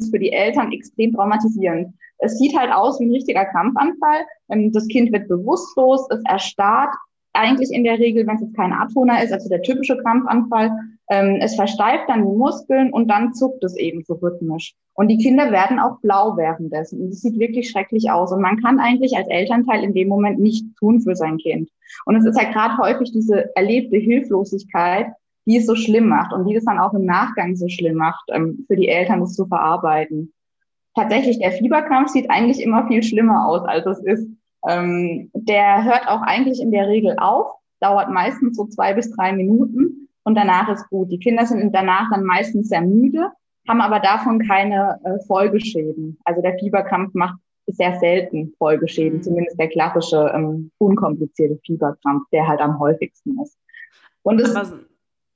es 0.00 0.10
für 0.10 0.18
die 0.18 0.32
Eltern 0.32 0.72
extrem 0.72 1.12
traumatisierend. 1.12 1.94
Es 2.18 2.38
sieht 2.38 2.56
halt 2.56 2.72
aus 2.72 3.00
wie 3.00 3.06
ein 3.06 3.12
richtiger 3.12 3.44
Krampfanfall. 3.46 4.24
Ähm, 4.50 4.72
das 4.72 4.86
Kind 4.88 5.12
wird 5.12 5.28
bewusstlos, 5.28 6.06
es 6.10 6.22
erstarrt. 6.28 6.94
Eigentlich 7.32 7.70
in 7.70 7.84
der 7.84 7.98
Regel, 7.98 8.26
wenn 8.26 8.36
es 8.36 8.42
jetzt 8.42 8.56
kein 8.56 8.72
Atoner 8.72 9.22
ist, 9.22 9.32
also 9.32 9.48
der 9.48 9.62
typische 9.62 9.96
Krampfanfall, 9.98 10.72
ähm, 11.10 11.38
es 11.40 11.54
versteift 11.54 12.04
dann 12.08 12.28
die 12.28 12.36
Muskeln 12.36 12.92
und 12.92 13.08
dann 13.08 13.34
zuckt 13.34 13.62
es 13.62 13.76
eben 13.76 14.02
so 14.04 14.14
rhythmisch. 14.14 14.74
Und 14.94 15.08
die 15.08 15.18
Kinder 15.18 15.50
werden 15.50 15.78
auch 15.78 16.00
blau 16.00 16.36
währenddessen. 16.36 17.00
Und 17.00 17.08
es 17.08 17.20
sieht 17.20 17.38
wirklich 17.38 17.70
schrecklich 17.70 18.10
aus. 18.10 18.32
Und 18.32 18.42
man 18.42 18.60
kann 18.60 18.80
eigentlich 18.80 19.16
als 19.16 19.28
Elternteil 19.28 19.82
in 19.84 19.94
dem 19.94 20.08
Moment 20.08 20.40
nichts 20.40 20.74
tun 20.78 21.00
für 21.00 21.16
sein 21.16 21.38
Kind. 21.38 21.70
Und 22.04 22.16
es 22.16 22.24
ist 22.24 22.38
halt 22.38 22.52
gerade 22.52 22.76
häufig 22.78 23.12
diese 23.12 23.54
erlebte 23.56 23.96
Hilflosigkeit, 23.96 25.08
die 25.50 25.56
es 25.56 25.66
so 25.66 25.74
schlimm 25.74 26.08
macht 26.08 26.32
und 26.32 26.46
die 26.46 26.54
es 26.54 26.64
dann 26.64 26.78
auch 26.78 26.94
im 26.94 27.04
Nachgang 27.04 27.56
so 27.56 27.68
schlimm 27.68 27.96
macht, 27.96 28.22
ähm, 28.32 28.64
für 28.68 28.76
die 28.76 28.88
Eltern 28.88 29.20
das 29.20 29.34
zu 29.34 29.46
verarbeiten. 29.46 30.32
Tatsächlich, 30.94 31.40
der 31.40 31.52
Fieberkrampf 31.52 32.10
sieht 32.10 32.30
eigentlich 32.30 32.62
immer 32.62 32.86
viel 32.86 33.02
schlimmer 33.02 33.48
aus, 33.48 33.62
als 33.64 33.84
es 33.86 33.98
ist. 34.04 34.28
Ähm, 34.68 35.30
der 35.34 35.84
hört 35.84 36.06
auch 36.06 36.22
eigentlich 36.22 36.60
in 36.60 36.70
der 36.70 36.86
Regel 36.86 37.16
auf, 37.18 37.56
dauert 37.80 38.10
meistens 38.10 38.56
so 38.56 38.66
zwei 38.66 38.94
bis 38.94 39.10
drei 39.10 39.32
Minuten 39.32 40.08
und 40.22 40.36
danach 40.36 40.68
ist 40.68 40.88
gut. 40.88 41.10
Die 41.10 41.18
Kinder 41.18 41.46
sind 41.46 41.74
danach 41.74 42.10
dann 42.12 42.22
meistens 42.22 42.68
sehr 42.68 42.82
müde, 42.82 43.32
haben 43.68 43.80
aber 43.80 43.98
davon 43.98 44.38
keine 44.46 45.00
äh, 45.02 45.18
Folgeschäden. 45.26 46.18
Also 46.24 46.42
der 46.42 46.58
Fieberkrampf 46.58 47.12
macht 47.14 47.38
sehr 47.66 47.98
selten 47.98 48.52
Folgeschäden, 48.58 49.18
mhm. 49.18 49.22
zumindest 49.22 49.58
der 49.58 49.68
klassische, 49.68 50.30
ähm, 50.32 50.70
unkomplizierte 50.78 51.58
Fieberkrampf, 51.64 52.28
der 52.32 52.46
halt 52.46 52.60
am 52.60 52.78
häufigsten 52.78 53.40
ist. 53.42 53.56
Und 54.22 54.40
es, 54.40 54.54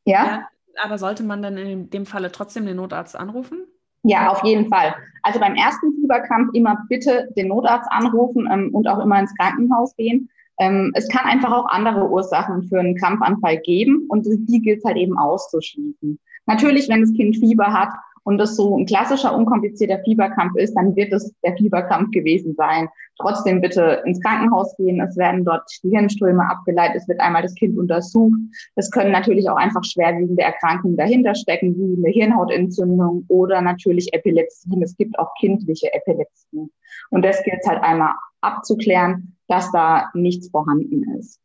Ja? 0.04 0.26
ja. 0.26 0.48
Aber 0.82 0.98
sollte 0.98 1.22
man 1.22 1.42
dann 1.42 1.56
in 1.56 1.90
dem 1.90 2.06
Falle 2.06 2.32
trotzdem 2.32 2.66
den 2.66 2.76
Notarzt 2.76 3.16
anrufen? 3.16 3.64
Ja, 4.02 4.28
auf 4.28 4.44
jeden 4.44 4.68
Fall. 4.68 4.94
Also 5.22 5.40
beim 5.40 5.54
ersten 5.54 5.94
Fieberkrampf 5.94 6.50
immer 6.52 6.84
bitte 6.88 7.28
den 7.36 7.48
Notarzt 7.48 7.88
anrufen 7.90 8.48
ähm, 8.52 8.70
und 8.74 8.86
auch 8.86 8.98
immer 8.98 9.18
ins 9.18 9.34
Krankenhaus 9.36 9.96
gehen. 9.96 10.28
Ähm, 10.58 10.92
es 10.94 11.08
kann 11.08 11.24
einfach 11.24 11.52
auch 11.52 11.66
andere 11.66 12.08
Ursachen 12.08 12.64
für 12.64 12.78
einen 12.78 12.96
Krampfanfall 12.96 13.58
geben 13.58 14.04
und 14.08 14.26
die 14.26 14.60
gilt 14.60 14.78
es 14.78 14.84
halt 14.84 14.98
eben 14.98 15.18
auszuschließen. 15.18 16.18
Natürlich, 16.46 16.88
wenn 16.88 17.00
das 17.00 17.14
Kind 17.14 17.36
Fieber 17.36 17.72
hat 17.72 17.90
und 18.24 18.38
das 18.38 18.56
so 18.56 18.76
ein 18.76 18.86
klassischer, 18.86 19.34
unkomplizierter 19.36 20.00
Fieberkrampf 20.02 20.56
ist, 20.56 20.74
dann 20.74 20.96
wird 20.96 21.12
es 21.12 21.32
der 21.44 21.56
Fieberkrampf 21.56 22.10
gewesen 22.10 22.54
sein. 22.56 22.88
Trotzdem 23.18 23.60
bitte 23.60 24.02
ins 24.06 24.20
Krankenhaus 24.20 24.74
gehen. 24.76 25.00
Es 25.00 25.16
werden 25.16 25.44
dort 25.44 25.68
die 25.82 25.90
Hirnströme 25.90 26.48
abgeleitet. 26.48 27.02
Es 27.02 27.08
wird 27.08 27.20
einmal 27.20 27.42
das 27.42 27.54
Kind 27.54 27.78
untersucht. 27.78 28.38
Es 28.74 28.90
können 28.90 29.12
natürlich 29.12 29.48
auch 29.48 29.56
einfach 29.56 29.84
schwerwiegende 29.84 30.42
Erkrankungen 30.42 30.96
dahinter 30.96 31.34
stecken, 31.34 31.76
wie 31.76 31.96
eine 32.02 32.12
Hirnhautentzündung 32.12 33.24
oder 33.28 33.60
natürlich 33.60 34.12
Epilepsien. 34.12 34.82
Es 34.82 34.96
gibt 34.96 35.18
auch 35.18 35.32
kindliche 35.38 35.92
Epilepsien. 35.92 36.70
Und 37.10 37.24
das 37.24 37.42
gilt 37.42 37.64
halt 37.66 37.82
einmal 37.82 38.14
abzuklären, 38.40 39.36
dass 39.48 39.70
da 39.70 40.10
nichts 40.14 40.48
vorhanden 40.48 41.04
ist. 41.18 41.43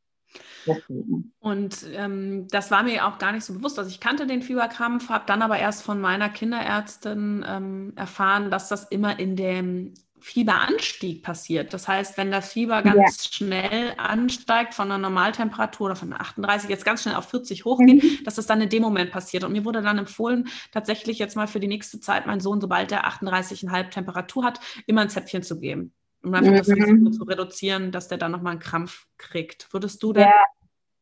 Und 1.39 1.85
ähm, 1.93 2.47
das 2.49 2.71
war 2.71 2.83
mir 2.83 3.07
auch 3.07 3.17
gar 3.17 3.31
nicht 3.31 3.43
so 3.43 3.53
bewusst. 3.53 3.79
Also 3.79 3.89
ich 3.89 3.99
kannte 3.99 4.27
den 4.27 4.41
Fieberkrampf, 4.41 5.09
habe 5.09 5.23
dann 5.25 5.41
aber 5.41 5.57
erst 5.57 5.83
von 5.83 5.99
meiner 5.99 6.29
Kinderärztin 6.29 7.45
ähm, 7.47 7.93
erfahren, 7.95 8.51
dass 8.51 8.69
das 8.69 8.85
immer 8.85 9.19
in 9.19 9.35
dem 9.35 9.93
Fieberanstieg 10.21 11.23
passiert. 11.23 11.73
Das 11.73 11.87
heißt, 11.87 12.17
wenn 12.17 12.29
das 12.29 12.51
Fieber 12.51 12.81
ganz 12.81 13.23
ja. 13.25 13.31
schnell 13.31 13.93
ansteigt 13.97 14.73
von 14.73 14.91
einer 14.91 14.97
Normaltemperatur 14.97 15.87
oder 15.87 15.95
von 15.95 16.13
38 16.13 16.69
jetzt 16.69 16.85
ganz 16.85 17.03
schnell 17.03 17.15
auf 17.15 17.29
40 17.29 17.65
hochgeht, 17.65 18.03
mhm. 18.03 18.23
dass 18.25 18.35
das 18.35 18.45
dann 18.45 18.61
in 18.61 18.69
dem 18.69 18.81
Moment 18.81 19.11
passiert. 19.11 19.43
Und 19.43 19.53
mir 19.53 19.65
wurde 19.65 19.81
dann 19.81 19.97
empfohlen, 19.97 20.49
tatsächlich 20.71 21.19
jetzt 21.19 21.35
mal 21.35 21.47
für 21.47 21.59
die 21.59 21.67
nächste 21.67 21.99
Zeit 21.99 22.27
meinen 22.27 22.41
Sohn, 22.41 22.59
sobald 22.59 22.91
er 22.91 23.07
38,5 23.07 23.89
Temperatur 23.89 24.43
hat, 24.43 24.59
immer 24.87 25.01
ein 25.01 25.09
Zäpfchen 25.09 25.43
zu 25.43 25.59
geben. 25.59 25.93
Um 26.23 26.34
einfach 26.34 26.51
mhm. 26.51 26.58
das 26.58 26.69
Risiko 26.69 27.10
zu 27.12 27.23
reduzieren, 27.23 27.91
dass 27.91 28.08
der 28.08 28.17
dann 28.17 28.32
nochmal 28.32 28.51
einen 28.51 28.60
Krampf 28.60 29.08
kriegt. 29.17 29.73
Würdest 29.73 30.03
du 30.03 30.12
denn 30.12 30.23
ja. 30.23 30.43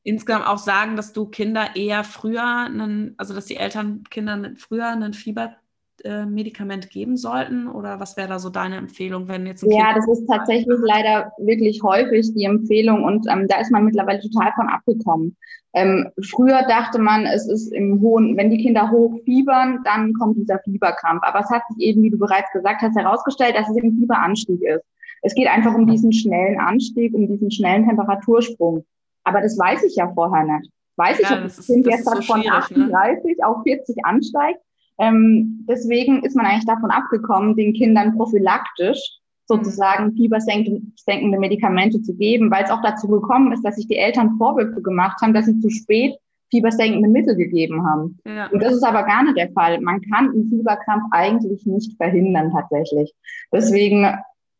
insgesamt 0.03 0.45
auch 0.45 0.59
sagen, 0.59 0.95
dass 0.95 1.11
du 1.13 1.25
Kinder 1.25 1.75
eher 1.75 2.03
früher, 2.03 2.65
einen, 2.65 3.15
also 3.17 3.33
dass 3.33 3.45
die 3.45 3.57
Eltern 3.57 4.03
Kindern 4.11 4.57
früher 4.57 4.87
einen 4.87 5.13
Fiebermedikament 5.13 6.91
geben 6.91 7.17
sollten? 7.17 7.67
Oder 7.67 7.99
was 7.99 8.15
wäre 8.15 8.27
da 8.27 8.37
so 8.37 8.49
deine 8.51 8.77
Empfehlung, 8.77 9.27
wenn 9.27 9.47
jetzt 9.47 9.63
ein 9.63 9.71
Ja, 9.71 9.93
kind 9.93 9.97
das 9.97 10.19
ist 10.19 10.27
tatsächlich 10.27 10.77
leider 10.83 11.31
wirklich 11.39 11.81
häufig 11.81 12.31
die 12.35 12.43
Empfehlung 12.43 13.03
und 13.03 13.25
ähm, 13.27 13.47
da 13.47 13.59
ist 13.59 13.71
man 13.71 13.85
mittlerweile 13.85 14.19
total 14.19 14.51
von 14.55 14.69
abgekommen. 14.69 15.35
Ähm, 15.73 16.09
früher 16.31 16.63
dachte 16.67 16.99
man, 16.99 17.25
es 17.25 17.47
ist 17.47 17.71
im 17.71 18.01
hohen, 18.01 18.37
wenn 18.37 18.49
die 18.49 18.63
Kinder 18.63 18.89
hoch 18.89 19.19
fiebern, 19.25 19.81
dann 19.83 20.13
kommt 20.13 20.37
dieser 20.37 20.59
Fieberkrampf. 20.59 21.21
Aber 21.23 21.39
es 21.39 21.49
hat 21.49 21.63
sich 21.69 21.85
eben, 21.85 22.01
wie 22.03 22.09
du 22.09 22.17
bereits 22.17 22.51
gesagt 22.51 22.81
hast, 22.81 22.95
herausgestellt, 22.95 23.55
dass 23.55 23.69
es 23.69 23.77
im 23.77 23.97
Fieberanstieg 23.97 24.61
ist. 24.61 24.85
Es 25.21 25.35
geht 25.35 25.47
einfach 25.47 25.73
um 25.73 25.87
diesen 25.87 26.13
schnellen 26.13 26.59
Anstieg, 26.59 27.13
um 27.13 27.27
diesen 27.27 27.51
schnellen 27.51 27.87
Temperatursprung. 27.87 28.85
Aber 29.23 29.41
das 29.41 29.57
weiß 29.57 29.83
ich 29.83 29.95
ja 29.95 30.11
vorher 30.13 30.43
nicht. 30.43 30.71
Weiß 30.95 31.19
ich, 31.19 31.29
ja, 31.29 31.37
ob 31.37 31.43
das 31.43 31.65
Kind 31.65 31.85
jetzt 31.85 32.05
so 32.05 32.21
von 32.21 32.47
38 32.47 33.37
ne? 33.37 33.47
auf 33.47 33.63
40 33.63 34.03
ansteigt. 34.03 34.59
Ähm, 34.99 35.65
deswegen 35.69 36.23
ist 36.23 36.35
man 36.35 36.45
eigentlich 36.45 36.65
davon 36.65 36.89
abgekommen, 36.89 37.55
den 37.55 37.73
Kindern 37.73 38.17
prophylaktisch 38.17 39.19
sozusagen 39.45 40.13
fiebersenkende 40.13 41.39
Medikamente 41.39 42.01
zu 42.01 42.15
geben, 42.15 42.51
weil 42.51 42.65
es 42.65 42.71
auch 42.71 42.81
dazu 42.81 43.07
gekommen 43.07 43.53
ist, 43.53 43.63
dass 43.63 43.75
sich 43.75 43.87
die 43.87 43.97
Eltern 43.97 44.37
Vorwürfe 44.37 44.81
gemacht 44.81 45.21
haben, 45.21 45.33
dass 45.33 45.45
sie 45.45 45.59
zu 45.59 45.69
spät 45.69 46.15
fiebersenkende 46.49 47.09
Mittel 47.09 47.35
gegeben 47.35 47.85
haben. 47.85 48.19
Ja. 48.25 48.47
Und 48.47 48.61
das 48.61 48.73
ist 48.73 48.83
aber 48.83 49.03
gar 49.03 49.23
nicht 49.23 49.37
der 49.37 49.51
Fall. 49.51 49.79
Man 49.81 50.01
kann 50.01 50.29
einen 50.29 50.49
Fieberkrampf 50.49 51.03
eigentlich 51.11 51.65
nicht 51.65 51.97
verhindern 51.97 52.51
tatsächlich. 52.51 53.13
Deswegen 53.51 54.07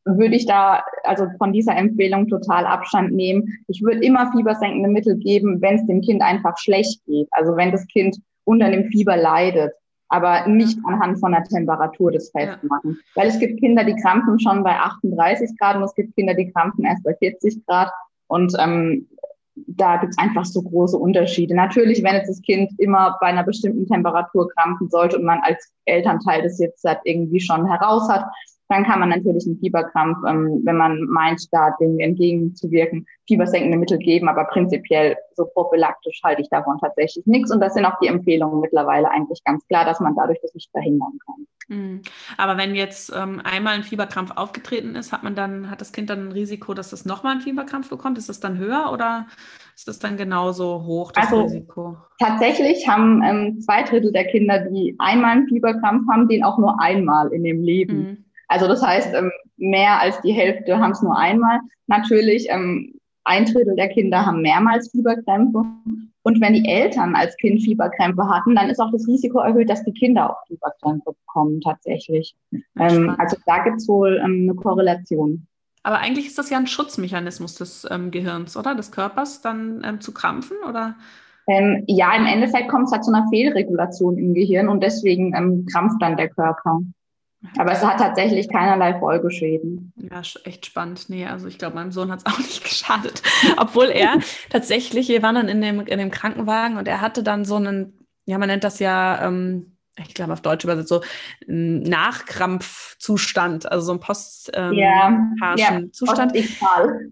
würde 0.08 0.36
ich 0.36 0.46
da 0.46 0.84
also 1.04 1.28
von 1.38 1.54
dieser 1.54 1.76
Empfehlung 1.76 2.28
total 2.28 2.66
Abstand 2.66 3.12
nehmen. 3.14 3.60
Ich 3.68 3.82
würde 3.82 4.06
immer 4.06 4.32
fiebersenkende 4.32 4.90
Mittel 4.90 5.18
geben, 5.18 5.62
wenn 5.62 5.76
es 5.76 5.86
dem 5.88 6.02
Kind 6.02 6.22
einfach 6.22 6.58
schlecht 6.58 7.04
geht. 7.06 7.28
Also 7.32 7.56
wenn 7.56 7.72
das 7.72 7.86
Kind 7.88 8.18
unter 8.46 8.70
dem 8.70 8.86
Fieber 8.86 9.18
leidet, 9.18 9.74
aber 10.10 10.48
nicht 10.48 10.80
anhand 10.86 11.20
von 11.20 11.32
der 11.34 11.44
Temperatur 11.44 12.12
das 12.12 12.32
festmachen. 12.32 12.98
Ja. 13.16 13.22
Weil 13.22 13.28
es 13.28 13.40
gibt 13.40 13.60
Kinder, 13.60 13.84
die 13.84 13.96
krampfen 13.96 14.40
schon 14.40 14.64
bei 14.64 14.72
38 14.72 15.58
Grad 15.60 15.76
und 15.76 15.84
es 15.84 15.96
gibt 15.96 16.16
Kinder, 16.16 16.34
die 16.34 16.52
krampfen 16.52 16.86
erst 16.86 17.04
bei 17.04 17.14
40 17.16 17.66
Grad. 17.66 17.92
Und 18.28 18.54
ähm, 18.60 19.08
da 19.68 19.98
gibt 19.98 20.12
es 20.12 20.18
einfach 20.18 20.46
so 20.46 20.62
große 20.62 20.98
Unterschiede. 20.98 21.56
Natürlich, 21.56 22.04
wenn 22.04 22.16
jetzt 22.16 22.30
das 22.30 22.42
Kind 22.42 22.72
immer 22.78 23.18
bei 23.20 23.28
einer 23.28 23.44
bestimmten 23.44 23.88
Temperatur 23.88 24.48
krampfen 24.50 24.90
sollte 24.90 25.18
und 25.18 25.26
man 25.26 25.40
als 25.42 25.74
Elternteil 25.86 26.44
das 26.44 26.60
jetzt 26.60 26.84
halt 26.84 27.00
irgendwie 27.04 27.40
schon 27.40 27.66
heraus 27.66 28.08
hat, 28.10 28.26
dann 28.70 28.84
kann 28.84 29.00
man 29.00 29.10
natürlich 29.10 29.46
einen 29.46 29.60
Fieberkrampf, 29.60 30.18
ähm, 30.28 30.62
wenn 30.64 30.78
man 30.78 31.06
meint, 31.06 31.42
da 31.52 31.76
dem 31.80 32.00
entgegenzuwirken, 32.00 33.06
fiebersenkende 33.28 33.78
Mittel 33.78 33.98
geben. 33.98 34.28
Aber 34.28 34.46
prinzipiell 34.46 35.16
so 35.36 35.46
prophylaktisch 35.46 36.20
halte 36.24 36.42
ich 36.42 36.50
davon 36.50 36.78
tatsächlich 36.80 37.26
nichts. 37.26 37.52
Und 37.52 37.62
das 37.62 37.74
sind 37.74 37.86
auch 37.86 37.98
die 38.02 38.08
Empfehlungen 38.08 38.60
mittlerweile 38.60 39.10
eigentlich 39.10 39.44
ganz 39.44 39.66
klar, 39.68 39.86
dass 39.86 40.00
man 40.00 40.16
dadurch 40.16 40.40
das 40.42 40.54
nicht 40.54 40.70
verhindern 40.72 41.18
kann. 41.26 41.48
Mhm. 41.70 42.02
Aber 42.38 42.58
wenn 42.58 42.76
jetzt 42.76 43.14
ähm, 43.16 43.42
einmal 43.44 43.76
ein 43.76 43.84
Fieberkrampf 43.84 44.32
aufgetreten 44.36 44.96
ist, 44.96 45.12
hat 45.12 45.24
man 45.24 45.36
dann, 45.36 45.70
hat 45.70 45.82
das 45.82 45.92
Kind 45.92 46.10
dann 46.10 46.28
ein 46.28 46.32
Risiko, 46.32 46.74
dass 46.74 46.94
es 46.94 47.06
nochmal 47.06 47.34
einen 47.34 47.42
Fieberkrampf 47.42 47.90
bekommt? 47.90 48.18
Ist 48.18 48.30
das 48.30 48.40
dann 48.40 48.58
höher 48.58 48.92
oder 48.92 49.28
ist 49.76 49.88
das 49.88 50.00
dann 50.00 50.18
genauso 50.18 50.84
hoch, 50.86 51.12
das 51.12 51.26
also, 51.26 51.44
Risiko? 51.44 51.98
Tatsächlich 52.20 52.88
haben 52.88 53.22
ähm, 53.24 53.60
zwei 53.62 53.84
Drittel 53.84 54.12
der 54.12 54.26
Kinder, 54.26 54.60
die 54.60 54.96
einmal 54.98 55.38
einen 55.38 55.48
Fieberkrampf 55.48 56.08
haben, 56.10 56.28
den 56.28 56.44
auch 56.44 56.58
nur 56.58 56.82
einmal 56.82 57.32
in 57.34 57.44
dem 57.44 57.62
Leben. 57.62 57.98
Mhm. 57.98 58.27
Also 58.48 58.68
das 58.68 58.82
heißt, 58.82 59.14
ähm, 59.14 59.32
mehr 59.58 60.00
als 60.00 60.22
die 60.22 60.32
Hälfte 60.32 60.78
haben 60.78 60.92
es 60.92 61.02
nur 61.02 61.18
einmal. 61.18 61.60
Natürlich, 61.88 62.48
ähm, 62.50 62.94
ein 63.24 63.46
Drittel 63.46 63.76
der 63.76 63.90
Kinder 63.90 64.26
haben 64.26 64.42
mehrmals 64.42 64.90
Fieberkrämpfe. 64.92 65.64
Und 66.24 66.42
wenn 66.42 66.54
die 66.54 66.68
Eltern 66.68 67.16
als 67.16 67.36
Kind 67.38 67.62
Fieberkrämpfe 67.62 68.30
hatten, 68.30 68.56
dann 68.56 68.70
ist 68.70 68.80
auch 68.80 68.92
das 68.92 69.08
Risiko 69.08 69.40
erhöht, 69.40 69.70
dass 69.70 69.84
die 69.84 69.94
Kinder 69.94 70.30
auch 70.30 70.48
Fieberkrämpfe 70.48 71.12
bekommen 71.12 71.62
tatsächlich. 71.62 72.36
Ähm, 72.80 73.16
also 73.18 73.38
da 73.46 73.64
gibt 73.64 73.78
es 73.78 73.88
wohl 73.88 74.20
eine 74.20 74.56
Korrelation. 74.56 75.46
Aber 75.84 76.00
eigentlich 76.00 76.28
ist 76.28 76.38
das 76.38 76.50
ja 76.50 76.58
ein 76.58 76.68
Schutzmechanismus 76.68 77.56
des 77.56 77.88
ähm, 77.90 78.12
Gehirns, 78.12 78.58
oder? 78.58 78.76
Des 78.76 78.92
Körpers, 78.92 79.42
dann 79.42 79.82
ähm, 79.86 80.02
zu 80.02 80.14
krampfen, 80.14 80.58
oder? 80.68 80.96
Ähm, 81.48 81.84
ja, 81.88 82.14
im 82.16 82.26
Endeffekt 82.26 82.68
kommt 82.70 82.88
es 82.88 82.92
halt 82.92 83.06
zu 83.06 83.14
einer 83.14 83.28
Fehlregulation 83.30 84.18
im 84.18 84.34
Gehirn 84.34 84.68
und 84.68 84.84
deswegen 84.84 85.66
krampft 85.66 86.02
dann 86.02 86.18
der 86.18 86.28
Körper. 86.28 86.82
Aber 87.58 87.72
es 87.72 87.84
hat 87.84 88.00
tatsächlich 88.00 88.50
keinerlei 88.50 88.98
Folgeschäden. 89.00 89.94
Ja, 89.96 90.22
echt 90.44 90.66
spannend. 90.66 91.10
Nee, 91.10 91.26
also 91.26 91.48
ich 91.48 91.58
glaube, 91.58 91.76
meinem 91.76 91.92
Sohn 91.92 92.12
hat 92.12 92.20
es 92.20 92.26
auch 92.34 92.38
nicht 92.40 92.64
geschadet. 92.64 93.22
Obwohl 93.58 93.88
er 93.88 94.20
tatsächlich, 94.50 95.08
wir 95.10 95.22
waren 95.22 95.36
dann 95.36 95.48
in 95.48 95.62
dem, 95.62 95.80
in 95.82 96.00
dem 96.00 96.12
Krankenwagen 96.12 96.78
und 96.78 96.88
er 96.88 97.02
hatte 97.02 97.24
dann 97.24 97.46
so 97.46 97.56
einen, 97.56 98.06
ja, 98.26 98.38
man 98.38 98.50
nennt 98.50 98.64
das 98.64 98.80
ja, 98.80 99.26
ähm, 99.26 99.77
ich 100.06 100.14
glaube 100.14 100.34
auf 100.34 100.42
Deutsch 100.42 100.64
übersetzt, 100.64 100.90
so 100.90 101.02
Nachkrampfzustand, 101.48 103.72
also 103.72 103.88
so 103.88 103.94
ein 103.94 104.00
post 104.00 104.52
ähm, 104.54 104.74
ja, 104.74 105.18
ja, 105.56 105.82
Zustand. 105.92 106.36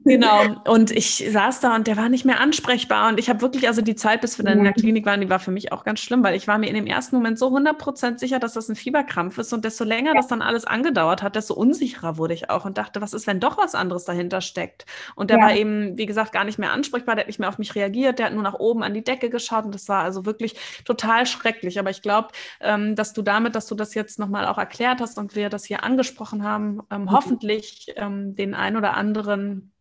Genau. 0.03 0.61
Und 0.67 0.91
ich 0.91 1.25
saß 1.29 1.61
da 1.61 1.73
und 1.75 1.87
der 1.87 1.97
war 1.97 2.09
nicht 2.09 2.25
mehr 2.25 2.39
ansprechbar. 2.39 3.09
Und 3.09 3.19
ich 3.19 3.27
habe 3.29 3.41
wirklich, 3.41 3.67
also 3.67 3.81
die 3.81 3.95
Zeit, 3.95 4.21
bis 4.21 4.37
wir 4.37 4.45
dann 4.45 4.59
in 4.59 4.63
der 4.63 4.73
Klinik 4.73 5.03
waren, 5.05 5.21
die 5.21 5.29
war 5.29 5.39
für 5.39 5.51
mich 5.51 5.71
auch 5.71 5.83
ganz 5.83 5.99
schlimm, 5.99 6.23
weil 6.23 6.35
ich 6.35 6.47
war 6.47 6.59
mir 6.59 6.67
in 6.67 6.75
dem 6.75 6.85
ersten 6.85 7.15
Moment 7.15 7.39
so 7.39 7.47
100% 7.47 8.19
sicher, 8.19 8.37
dass 8.39 8.53
das 8.53 8.69
ein 8.69 8.75
Fieberkrampf 8.75 9.39
ist. 9.39 9.51
Und 9.53 9.65
desto 9.65 9.83
länger 9.83 10.11
ja. 10.11 10.17
das 10.17 10.27
dann 10.27 10.43
alles 10.43 10.65
angedauert 10.65 11.23
hat, 11.23 11.35
desto 11.35 11.55
unsicherer 11.55 12.17
wurde 12.17 12.35
ich 12.35 12.49
auch 12.49 12.65
und 12.65 12.77
dachte, 12.77 13.01
was 13.01 13.13
ist, 13.13 13.27
wenn 13.27 13.39
doch 13.39 13.57
was 13.57 13.73
anderes 13.73 14.03
dahinter 14.05 14.41
steckt? 14.41 14.85
Und 15.15 15.31
der 15.31 15.39
war 15.39 15.53
eben, 15.53 15.97
wie 15.97 16.05
gesagt, 16.05 16.31
gar 16.31 16.43
nicht 16.43 16.59
mehr 16.59 16.71
ansprechbar, 16.71 17.15
der 17.15 17.23
hat 17.23 17.27
nicht 17.27 17.39
mehr 17.39 17.49
auf 17.49 17.57
mich 17.57 17.73
reagiert, 17.75 18.19
der 18.19 18.27
hat 18.27 18.33
nur 18.33 18.43
nach 18.43 18.53
oben 18.53 18.83
an 18.83 18.93
die 18.93 19.03
Decke 19.03 19.29
geschaut 19.29 19.65
und 19.65 19.73
das 19.73 19.89
war 19.89 20.03
also 20.03 20.25
wirklich 20.25 20.55
total 20.85 21.25
schrecklich. 21.25 21.79
Aber 21.79 21.89
ich 21.89 22.01
glaube, 22.01 22.29
äh, 22.59 22.74
ähm, 22.75 22.95
dass 22.95 23.13
du 23.13 23.21
damit, 23.21 23.55
dass 23.55 23.67
du 23.67 23.75
das 23.75 23.93
jetzt 23.93 24.19
nochmal 24.19 24.45
auch 24.47 24.57
erklärt 24.57 25.01
hast 25.01 25.17
und 25.17 25.35
wir 25.35 25.49
das 25.49 25.65
hier 25.65 25.83
angesprochen 25.83 26.43
haben, 26.43 26.81
ähm, 26.91 27.03
mhm. 27.03 27.11
hoffentlich 27.11 27.93
ähm, 27.95 28.35
den 28.35 28.53
ein 28.53 28.77
oder 28.77 28.95
anderen 28.95 29.71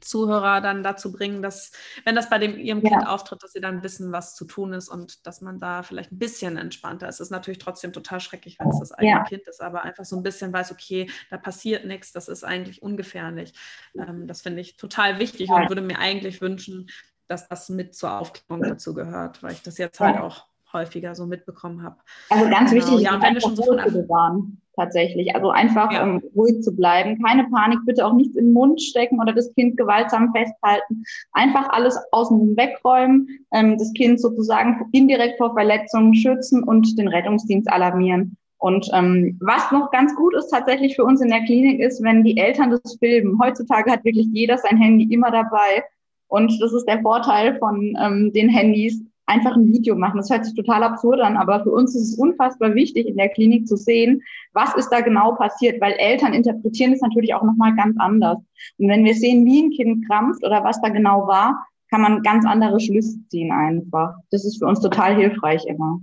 Zuhörer 0.00 0.60
dann 0.60 0.82
dazu 0.82 1.12
bringen, 1.12 1.40
dass, 1.40 1.72
wenn 2.04 2.14
das 2.14 2.28
bei 2.28 2.38
dem, 2.38 2.58
ihrem 2.58 2.82
ja. 2.82 2.90
Kind 2.90 3.06
auftritt, 3.06 3.42
dass 3.42 3.52
sie 3.52 3.60
dann 3.60 3.82
wissen, 3.82 4.12
was 4.12 4.34
zu 4.34 4.44
tun 4.44 4.74
ist 4.74 4.88
und 4.88 5.26
dass 5.26 5.40
man 5.40 5.58
da 5.58 5.82
vielleicht 5.82 6.12
ein 6.12 6.18
bisschen 6.18 6.58
entspannter 6.58 7.08
ist. 7.08 7.16
Es 7.16 7.28
ist 7.28 7.30
natürlich 7.30 7.58
trotzdem 7.58 7.92
total 7.92 8.20
schrecklich, 8.20 8.58
wenn 8.58 8.68
es 8.68 8.80
das 8.80 8.92
eigene 8.92 9.12
ja. 9.12 9.24
Kind 9.24 9.46
ist, 9.48 9.62
aber 9.62 9.82
einfach 9.82 10.04
so 10.04 10.16
ein 10.16 10.22
bisschen 10.22 10.52
weiß, 10.52 10.72
okay, 10.72 11.10
da 11.30 11.38
passiert 11.38 11.86
nichts, 11.86 12.12
das 12.12 12.28
ist 12.28 12.44
eigentlich 12.44 12.82
ungefährlich. 12.82 13.54
Ähm, 13.96 14.26
das 14.26 14.42
finde 14.42 14.60
ich 14.60 14.76
total 14.76 15.18
wichtig 15.18 15.50
und 15.50 15.68
würde 15.68 15.82
mir 15.82 15.98
eigentlich 15.98 16.42
wünschen, 16.42 16.90
dass 17.26 17.48
das 17.48 17.68
mit 17.68 17.94
zur 17.94 18.18
Aufklärung 18.18 18.62
dazu 18.62 18.94
gehört, 18.94 19.42
weil 19.42 19.52
ich 19.52 19.62
das 19.62 19.78
jetzt 19.78 20.00
halt 20.00 20.18
auch 20.18 20.46
häufiger 20.78 21.14
so 21.14 21.26
mitbekommen 21.26 21.82
habe. 21.82 21.96
Also 22.30 22.48
ganz 22.48 22.70
genau. 22.70 22.84
wichtig, 22.84 23.00
ja, 23.04 23.14
und 23.14 23.22
wenn 23.22 23.34
wir 23.34 23.40
schon 23.40 23.56
so 23.56 23.64
von 23.64 23.76
bewahren, 23.76 24.60
tatsächlich. 24.78 25.34
Also 25.34 25.50
einfach 25.50 25.92
ja. 25.92 26.04
um, 26.04 26.22
ruhig 26.36 26.62
zu 26.62 26.74
bleiben, 26.74 27.20
keine 27.22 27.44
Panik, 27.44 27.80
bitte 27.84 28.06
auch 28.06 28.14
nichts 28.14 28.36
in 28.36 28.46
den 28.46 28.52
Mund 28.52 28.80
stecken 28.80 29.20
oder 29.20 29.32
das 29.32 29.52
Kind 29.54 29.76
gewaltsam 29.76 30.32
festhalten. 30.32 31.02
Einfach 31.32 31.68
alles 31.70 31.98
außen 32.12 32.56
wegräumen, 32.56 33.28
ähm, 33.52 33.76
das 33.76 33.92
Kind 33.92 34.20
sozusagen 34.20 34.88
indirekt 34.92 35.38
vor 35.38 35.52
Verletzungen 35.54 36.14
schützen 36.14 36.62
und 36.62 36.96
den 36.98 37.08
Rettungsdienst 37.08 37.70
alarmieren. 37.70 38.36
Und 38.58 38.88
ähm, 38.92 39.36
was 39.40 39.70
noch 39.70 39.90
ganz 39.90 40.14
gut 40.16 40.34
ist 40.34 40.48
tatsächlich 40.48 40.96
für 40.96 41.04
uns 41.04 41.20
in 41.20 41.28
der 41.28 41.44
Klinik 41.44 41.80
ist, 41.80 42.02
wenn 42.02 42.24
die 42.24 42.36
Eltern 42.36 42.70
das 42.70 42.96
filmen. 42.98 43.38
Heutzutage 43.40 43.90
hat 43.90 44.04
wirklich 44.04 44.26
jeder 44.32 44.58
sein 44.58 44.76
Handy 44.76 45.12
immer 45.12 45.30
dabei. 45.30 45.84
Und 46.28 46.60
das 46.60 46.72
ist 46.72 46.86
der 46.86 47.00
Vorteil 47.00 47.56
von 47.58 47.96
ähm, 48.00 48.32
den 48.32 48.48
Handys, 48.48 49.00
einfach 49.28 49.54
ein 49.54 49.72
Video 49.72 49.94
machen. 49.96 50.16
Das 50.16 50.30
hört 50.30 50.44
sich 50.44 50.54
total 50.54 50.82
absurd 50.82 51.20
an, 51.20 51.36
aber 51.36 51.62
für 51.62 51.70
uns 51.70 51.94
ist 51.94 52.12
es 52.12 52.18
unfassbar 52.18 52.74
wichtig, 52.74 53.06
in 53.06 53.16
der 53.16 53.28
Klinik 53.28 53.68
zu 53.68 53.76
sehen, 53.76 54.22
was 54.52 54.74
ist 54.74 54.88
da 54.88 55.00
genau 55.00 55.34
passiert, 55.34 55.80
weil 55.80 55.92
Eltern 55.92 56.32
interpretieren 56.32 56.92
es 56.92 57.00
natürlich 57.00 57.34
auch 57.34 57.42
nochmal 57.42 57.74
ganz 57.76 57.96
anders. 57.98 58.38
Und 58.78 58.88
wenn 58.88 59.04
wir 59.04 59.14
sehen, 59.14 59.44
wie 59.44 59.62
ein 59.62 59.70
Kind 59.70 60.06
krampft 60.08 60.44
oder 60.44 60.64
was 60.64 60.80
da 60.80 60.88
genau 60.88 61.26
war, 61.26 61.66
kann 61.90 62.00
man 62.00 62.22
ganz 62.22 62.44
andere 62.44 62.80
Schlüsse 62.80 63.18
ziehen 63.28 63.52
einfach. 63.52 64.14
Das 64.30 64.44
ist 64.44 64.58
für 64.58 64.66
uns 64.66 64.80
total 64.80 65.14
hilfreich 65.14 65.64
immer. 65.66 66.00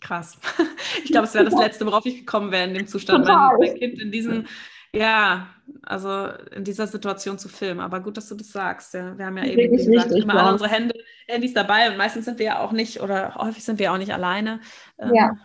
Krass. 0.00 0.38
Ich 1.02 1.10
glaube, 1.10 1.26
es 1.26 1.34
wäre 1.34 1.44
das 1.44 1.58
Letzte, 1.58 1.86
worauf 1.86 2.06
ich 2.06 2.18
gekommen 2.18 2.52
wäre 2.52 2.68
in 2.68 2.74
dem 2.74 2.86
Zustand, 2.86 3.26
wenn 3.26 3.34
mein 3.34 3.76
Kind 3.76 4.00
in 4.00 4.12
diesen, 4.12 4.46
ja, 4.94 5.48
also 5.82 6.28
in 6.52 6.64
dieser 6.64 6.86
Situation 6.86 7.38
zu 7.38 7.48
filmen. 7.48 7.80
Aber 7.80 8.00
gut, 8.00 8.16
dass 8.16 8.28
du 8.28 8.34
das 8.34 8.50
sagst. 8.50 8.94
Ja. 8.94 9.16
Wir 9.16 9.26
haben 9.26 9.36
ja 9.38 9.44
eben, 9.44 9.76
gesagt, 9.76 10.12
immer 10.12 10.34
alle 10.34 10.52
unsere 10.52 10.70
Hände, 10.70 10.94
Handys 11.26 11.54
dabei 11.54 11.90
und 11.90 11.96
meistens 11.96 12.24
sind 12.24 12.38
wir 12.38 12.46
ja 12.46 12.58
auch 12.60 12.72
nicht, 12.72 13.00
oder 13.00 13.34
häufig 13.36 13.64
sind 13.64 13.78
wir 13.78 13.92
auch 13.92 13.98
nicht 13.98 14.12
alleine. 14.12 14.60
Ähm, 14.98 15.14
ja. 15.14 15.36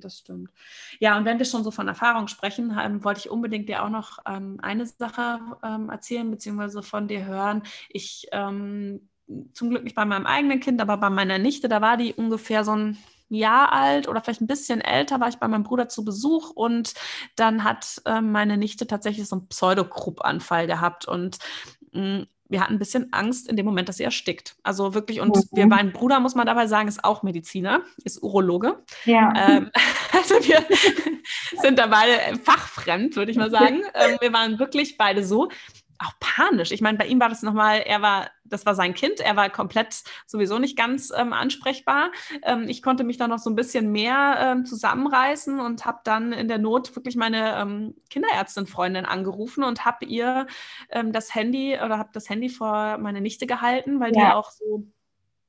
Das 0.00 0.18
stimmt. 0.18 0.50
Ja, 0.98 1.18
und 1.18 1.26
wenn 1.26 1.38
wir 1.38 1.44
schon 1.44 1.62
so 1.62 1.70
von 1.70 1.88
Erfahrung 1.88 2.26
sprechen, 2.28 2.74
ähm, 2.80 3.04
wollte 3.04 3.20
ich 3.20 3.30
unbedingt 3.30 3.68
dir 3.68 3.84
auch 3.84 3.90
noch 3.90 4.18
ähm, 4.26 4.58
eine 4.62 4.86
Sache 4.86 5.40
ähm, 5.62 5.90
erzählen, 5.90 6.30
beziehungsweise 6.30 6.82
von 6.82 7.06
dir 7.06 7.26
hören. 7.26 7.62
Ich 7.90 8.26
ähm, 8.32 9.10
zum 9.52 9.70
Glück 9.70 9.84
nicht 9.84 9.96
bei 9.96 10.06
meinem 10.06 10.26
eigenen 10.26 10.60
Kind, 10.60 10.80
aber 10.80 10.96
bei 10.96 11.10
meiner 11.10 11.38
Nichte, 11.38 11.68
da 11.68 11.82
war 11.82 11.98
die 11.98 12.14
ungefähr 12.14 12.64
so 12.64 12.74
ein 12.74 12.98
Jahr 13.28 13.72
alt 13.72 14.08
oder 14.08 14.20
vielleicht 14.20 14.40
ein 14.40 14.46
bisschen 14.46 14.80
älter, 14.80 15.20
war 15.20 15.28
ich 15.28 15.36
bei 15.36 15.48
meinem 15.48 15.64
Bruder 15.64 15.88
zu 15.88 16.04
Besuch 16.04 16.50
und 16.50 16.94
dann 17.36 17.64
hat 17.64 18.00
äh, 18.04 18.20
meine 18.20 18.56
Nichte 18.56 18.86
tatsächlich 18.86 19.28
so 19.28 19.36
einen 19.36 19.48
Pseudokrupp-Anfall 19.48 20.66
gehabt 20.66 21.06
und 21.06 21.38
mh, 21.92 22.18
mm, 22.18 22.26
wir 22.48 22.60
hatten 22.60 22.74
ein 22.74 22.78
bisschen 22.78 23.12
Angst 23.12 23.48
in 23.48 23.56
dem 23.56 23.64
Moment, 23.64 23.88
dass 23.88 23.96
sie 23.96 24.04
erstickt. 24.04 24.56
Also 24.62 24.94
wirklich, 24.94 25.20
und 25.20 25.34
mhm. 25.34 25.42
wir, 25.52 25.66
mein 25.66 25.92
Bruder, 25.92 26.20
muss 26.20 26.34
man 26.34 26.46
dabei 26.46 26.66
sagen, 26.66 26.88
ist 26.88 27.02
auch 27.02 27.22
Mediziner, 27.22 27.82
ist 28.04 28.22
Urologe. 28.22 28.82
Ja. 29.06 29.32
Ähm, 29.34 29.70
also 30.12 30.34
wir 30.36 30.64
sind 31.62 31.78
da 31.78 31.86
beide 31.86 32.38
fachfremd, 32.38 33.16
würde 33.16 33.30
ich 33.30 33.38
mal 33.38 33.50
sagen. 33.50 33.82
Ähm, 33.94 34.18
wir 34.20 34.32
waren 34.32 34.58
wirklich 34.58 34.98
beide 34.98 35.24
so, 35.24 35.48
auch 35.98 36.12
panisch. 36.20 36.70
Ich 36.70 36.80
meine, 36.80 36.98
bei 36.98 37.06
ihm 37.06 37.20
war 37.20 37.28
das 37.28 37.42
nochmal, 37.42 37.80
er 37.80 38.02
war, 38.02 38.30
das 38.54 38.64
war 38.64 38.74
sein 38.76 38.94
Kind, 38.94 39.18
er 39.18 39.34
war 39.34 39.50
komplett 39.50 40.04
sowieso 40.26 40.58
nicht 40.58 40.76
ganz 40.76 41.12
ähm, 41.14 41.32
ansprechbar. 41.32 42.12
Ähm, 42.42 42.68
ich 42.68 42.82
konnte 42.82 43.02
mich 43.02 43.16
da 43.16 43.26
noch 43.26 43.38
so 43.40 43.50
ein 43.50 43.56
bisschen 43.56 43.90
mehr 43.90 44.38
ähm, 44.40 44.64
zusammenreißen 44.64 45.58
und 45.58 45.84
habe 45.84 45.98
dann 46.04 46.32
in 46.32 46.46
der 46.46 46.58
Not 46.58 46.94
wirklich 46.94 47.16
meine 47.16 47.56
ähm, 47.56 47.94
Kinderärztin-Freundin 48.10 49.06
angerufen 49.06 49.64
und 49.64 49.84
habe 49.84 50.06
ihr 50.06 50.46
ähm, 50.90 51.12
das 51.12 51.34
Handy 51.34 51.74
oder 51.74 51.98
habe 51.98 52.10
das 52.12 52.30
Handy 52.30 52.48
vor 52.48 52.98
meine 52.98 53.20
Nichte 53.20 53.46
gehalten, 53.46 53.98
weil 53.98 54.14
ja. 54.14 54.26
die 54.30 54.34
auch 54.34 54.50
so 54.52 54.86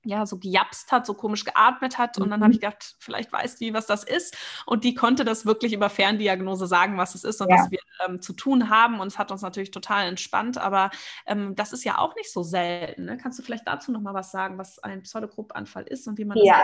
ja, 0.05 0.25
so 0.25 0.37
gejapst 0.37 0.91
hat, 0.91 1.05
so 1.05 1.13
komisch 1.13 1.43
geatmet 1.43 1.97
hat. 1.97 2.17
Und 2.17 2.29
dann 2.29 2.41
habe 2.41 2.51
ich 2.51 2.59
mhm. 2.59 2.61
gedacht, 2.61 2.95
vielleicht 2.99 3.31
weiß 3.33 3.55
die, 3.57 3.73
was 3.73 3.87
das 3.87 4.03
ist. 4.03 4.37
Und 4.65 4.83
die 4.83 4.93
konnte 4.93 5.25
das 5.25 5.45
wirklich 5.45 5.73
über 5.73 5.89
Ferndiagnose 5.89 6.67
sagen, 6.67 6.97
was 6.97 7.15
es 7.15 7.23
ist 7.23 7.41
und 7.41 7.49
ja. 7.49 7.57
was 7.57 7.71
wir 7.71 7.79
ähm, 8.07 8.21
zu 8.21 8.33
tun 8.33 8.69
haben. 8.69 8.99
Und 8.99 9.07
es 9.07 9.17
hat 9.17 9.31
uns 9.31 9.41
natürlich 9.41 9.71
total 9.71 10.07
entspannt. 10.07 10.57
Aber 10.57 10.91
ähm, 11.25 11.55
das 11.55 11.73
ist 11.73 11.83
ja 11.83 11.97
auch 11.97 12.15
nicht 12.15 12.31
so 12.31 12.43
selten. 12.43 13.05
Ne? 13.05 13.17
Kannst 13.17 13.39
du 13.39 13.43
vielleicht 13.43 13.67
dazu 13.67 13.91
noch 13.91 14.01
mal 14.01 14.13
was 14.13 14.31
sagen, 14.31 14.57
was 14.57 14.79
ein 14.79 15.01
Pseudogruppanfall 15.01 15.83
ist 15.83 16.07
und 16.07 16.17
wie 16.17 16.25
man 16.25 16.37
Ja, 16.37 16.61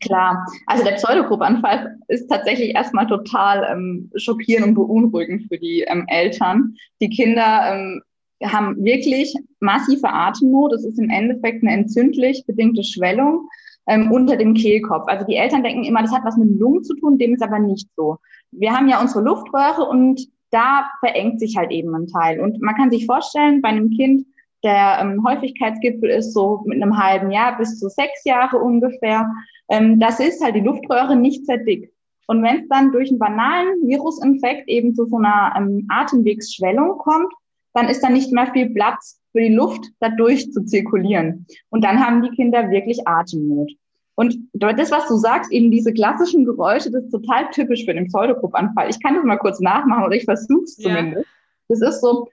klar. 0.00 0.46
Also 0.66 0.84
der 0.84 0.92
Pseudogruppanfall 0.92 1.98
ist 2.08 2.28
tatsächlich 2.28 2.74
erstmal 2.74 3.06
total 3.06 3.64
ähm, 3.70 4.10
schockierend 4.16 4.66
und 4.68 4.74
beunruhigend 4.74 5.48
für 5.48 5.58
die 5.58 5.82
ähm, 5.82 6.06
Eltern. 6.08 6.74
Die 7.00 7.10
Kinder 7.10 7.74
ähm, 7.74 8.02
wir 8.40 8.52
haben 8.52 8.82
wirklich 8.82 9.34
massive 9.60 10.08
Atemnot. 10.08 10.72
Das 10.72 10.84
ist 10.84 10.98
im 10.98 11.10
Endeffekt 11.10 11.62
eine 11.62 11.72
entzündlich 11.72 12.44
bedingte 12.46 12.84
Schwellung 12.84 13.48
ähm, 13.86 14.12
unter 14.12 14.36
dem 14.36 14.54
Kehlkopf. 14.54 15.04
Also 15.06 15.26
die 15.26 15.36
Eltern 15.36 15.62
denken 15.62 15.84
immer, 15.84 16.02
das 16.02 16.12
hat 16.12 16.24
was 16.24 16.36
mit 16.36 16.48
den 16.48 16.58
Lungen 16.58 16.84
zu 16.84 16.94
tun, 16.94 17.18
dem 17.18 17.34
ist 17.34 17.42
aber 17.42 17.58
nicht 17.58 17.88
so. 17.96 18.18
Wir 18.52 18.72
haben 18.72 18.88
ja 18.88 19.00
unsere 19.00 19.24
Luftröhre 19.24 19.84
und 19.84 20.26
da 20.50 20.88
verengt 21.00 21.40
sich 21.40 21.56
halt 21.56 21.70
eben 21.70 21.94
ein 21.94 22.06
Teil. 22.06 22.40
Und 22.40 22.60
man 22.62 22.74
kann 22.74 22.90
sich 22.90 23.06
vorstellen, 23.06 23.60
bei 23.60 23.68
einem 23.68 23.90
Kind, 23.90 24.24
der 24.64 24.98
ähm, 25.00 25.24
Häufigkeitsgipfel 25.26 26.10
ist 26.10 26.32
so 26.32 26.62
mit 26.66 26.82
einem 26.82 26.96
halben 26.96 27.30
Jahr 27.30 27.58
bis 27.58 27.78
zu 27.78 27.88
sechs 27.88 28.24
Jahre 28.24 28.58
ungefähr, 28.58 29.30
ähm, 29.68 30.00
das 30.00 30.20
ist 30.20 30.42
halt 30.42 30.54
die 30.54 30.60
Luftröhre 30.60 31.16
nicht 31.16 31.44
sehr 31.46 31.58
dick. 31.58 31.92
Und 32.26 32.42
wenn 32.42 32.62
es 32.62 32.68
dann 32.68 32.92
durch 32.92 33.08
einen 33.10 33.18
banalen 33.18 33.86
Virusinfekt 33.86 34.68
eben 34.68 34.94
zu 34.94 35.06
so 35.06 35.16
einer 35.16 35.54
ähm, 35.56 35.86
Atemwegsschwellung 35.88 36.98
kommt, 36.98 37.32
dann 37.78 37.88
ist 37.88 38.00
da 38.00 38.10
nicht 38.10 38.32
mehr 38.32 38.50
viel 38.52 38.70
Platz 38.70 39.20
für 39.30 39.40
die 39.40 39.54
Luft, 39.54 39.84
da 40.00 40.08
durch 40.08 40.52
zu 40.52 40.64
zirkulieren. 40.64 41.46
Und 41.70 41.84
dann 41.84 42.04
haben 42.04 42.22
die 42.22 42.30
Kinder 42.30 42.70
wirklich 42.70 43.06
Atemnot. 43.06 43.70
Und 44.16 44.36
das, 44.52 44.90
was 44.90 45.06
du 45.06 45.14
sagst, 45.14 45.52
eben 45.52 45.70
diese 45.70 45.92
klassischen 45.92 46.44
Geräusche, 46.44 46.90
das 46.90 47.04
ist 47.04 47.12
total 47.12 47.48
typisch 47.50 47.84
für 47.84 47.94
den 47.94 48.08
Pseudogruppanfall. 48.08 48.90
Ich 48.90 49.00
kann 49.00 49.14
das 49.14 49.22
mal 49.22 49.36
kurz 49.36 49.60
nachmachen 49.60 50.02
oder 50.04 50.16
ich 50.16 50.24
versuche 50.24 50.64
es 50.64 50.74
zumindest. 50.74 51.24
Ja. 51.24 51.32
Das 51.68 51.80
ist 51.82 52.00
so. 52.00 52.28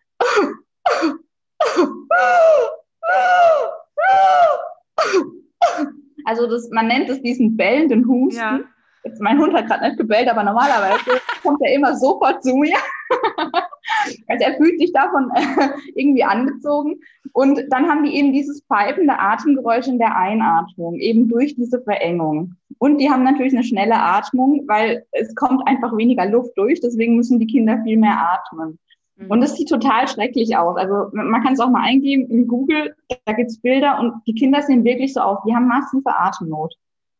Also 6.25 6.47
das, 6.47 6.71
man 6.71 6.87
nennt 6.87 7.07
es 7.07 7.21
diesen 7.21 7.55
bellenden 7.55 8.07
Husten. 8.07 8.39
Ja. 8.39 8.61
Jetzt, 9.05 9.21
mein 9.21 9.39
Hund 9.39 9.53
hat 9.53 9.67
gerade 9.67 9.87
nicht 9.87 9.97
gebellt, 9.97 10.27
aber 10.27 10.43
normalerweise 10.43 11.21
kommt 11.43 11.61
er 11.61 11.73
immer 11.73 11.95
sofort 11.95 12.43
zu 12.43 12.55
mir. 12.55 12.75
also 14.27 14.45
er 14.45 14.57
fühlt 14.57 14.79
sich 14.79 14.91
davon 14.93 15.29
äh, 15.35 15.69
irgendwie 15.93 16.23
angezogen. 16.23 16.99
Und 17.33 17.61
dann 17.69 17.87
haben 17.87 18.03
die 18.03 18.15
eben 18.15 18.33
dieses 18.33 18.63
pfeifende 18.63 19.19
Atemgeräusch 19.19 19.87
in 19.87 19.99
der 19.99 20.17
Einatmung, 20.17 20.95
eben 20.95 21.29
durch 21.29 21.55
diese 21.55 21.81
Verengung. 21.81 22.55
Und 22.79 22.97
die 22.97 23.09
haben 23.09 23.23
natürlich 23.23 23.53
eine 23.53 23.63
schnelle 23.63 23.95
Atmung, 23.95 24.63
weil 24.67 25.05
es 25.11 25.35
kommt 25.35 25.67
einfach 25.67 25.95
weniger 25.95 26.25
Luft 26.25 26.57
durch, 26.57 26.81
deswegen 26.81 27.15
müssen 27.15 27.39
die 27.39 27.47
Kinder 27.47 27.81
viel 27.83 27.97
mehr 27.97 28.17
atmen. 28.17 28.79
Mhm. 29.17 29.31
Und 29.31 29.43
es 29.43 29.55
sieht 29.55 29.69
total 29.69 30.07
schrecklich 30.07 30.57
aus. 30.57 30.77
Also 30.77 31.09
man 31.13 31.43
kann 31.43 31.53
es 31.53 31.59
auch 31.59 31.69
mal 31.69 31.83
eingeben 31.83 32.27
in 32.29 32.47
Google, 32.47 32.95
da 33.25 33.33
gibt's 33.33 33.59
Bilder 33.59 33.99
und 33.99 34.13
die 34.25 34.33
Kinder 34.33 34.61
sehen 34.61 34.83
wirklich 34.83 35.13
so 35.13 35.21
aus, 35.21 35.39
die 35.47 35.55
haben 35.55 35.67
massive 35.67 36.17
Atemnot. 36.17 36.73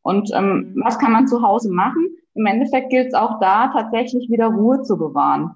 Und 0.06 0.30
ähm, 0.36 0.74
mhm. 0.76 0.84
was 0.86 1.00
kann 1.00 1.12
man 1.12 1.28
zu 1.28 1.42
Hause 1.42 1.72
machen? 1.72 2.16
Im 2.36 2.46
Endeffekt 2.46 2.92
gilt 2.92 3.08
es 3.08 3.14
auch 3.16 3.40
da, 3.40 3.70
tatsächlich 3.70 4.30
wieder 4.30 4.48
Ruhe 4.48 4.84
zu 4.84 4.98
bewahren. 4.98 5.56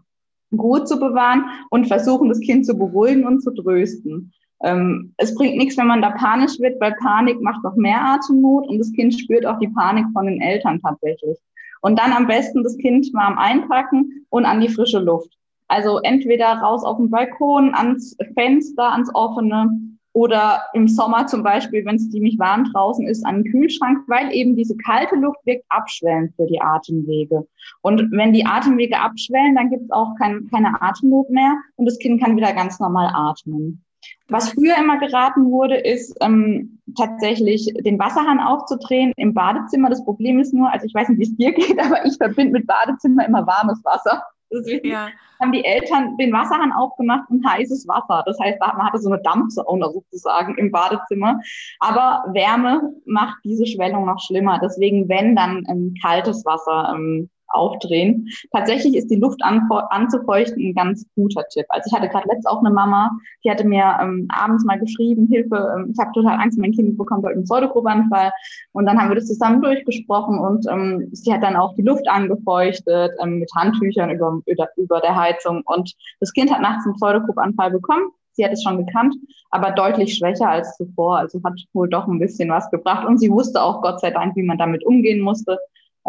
Ruhe 0.52 0.84
zu 0.86 1.00
bewahren 1.00 1.46
und 1.70 1.88
versuchen, 1.88 2.30
das 2.30 2.40
Kind 2.40 2.66
zu 2.66 2.76
beruhigen 2.76 3.28
und 3.28 3.42
zu 3.42 3.52
trösten. 3.52 4.34
Ähm, 4.64 5.14
es 5.18 5.36
bringt 5.36 5.58
nichts, 5.58 5.78
wenn 5.78 5.86
man 5.86 6.02
da 6.02 6.10
panisch 6.10 6.60
wird, 6.60 6.82
weil 6.82 6.96
Panik 6.96 7.40
macht 7.42 7.64
noch 7.64 7.76
mehr 7.76 8.04
Atemnot 8.04 8.68
und 8.68 8.80
das 8.80 8.92
Kind 8.94 9.14
spürt 9.14 9.46
auch 9.46 9.60
die 9.60 9.68
Panik 9.68 10.06
von 10.14 10.26
den 10.26 10.42
Eltern 10.42 10.82
tatsächlich. 10.82 11.38
Und 11.82 12.00
dann 12.00 12.12
am 12.12 12.26
besten 12.26 12.64
das 12.64 12.76
Kind 12.78 13.08
warm 13.14 13.38
einpacken 13.38 14.26
und 14.30 14.46
an 14.46 14.62
die 14.62 14.70
frische 14.70 15.00
Luft. 15.00 15.30
Also 15.68 16.00
entweder 16.00 16.48
raus 16.54 16.84
auf 16.84 16.98
den 16.98 17.12
Balkon, 17.12 17.76
ans 17.76 18.18
Fenster, 18.34 18.94
ans 18.94 19.14
offene 19.14 19.80
oder 20.14 20.64
im 20.74 20.88
Sommer 20.88 21.28
zum 21.28 21.44
Beispiel, 21.44 21.86
wenn 21.86 21.96
es 21.96 22.10
ziemlich 22.10 22.40
warm 22.40 22.66
draußen 22.72 23.08
ist, 23.08 23.26
an 23.26 23.44
den 23.44 23.52
Kühlschrank, 23.52 24.00
weil 24.08 24.34
eben 24.34 24.56
diese 24.56 24.76
kalte 24.78 25.16
Luft 25.16 25.40
wirkt 25.46 25.66
abschwellend 25.70 26.36
für 26.36 26.48
die 26.48 26.62
Atemwege. 26.62 27.48
Und 27.82 28.12
wenn 28.12 28.34
die 28.34 28.46
Atemwege 28.46 29.00
abschwellen, 29.00 29.56
dann 29.56 29.70
gibt 29.70 29.84
es 29.84 29.92
auch 29.92 30.16
kein, 30.18 30.50
keine 30.52 30.82
Atemnot 30.82 31.30
mehr 31.30 31.56
und 31.76 31.86
das 31.86 32.00
Kind 32.00 32.22
kann 32.22 32.36
wieder 32.36 32.54
ganz 32.54 32.80
normal 32.80 33.12
atmen. 33.14 33.84
Was 34.30 34.52
früher 34.52 34.78
immer 34.78 35.00
geraten 35.00 35.52
wurde, 35.52 35.76
ist 35.76 36.16
ähm, 36.22 36.80
tatsächlich 36.98 37.74
den 37.80 38.00
Wasserhahn 38.00 38.40
aufzudrehen 38.40 39.12
im 39.18 39.34
Badezimmer. 39.34 39.90
Das 39.90 40.04
Problem 40.06 40.40
ist 40.40 40.54
nur, 40.54 40.72
also 40.72 40.86
ich 40.86 40.94
weiß 40.94 41.10
nicht, 41.10 41.20
wie 41.20 41.24
es 41.24 41.36
dir 41.36 41.52
geht, 41.52 41.80
aber 41.84 42.06
ich 42.06 42.16
verbinde 42.18 42.54
mit 42.54 42.68
Badezimmer 42.68 43.26
immer 43.26 43.46
warmes 43.46 43.84
Wasser. 43.84 44.24
Deswegen 44.52 44.88
ja. 44.88 45.10
Haben 45.40 45.52
die 45.52 45.64
Eltern 45.64 46.18
den 46.18 46.34
Wasserhahn 46.34 46.72
aufgemacht 46.72 47.30
und 47.30 47.46
heißes 47.46 47.88
Wasser. 47.88 48.24
Das 48.26 48.40
heißt, 48.40 48.60
man 48.60 48.86
hatte 48.86 49.00
so 49.00 49.10
eine 49.10 49.22
Dampfsauna 49.22 49.90
sozusagen 49.92 50.58
im 50.58 50.72
Badezimmer. 50.72 51.40
Aber 51.80 52.26
Wärme 52.34 52.94
macht 53.06 53.38
diese 53.44 53.66
Schwellung 53.66 54.06
noch 54.06 54.20
schlimmer. 54.20 54.60
Deswegen, 54.62 55.08
wenn, 55.10 55.36
dann 55.36 55.64
ähm, 55.70 55.94
kaltes 56.02 56.46
Wasser 56.46 56.94
ähm, 56.96 57.30
aufdrehen. 57.50 58.28
Tatsächlich 58.52 58.96
ist 58.96 59.10
die 59.10 59.16
Luft 59.16 59.42
anzufeuchten 59.44 60.70
ein 60.70 60.74
ganz 60.74 61.06
guter 61.16 61.44
Tipp. 61.50 61.66
Also 61.70 61.88
ich 61.88 61.94
hatte 61.94 62.10
gerade 62.10 62.28
letzt 62.30 62.48
auch 62.48 62.60
eine 62.60 62.72
Mama, 62.72 63.12
die 63.44 63.52
hatte 63.52 63.68
mir 63.68 63.98
ähm, 64.02 64.28
abends 64.30 64.66
mal 64.66 64.80
geschrieben, 64.80 65.28
Hilfe, 65.28 65.74
ähm, 65.76 65.92
ich 65.94 66.00
habe 66.00 66.12
total 66.14 66.40
Angst, 66.40 66.60
mein 66.60 66.72
Kind 66.72 66.98
bekommt 66.98 67.24
heute 67.24 67.36
einen 67.36 67.44
Pseudogruppanfall. 67.44 68.32
Und 68.74 68.86
dann 68.86 69.00
haben 69.00 69.10
wir 69.10 69.16
das 69.16 69.28
zusammen 69.28 69.62
durchgesprochen 69.62 70.40
und 70.40 70.66
ähm, 70.70 71.10
sie 71.12 71.34
hat 71.34 71.44
dann 71.44 71.56
auch 71.56 71.76
die 71.76 71.82
Luft 71.82 72.08
angefeuchtet 72.08 73.12
ähm, 73.22 73.40
mit 73.40 73.52
Handtüchern 73.56 74.10
über, 74.10 74.42
über, 74.46 74.68
über 74.78 75.00
der 75.02 75.16
Heizung. 75.16 75.62
Und 75.66 75.94
das 76.20 76.34
Kind 76.34 76.52
hat 76.52 76.62
nachts 76.62 76.86
einen 76.86 76.96
Pseudogruppanfall 76.96 77.72
bekommen. 77.72 78.12
Sie 78.34 78.46
hat 78.46 78.54
es 78.54 78.64
schon 78.64 78.86
gekannt, 78.86 79.16
aber 79.50 79.72
deutlich 79.72 80.16
schwächer 80.16 80.50
als 80.50 80.78
zuvor. 80.78 81.18
Also 81.18 81.42
hat 81.44 81.60
wohl 81.74 81.90
doch 81.90 82.08
ein 82.08 82.20
bisschen 82.20 82.50
was 82.50 82.70
gebracht. 82.72 83.06
Und 83.06 83.18
sie 83.18 83.30
wusste 83.30 83.62
auch 83.62 83.82
Gott 83.82 84.00
sei 84.00 84.12
Dank, 84.12 84.36
wie 84.38 84.44
man 84.44 84.58
damit 84.58 84.86
umgehen 84.86 85.20
musste 85.20 85.60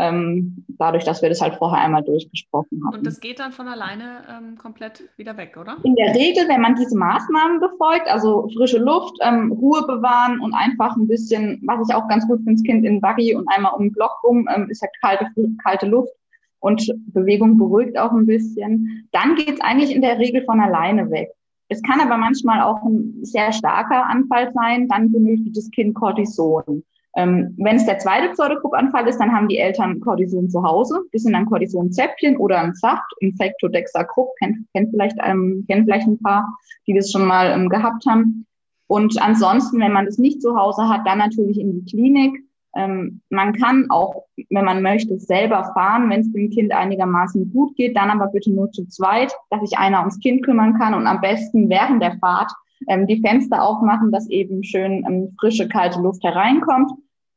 ähm, 0.00 0.64
dadurch, 0.68 1.04
dass 1.04 1.22
wir 1.22 1.28
das 1.28 1.40
halt 1.40 1.54
vorher 1.56 1.80
einmal 1.80 2.02
durchgesprochen 2.02 2.82
haben. 2.84 2.98
Und 2.98 3.06
das 3.06 3.20
geht 3.20 3.38
dann 3.38 3.52
von 3.52 3.68
alleine 3.68 4.22
ähm, 4.28 4.56
komplett 4.56 5.04
wieder 5.16 5.36
weg, 5.36 5.56
oder? 5.60 5.76
In 5.84 5.94
der 5.94 6.14
Regel, 6.14 6.48
wenn 6.48 6.60
man 6.60 6.74
diese 6.74 6.96
Maßnahmen 6.96 7.60
befolgt, 7.60 8.08
also 8.08 8.48
frische 8.56 8.78
Luft, 8.78 9.14
ähm, 9.22 9.52
Ruhe 9.52 9.86
bewahren 9.86 10.40
und 10.40 10.54
einfach 10.54 10.96
ein 10.96 11.06
bisschen, 11.06 11.62
was 11.66 11.88
ich 11.88 11.94
auch 11.94 12.08
ganz 12.08 12.26
gut 12.26 12.38
finde, 12.38 12.54
das 12.54 12.62
Kind 12.62 12.84
in 12.84 13.00
Buggy 13.00 13.34
und 13.34 13.46
einmal 13.48 13.74
um 13.74 13.84
den 13.84 13.92
Block 13.92 14.22
rum, 14.24 14.48
ähm, 14.54 14.68
ist 14.70 14.82
ja 14.82 14.88
kalte, 15.00 15.26
kalte 15.62 15.86
Luft 15.86 16.12
und 16.60 16.90
Bewegung 17.12 17.58
beruhigt 17.58 17.98
auch 17.98 18.12
ein 18.12 18.26
bisschen, 18.26 19.08
dann 19.12 19.34
geht 19.34 19.50
es 19.50 19.60
eigentlich 19.60 19.94
in 19.94 20.02
der 20.02 20.18
Regel 20.18 20.44
von 20.44 20.60
alleine 20.60 21.10
weg. 21.10 21.30
Es 21.68 21.82
kann 21.82 22.00
aber 22.00 22.16
manchmal 22.16 22.62
auch 22.62 22.82
ein 22.82 23.18
sehr 23.22 23.52
starker 23.52 24.06
Anfall 24.06 24.52
sein, 24.52 24.88
dann 24.88 25.12
benötigt 25.12 25.56
das 25.56 25.70
Kind 25.70 25.94
Cortison. 25.94 26.82
Ähm, 27.16 27.54
wenn 27.58 27.76
es 27.76 27.86
der 27.86 27.98
zweite 27.98 28.28
Pseudogruppanfall 28.30 29.08
ist, 29.08 29.18
dann 29.18 29.32
haben 29.32 29.48
die 29.48 29.58
Eltern 29.58 30.00
Cortison 30.00 30.48
zu 30.48 30.62
Hause. 30.62 31.00
Das 31.12 31.22
sind 31.22 31.32
dann 31.32 31.46
Cortisonzäpfchen 31.46 32.36
oder 32.36 32.60
ein 32.60 32.74
Saft, 32.74 33.04
Infectodexacrup, 33.18 34.28
kennt, 34.38 34.58
kennt, 34.72 34.90
vielleicht, 34.90 35.16
ähm, 35.24 35.64
kennt 35.68 35.86
vielleicht 35.86 36.06
ein 36.06 36.20
paar, 36.20 36.48
die 36.86 36.94
das 36.94 37.10
schon 37.10 37.26
mal 37.26 37.50
ähm, 37.50 37.68
gehabt 37.68 38.06
haben. 38.06 38.46
Und 38.86 39.20
ansonsten, 39.20 39.80
wenn 39.80 39.92
man 39.92 40.06
das 40.06 40.18
nicht 40.18 40.40
zu 40.40 40.56
Hause 40.56 40.88
hat, 40.88 41.06
dann 41.06 41.18
natürlich 41.18 41.58
in 41.58 41.72
die 41.72 41.90
Klinik. 41.90 42.44
Ähm, 42.76 43.20
man 43.28 43.52
kann 43.54 43.90
auch, 43.90 44.26
wenn 44.48 44.64
man 44.64 44.80
möchte, 44.82 45.18
selber 45.18 45.72
fahren, 45.74 46.08
wenn 46.10 46.20
es 46.20 46.32
dem 46.32 46.50
Kind 46.50 46.72
einigermaßen 46.72 47.52
gut 47.52 47.74
geht, 47.74 47.96
dann 47.96 48.10
aber 48.10 48.28
bitte 48.28 48.52
nur 48.52 48.70
zu 48.70 48.86
zweit, 48.86 49.32
dass 49.50 49.60
sich 49.60 49.76
einer 49.76 49.98
ums 50.00 50.20
Kind 50.20 50.44
kümmern 50.44 50.78
kann 50.78 50.94
und 50.94 51.08
am 51.08 51.20
besten 51.20 51.68
während 51.68 52.00
der 52.00 52.18
Fahrt 52.18 52.52
ähm, 52.88 53.06
die 53.06 53.20
Fenster 53.20 53.62
aufmachen, 53.62 54.12
dass 54.12 54.28
eben 54.28 54.62
schön 54.62 55.04
ähm, 55.06 55.36
frische, 55.38 55.68
kalte 55.68 56.00
Luft 56.00 56.22
hereinkommt. 56.24 56.90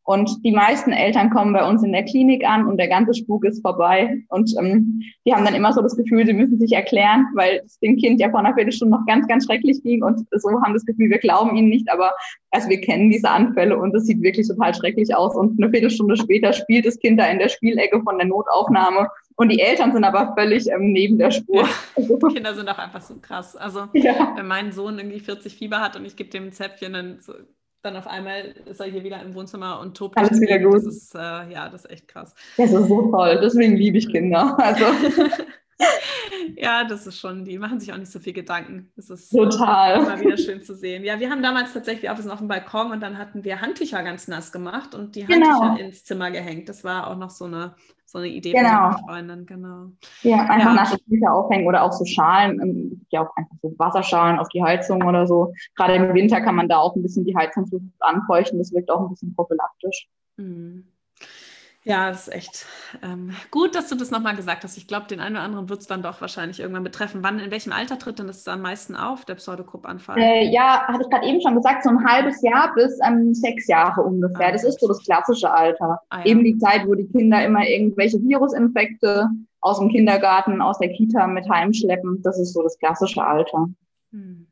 Und 0.05 0.43
die 0.43 0.51
meisten 0.51 0.91
Eltern 0.91 1.29
kommen 1.29 1.53
bei 1.53 1.67
uns 1.67 1.81
in 1.81 1.93
der 1.93 2.03
Klinik 2.03 2.45
an 2.45 2.67
und 2.67 2.75
der 2.75 2.89
ganze 2.89 3.13
Spuk 3.13 3.45
ist 3.45 3.61
vorbei. 3.61 4.21
Und 4.27 4.53
ähm, 4.59 5.01
die 5.25 5.33
haben 5.33 5.45
dann 5.45 5.55
immer 5.55 5.71
so 5.71 5.81
das 5.81 5.95
Gefühl, 5.95 6.25
sie 6.25 6.33
müssen 6.33 6.59
sich 6.59 6.73
erklären, 6.73 7.27
weil 7.35 7.61
es 7.65 7.79
dem 7.79 7.95
Kind 7.95 8.19
ja 8.19 8.29
vor 8.29 8.41
einer 8.41 8.53
Viertelstunde 8.53 8.97
noch 8.97 9.05
ganz, 9.05 9.27
ganz 9.27 9.45
schrecklich 9.45 9.81
ging. 9.81 10.03
Und 10.03 10.27
so 10.31 10.61
haben 10.61 10.73
das 10.73 10.85
Gefühl, 10.85 11.09
wir 11.09 11.19
glauben 11.19 11.55
ihnen 11.55 11.69
nicht, 11.69 11.89
aber 11.89 12.11
also 12.51 12.67
wir 12.67 12.81
kennen 12.81 13.11
diese 13.11 13.29
Anfälle 13.29 13.79
und 13.79 13.95
es 13.95 14.05
sieht 14.05 14.21
wirklich 14.21 14.45
total 14.45 14.73
schrecklich 14.75 15.15
aus. 15.15 15.35
Und 15.35 15.61
eine 15.61 15.71
Viertelstunde 15.71 16.17
später 16.17 16.51
spielt 16.51 16.85
das 16.85 16.99
Kind 16.99 17.17
da 17.17 17.25
in 17.27 17.39
der 17.39 17.47
Spielecke 17.47 18.01
von 18.03 18.17
der 18.17 18.27
Notaufnahme 18.27 19.07
und 19.35 19.49
die 19.49 19.59
Eltern 19.59 19.91
sind 19.93 20.03
aber 20.03 20.33
völlig 20.35 20.67
ähm, 20.67 20.91
neben 20.91 21.17
der 21.17 21.31
Spur. 21.31 21.63
Ja, 21.63 21.69
die 21.97 22.33
Kinder 22.33 22.53
sind 22.53 22.69
auch 22.69 22.77
einfach 22.77 23.01
so 23.01 23.15
krass. 23.21 23.55
Also 23.55 23.87
ja. 23.93 24.33
wenn 24.35 24.47
mein 24.47 24.71
Sohn 24.71 24.97
irgendwie 24.97 25.19
40 25.19 25.55
Fieber 25.55 25.81
hat 25.81 25.95
und 25.95 26.05
ich 26.05 26.15
gebe 26.15 26.29
dem 26.29 26.45
ein 26.45 26.51
Zäpfchen, 26.51 26.93
dann, 26.93 27.19
so, 27.19 27.33
dann 27.81 27.95
auf 27.95 28.07
einmal 28.07 28.53
ist 28.65 28.79
er 28.79 28.87
hier 28.87 29.03
wieder 29.03 29.21
im 29.21 29.33
Wohnzimmer 29.33 29.79
und 29.79 29.97
tobt. 29.97 30.17
Alles 30.17 30.39
wieder 30.39 30.59
gut. 30.59 30.75
Das 30.75 30.85
ist, 30.85 31.15
äh, 31.15 31.19
ja, 31.19 31.69
das 31.69 31.85
ist 31.85 31.91
echt 31.91 32.07
krass. 32.07 32.33
Das 32.57 32.71
ist 32.71 32.87
so 32.87 33.11
toll. 33.11 33.39
Deswegen 33.41 33.75
liebe 33.75 33.97
ich 33.97 34.09
Kinder. 34.09 34.57
Also. 34.63 34.85
ja, 36.55 36.83
das 36.83 37.07
ist 37.07 37.19
schon, 37.19 37.43
die 37.45 37.57
machen 37.57 37.79
sich 37.79 37.91
auch 37.91 37.97
nicht 37.97 38.11
so 38.11 38.19
viel 38.19 38.33
Gedanken. 38.33 38.91
Das 38.95 39.09
ist 39.09 39.29
total 39.31 40.01
immer 40.01 40.19
wieder 40.19 40.37
schön 40.37 40.61
zu 40.61 40.75
sehen. 40.75 41.03
Ja, 41.03 41.19
wir 41.19 41.29
haben 41.29 41.41
damals 41.41 41.73
tatsächlich 41.73 42.09
auch, 42.09 42.15
wir 42.15 42.21
sind 42.21 42.31
auf 42.31 42.39
dem 42.39 42.47
Balkon 42.47 42.91
und 42.91 43.01
dann 43.01 43.17
hatten 43.17 43.43
wir 43.43 43.59
Handtücher 43.59 44.03
ganz 44.03 44.27
nass 44.27 44.51
gemacht 44.51 44.93
und 44.95 45.15
die 45.15 45.25
genau. 45.25 45.47
Handtücher 45.47 45.75
genau. 45.75 45.87
ins 45.87 46.03
Zimmer 46.03 46.31
gehängt. 46.31 46.69
Das 46.69 46.83
war 46.83 47.07
auch 47.07 47.17
noch 47.17 47.31
so 47.31 47.45
eine, 47.45 47.75
so 48.13 48.19
eine 48.19 48.27
Idee 48.27 48.53
genau. 48.53 48.91
von 48.91 49.07
Freundin, 49.07 49.45
genau. 49.47 49.87
Ja, 50.21 50.41
einfach 50.41 50.69
ja. 50.69 50.73
nasse 50.75 50.97
Tücher 50.99 51.33
aufhängen 51.33 51.67
oder 51.67 51.81
auch 51.81 51.91
so 51.91 52.05
Schalen, 52.05 52.61
ähm, 52.61 53.01
ja 53.09 53.21
auch 53.25 53.35
einfach 53.35 53.55
so 53.59 53.73
Wasserschalen 53.77 54.37
auf 54.37 54.49
die 54.49 54.63
Heizung 54.63 55.03
oder 55.03 55.25
so. 55.25 55.51
Gerade 55.75 55.95
im 55.95 56.13
Winter 56.13 56.39
kann 56.39 56.53
man 56.53 56.69
da 56.69 56.77
auch 56.77 56.95
ein 56.95 57.01
bisschen 57.01 57.25
die 57.25 57.35
Heizungsluft 57.35 57.83
anfeuchten. 57.99 58.59
Das 58.59 58.71
wirkt 58.71 58.91
auch 58.91 59.01
ein 59.01 59.09
bisschen 59.09 59.33
prophylaktisch. 59.33 60.07
Mhm. 60.37 60.85
Ja, 61.85 62.09
das 62.09 62.27
ist 62.27 62.33
echt 62.33 62.65
ähm, 63.01 63.31
gut, 63.51 63.75
dass 63.75 63.89
du 63.89 63.95
das 63.95 64.09
nochmal 64.09 64.35
gesagt 64.35 64.63
hast. 64.63 64.77
Ich 64.77 64.87
glaube, 64.87 65.07
den 65.07 65.19
einen 65.19 65.35
oder 65.35 65.43
anderen 65.43 65.69
wird 65.69 65.81
es 65.81 65.87
dann 65.87 66.01
doch 66.01 66.21
wahrscheinlich 66.21 66.61
irgendwann 66.61 66.83
betreffen. 66.83 67.23
Wann, 67.23 67.39
in 67.39 67.51
welchem 67.51 67.73
Alter 67.73 67.99
tritt 67.99 68.19
denn 68.19 68.27
das 68.27 68.47
am 68.47 68.61
meisten 68.61 68.95
auf, 68.95 69.25
der 69.25 69.35
Pseudokrupp-Anfall? 69.35 70.17
Äh, 70.17 70.49
ja, 70.49 70.87
hatte 70.87 71.03
ich 71.03 71.09
gerade 71.09 71.27
eben 71.27 71.41
schon 71.41 71.55
gesagt, 71.55 71.83
so 71.83 71.89
ein 71.89 72.05
halbes 72.05 72.41
Jahr 72.41 72.73
bis 72.73 72.97
ähm, 73.05 73.33
sechs 73.33 73.67
Jahre 73.67 74.01
ungefähr. 74.01 74.47
Ah, 74.47 74.51
das 74.51 74.63
ist 74.63 74.79
so 74.79 74.87
das 74.87 75.03
klassische 75.03 75.51
Alter. 75.51 75.99
Ah, 76.09 76.19
ja. 76.19 76.25
Eben 76.25 76.43
die 76.45 76.57
Zeit, 76.57 76.87
wo 76.87 76.95
die 76.95 77.07
Kinder 77.07 77.43
immer 77.43 77.67
irgendwelche 77.67 78.21
Virusinfekte 78.21 79.27
aus 79.59 79.79
dem 79.79 79.89
Kindergarten, 79.89 80.61
aus 80.61 80.79
der 80.79 80.89
Kita 80.93 81.27
mit 81.27 81.49
heimschleppen. 81.49 82.21
Das 82.21 82.39
ist 82.39 82.53
so 82.53 82.63
das 82.63 82.77
klassische 82.79 83.23
Alter. 83.23 83.67
Hm. 84.11 84.47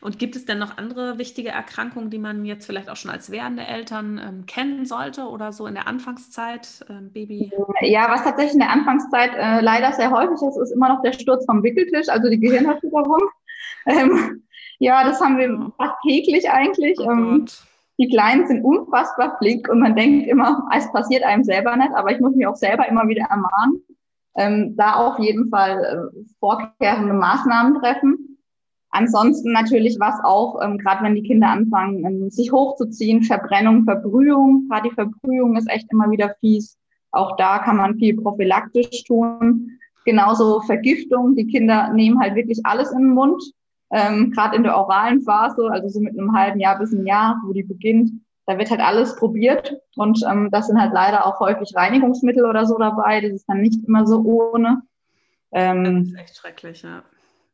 Und 0.00 0.18
gibt 0.18 0.34
es 0.34 0.46
denn 0.46 0.58
noch 0.58 0.78
andere 0.78 1.18
wichtige 1.18 1.50
Erkrankungen, 1.50 2.10
die 2.10 2.18
man 2.18 2.44
jetzt 2.46 2.64
vielleicht 2.64 2.88
auch 2.88 2.96
schon 2.96 3.10
als 3.10 3.30
werdende 3.30 3.66
Eltern 3.66 4.18
ähm, 4.18 4.46
kennen 4.46 4.86
sollte 4.86 5.24
oder 5.24 5.52
so 5.52 5.66
in 5.66 5.74
der 5.74 5.86
Anfangszeit, 5.86 6.86
ähm, 6.88 7.12
Baby? 7.12 7.52
Ja, 7.82 8.10
was 8.10 8.24
tatsächlich 8.24 8.54
in 8.54 8.60
der 8.60 8.70
Anfangszeit 8.70 9.32
äh, 9.34 9.60
leider 9.60 9.92
sehr 9.92 10.10
häufig 10.10 10.40
ist, 10.40 10.56
ist 10.56 10.72
immer 10.72 10.88
noch 10.88 11.02
der 11.02 11.12
Sturz 11.12 11.44
vom 11.44 11.62
Wickeltisch, 11.62 12.08
also 12.08 12.30
die 12.30 12.40
Gehirnerschütterung. 12.40 13.20
Ähm, 13.86 14.42
ja, 14.78 15.04
das 15.04 15.22
haben 15.22 15.38
wir 15.38 15.72
fast 15.78 15.94
täglich 16.06 16.50
eigentlich. 16.50 16.98
Oh 17.00 17.10
ähm, 17.10 17.46
die 17.98 18.08
Kleinen 18.08 18.46
sind 18.46 18.64
unfassbar 18.64 19.36
flink 19.38 19.68
und 19.68 19.80
man 19.80 19.94
denkt 19.94 20.26
immer, 20.26 20.66
es 20.74 20.90
passiert 20.90 21.22
einem 21.22 21.44
selber 21.44 21.76
nicht, 21.76 21.94
aber 21.94 22.12
ich 22.12 22.20
muss 22.20 22.34
mich 22.34 22.46
auch 22.46 22.56
selber 22.56 22.88
immer 22.88 23.06
wieder 23.08 23.26
ermahnen, 23.28 23.82
ähm, 24.36 24.74
da 24.76 24.94
auf 24.94 25.18
jeden 25.18 25.50
Fall 25.50 26.10
äh, 26.14 26.20
vorkehrende 26.38 27.12
Maßnahmen 27.12 27.80
treffen. 27.80 28.29
Ansonsten 28.90 29.52
natürlich 29.52 29.98
was 30.00 30.16
auch, 30.24 30.60
ähm, 30.62 30.78
gerade 30.78 31.04
wenn 31.04 31.14
die 31.14 31.22
Kinder 31.22 31.48
anfangen, 31.48 32.04
ähm, 32.04 32.30
sich 32.30 32.50
hochzuziehen, 32.50 33.22
Verbrennung, 33.22 33.84
Verbrühung. 33.84 34.66
Gerade 34.68 34.88
die 34.88 34.94
Verbrühung 34.94 35.56
ist 35.56 35.70
echt 35.70 35.86
immer 35.92 36.10
wieder 36.10 36.34
fies. 36.40 36.76
Auch 37.12 37.36
da 37.36 37.58
kann 37.58 37.76
man 37.76 37.96
viel 37.98 38.16
prophylaktisch 38.20 39.04
tun. 39.04 39.78
Genauso 40.04 40.60
Vergiftung. 40.62 41.36
Die 41.36 41.46
Kinder 41.46 41.92
nehmen 41.92 42.20
halt 42.20 42.34
wirklich 42.34 42.60
alles 42.64 42.90
in 42.90 42.98
den 42.98 43.14
Mund. 43.14 43.42
Ähm, 43.92 44.32
gerade 44.32 44.56
in 44.56 44.62
der 44.62 44.76
oralen 44.76 45.20
Phase, 45.22 45.68
also 45.70 45.88
so 45.88 46.00
mit 46.00 46.18
einem 46.18 46.32
halben 46.32 46.60
Jahr 46.60 46.78
bis 46.78 46.92
ein 46.92 47.06
Jahr, 47.06 47.40
wo 47.44 47.52
die 47.52 47.64
beginnt, 47.64 48.12
da 48.46 48.56
wird 48.56 48.70
halt 48.70 48.80
alles 48.80 49.16
probiert. 49.16 49.80
Und 49.96 50.24
ähm, 50.28 50.48
das 50.50 50.66
sind 50.66 50.80
halt 50.80 50.92
leider 50.92 51.26
auch 51.26 51.38
häufig 51.38 51.74
Reinigungsmittel 51.76 52.44
oder 52.44 52.66
so 52.66 52.76
dabei. 52.78 53.20
Das 53.20 53.32
ist 53.32 53.48
dann 53.48 53.60
nicht 53.60 53.84
immer 53.86 54.06
so 54.06 54.20
ohne. 54.22 54.82
Ähm, 55.52 55.84
das 55.84 56.12
ist 56.12 56.18
echt 56.18 56.36
schrecklich, 56.36 56.82
ja. 56.82 57.02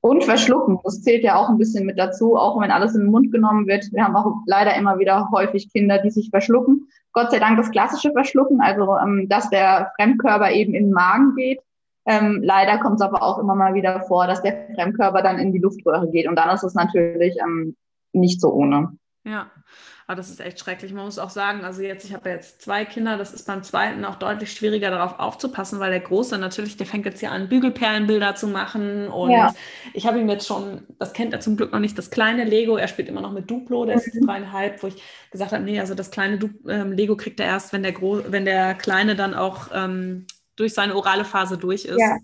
Und 0.06 0.22
verschlucken, 0.22 0.78
das 0.84 1.02
zählt 1.02 1.24
ja 1.24 1.34
auch 1.34 1.48
ein 1.48 1.58
bisschen 1.58 1.84
mit 1.84 1.98
dazu, 1.98 2.36
auch 2.36 2.60
wenn 2.60 2.70
alles 2.70 2.94
in 2.94 3.00
den 3.00 3.10
Mund 3.10 3.32
genommen 3.32 3.66
wird. 3.66 3.92
Wir 3.92 4.04
haben 4.04 4.14
auch 4.14 4.36
leider 4.46 4.76
immer 4.76 5.00
wieder 5.00 5.30
häufig 5.32 5.72
Kinder, 5.72 5.98
die 5.98 6.10
sich 6.10 6.30
verschlucken. 6.30 6.86
Gott 7.12 7.32
sei 7.32 7.40
Dank 7.40 7.56
das 7.56 7.72
klassische 7.72 8.12
Verschlucken, 8.12 8.60
also 8.60 8.96
ähm, 8.98 9.26
dass 9.28 9.50
der 9.50 9.90
Fremdkörper 9.96 10.52
eben 10.52 10.74
in 10.74 10.84
den 10.84 10.92
Magen 10.92 11.34
geht. 11.34 11.58
Ähm, 12.06 12.40
leider 12.40 12.78
kommt 12.78 12.96
es 12.96 13.00
aber 13.00 13.20
auch 13.20 13.40
immer 13.40 13.56
mal 13.56 13.74
wieder 13.74 14.00
vor, 14.02 14.28
dass 14.28 14.42
der 14.42 14.68
Fremdkörper 14.76 15.22
dann 15.22 15.40
in 15.40 15.52
die 15.52 15.58
Luftröhre 15.58 16.08
geht. 16.08 16.28
Und 16.28 16.36
dann 16.36 16.54
ist 16.54 16.62
es 16.62 16.74
natürlich 16.74 17.36
ähm, 17.42 17.74
nicht 18.12 18.40
so 18.40 18.52
ohne. 18.52 18.96
Ja, 19.24 19.50
aber 20.08 20.16
das 20.16 20.30
ist 20.30 20.40
echt 20.40 20.60
schrecklich. 20.60 20.92
Man 20.92 21.04
muss 21.04 21.18
auch 21.18 21.30
sagen, 21.30 21.64
also 21.64 21.82
jetzt, 21.82 22.04
ich 22.04 22.14
habe 22.14 22.28
jetzt 22.30 22.62
zwei 22.62 22.84
Kinder, 22.84 23.18
das 23.18 23.32
ist 23.32 23.44
beim 23.44 23.64
zweiten 23.64 24.04
auch 24.04 24.14
deutlich 24.14 24.52
schwieriger 24.52 24.90
darauf 24.90 25.18
aufzupassen, 25.18 25.80
weil 25.80 25.90
der 25.90 26.00
Große 26.00 26.38
natürlich, 26.38 26.76
der 26.76 26.86
fängt 26.86 27.06
jetzt 27.06 27.20
ja 27.22 27.30
an, 27.30 27.48
Bügelperlenbilder 27.48 28.36
zu 28.36 28.46
machen. 28.46 29.08
Und 29.08 29.32
ja. 29.32 29.52
ich 29.94 30.06
habe 30.06 30.20
ihm 30.20 30.28
jetzt 30.28 30.46
schon, 30.46 30.82
das 31.00 31.12
kennt 31.12 31.32
er 31.32 31.40
zum 31.40 31.56
Glück 31.56 31.72
noch 31.72 31.80
nicht, 31.80 31.98
das 31.98 32.10
kleine 32.10 32.44
Lego, 32.44 32.76
er 32.76 32.86
spielt 32.86 33.08
immer 33.08 33.20
noch 33.20 33.32
mit 33.32 33.50
Duplo, 33.50 33.84
der 33.84 33.96
ist 33.96 34.14
mhm. 34.14 34.26
dreieinhalb, 34.26 34.80
wo 34.82 34.86
ich 34.86 35.02
gesagt 35.32 35.50
habe, 35.50 35.64
nee, 35.64 35.80
also 35.80 35.94
das 35.94 36.12
kleine 36.12 36.38
du 36.38 36.50
ähm, 36.68 36.92
Lego 36.92 37.16
kriegt 37.16 37.40
er 37.40 37.46
erst, 37.46 37.72
wenn 37.72 37.82
der, 37.82 37.92
Gro 37.92 38.22
wenn 38.28 38.44
der 38.44 38.74
Kleine 38.74 39.16
dann 39.16 39.34
auch 39.34 39.70
ähm, 39.74 40.26
durch 40.54 40.72
seine 40.72 40.94
orale 40.94 41.24
Phase 41.24 41.58
durch 41.58 41.84
ist. 41.84 41.98
Ja. 41.98 42.16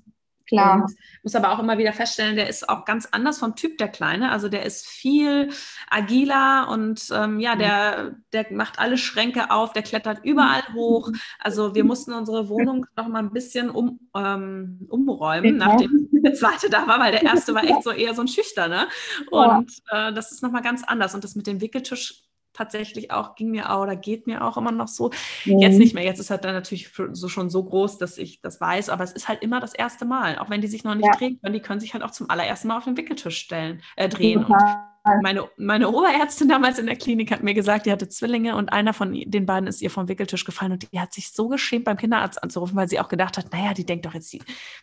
Klar. 0.46 0.82
Und 0.82 0.94
muss 1.22 1.34
aber 1.34 1.52
auch 1.52 1.58
immer 1.58 1.78
wieder 1.78 1.92
feststellen, 1.92 2.36
der 2.36 2.48
ist 2.48 2.68
auch 2.68 2.84
ganz 2.84 3.08
anders 3.10 3.38
vom 3.38 3.56
Typ, 3.56 3.78
der 3.78 3.88
Kleine. 3.88 4.30
Also 4.30 4.48
der 4.48 4.64
ist 4.64 4.86
viel 4.86 5.50
agiler 5.88 6.68
und 6.70 7.08
ähm, 7.12 7.40
ja, 7.40 7.56
der, 7.56 8.16
der 8.32 8.46
macht 8.50 8.78
alle 8.78 8.98
Schränke 8.98 9.50
auf, 9.50 9.72
der 9.72 9.82
klettert 9.82 10.24
überall 10.24 10.62
hoch. 10.74 11.10
Also 11.38 11.74
wir 11.74 11.84
mussten 11.84 12.12
unsere 12.12 12.48
Wohnung 12.48 12.86
noch 12.96 13.08
mal 13.08 13.20
ein 13.20 13.32
bisschen 13.32 13.70
um, 13.70 14.00
ähm, 14.16 14.86
umräumen, 14.88 15.60
ja. 15.60 15.66
nachdem 15.68 16.08
der 16.12 16.34
zweite 16.34 16.70
da 16.70 16.86
war, 16.86 16.98
weil 17.00 17.12
der 17.12 17.22
erste 17.22 17.54
war 17.54 17.64
echt 17.64 17.82
so 17.82 17.90
eher 17.90 18.14
so 18.14 18.22
ein 18.22 18.28
Schüchterner. 18.28 18.88
Und 19.30 19.70
äh, 19.90 20.12
das 20.12 20.32
ist 20.32 20.42
noch 20.42 20.50
mal 20.50 20.62
ganz 20.62 20.82
anders. 20.84 21.14
Und 21.14 21.24
das 21.24 21.34
mit 21.34 21.46
dem 21.46 21.60
Wickeltisch 21.60 22.22
tatsächlich 22.52 23.10
auch, 23.10 23.34
ging 23.34 23.50
mir 23.50 23.70
auch 23.70 23.82
oder 23.82 23.96
geht 23.96 24.26
mir 24.26 24.44
auch 24.44 24.56
immer 24.56 24.72
noch 24.72 24.88
so. 24.88 25.10
Mhm. 25.44 25.58
Jetzt 25.58 25.78
nicht 25.78 25.94
mehr. 25.94 26.04
Jetzt 26.04 26.20
ist 26.20 26.30
halt 26.30 26.44
dann 26.44 26.54
natürlich 26.54 26.90
so 27.12 27.28
schon 27.28 27.50
so 27.50 27.64
groß, 27.64 27.98
dass 27.98 28.18
ich 28.18 28.40
das 28.40 28.60
weiß, 28.60 28.88
aber 28.88 29.04
es 29.04 29.12
ist 29.12 29.28
halt 29.28 29.42
immer 29.42 29.60
das 29.60 29.74
erste 29.74 30.04
Mal. 30.04 30.38
Auch 30.38 30.50
wenn 30.50 30.60
die 30.60 30.68
sich 30.68 30.84
noch 30.84 30.94
nicht 30.94 31.06
ja. 31.06 31.12
drehen 31.12 31.40
können, 31.40 31.54
die 31.54 31.60
können 31.60 31.80
sich 31.80 31.94
halt 31.94 32.02
auch 32.02 32.10
zum 32.10 32.30
allerersten 32.30 32.68
Mal 32.68 32.78
auf 32.78 32.84
den 32.84 32.96
Wickeltisch 32.96 33.38
stellen, 33.38 33.82
äh, 33.96 34.08
drehen. 34.08 34.44
Und 34.44 35.22
meine, 35.22 35.48
meine 35.56 35.88
Oberärztin 35.88 36.48
damals 36.48 36.78
in 36.78 36.86
der 36.86 36.96
Klinik 36.96 37.30
hat 37.32 37.42
mir 37.42 37.54
gesagt, 37.54 37.86
die 37.86 37.92
hatte 37.92 38.08
Zwillinge 38.08 38.56
und 38.56 38.72
einer 38.72 38.92
von 38.92 39.12
den 39.12 39.46
beiden 39.46 39.66
ist 39.66 39.82
ihr 39.82 39.90
vom 39.90 40.08
Wickeltisch 40.08 40.44
gefallen 40.44 40.72
und 40.72 40.92
die 40.92 41.00
hat 41.00 41.12
sich 41.12 41.32
so 41.32 41.48
geschämt, 41.48 41.84
beim 41.84 41.96
Kinderarzt 41.96 42.42
anzurufen, 42.42 42.76
weil 42.76 42.88
sie 42.88 43.00
auch 43.00 43.08
gedacht 43.08 43.36
hat, 43.36 43.52
naja, 43.52 43.74
die 43.74 43.86
denkt 43.86 44.06
doch 44.06 44.14
jetzt, 44.14 44.36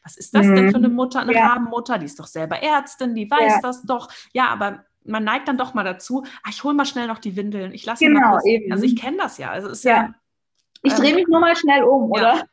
was 0.04 0.18
ist 0.18 0.36
das 0.36 0.46
mhm. 0.46 0.56
denn 0.56 0.72
für 0.72 0.78
eine 0.78 0.90
Mutter, 0.90 1.22
eine 1.22 1.34
ja. 1.34 1.48
Rabenmutter, 1.48 1.98
die 1.98 2.06
ist 2.06 2.20
doch 2.20 2.28
selber 2.28 2.62
Ärztin, 2.62 3.16
die 3.16 3.30
weiß 3.30 3.54
ja. 3.54 3.60
das 3.62 3.84
doch. 3.84 4.10
Ja, 4.34 4.50
aber 4.50 4.84
man 5.10 5.24
neigt 5.24 5.48
dann 5.48 5.58
doch 5.58 5.74
mal 5.74 5.84
dazu, 5.84 6.24
ach, 6.44 6.50
ich 6.50 6.64
hole 6.64 6.76
mal 6.76 6.86
schnell 6.86 7.08
noch 7.08 7.20
die 7.20 7.36
Windeln, 7.36 7.74
ich 7.74 7.86
lasse 7.86 8.06
genau, 8.06 8.20
mal 8.20 8.32
kurz. 8.34 8.46
Eben. 8.46 8.72
Also 8.72 8.86
ich 8.86 8.96
kenne 8.96 9.18
das 9.18 9.38
ja. 9.38 9.50
Also 9.50 9.70
ist 9.70 9.84
ja. 9.84 9.96
ja 9.96 10.16
ich 10.82 10.94
drehe 10.94 11.10
ähm, 11.10 11.16
mich 11.16 11.28
nur 11.28 11.40
mal 11.40 11.56
schnell 11.56 11.84
um, 11.84 12.12
oder? 12.12 12.44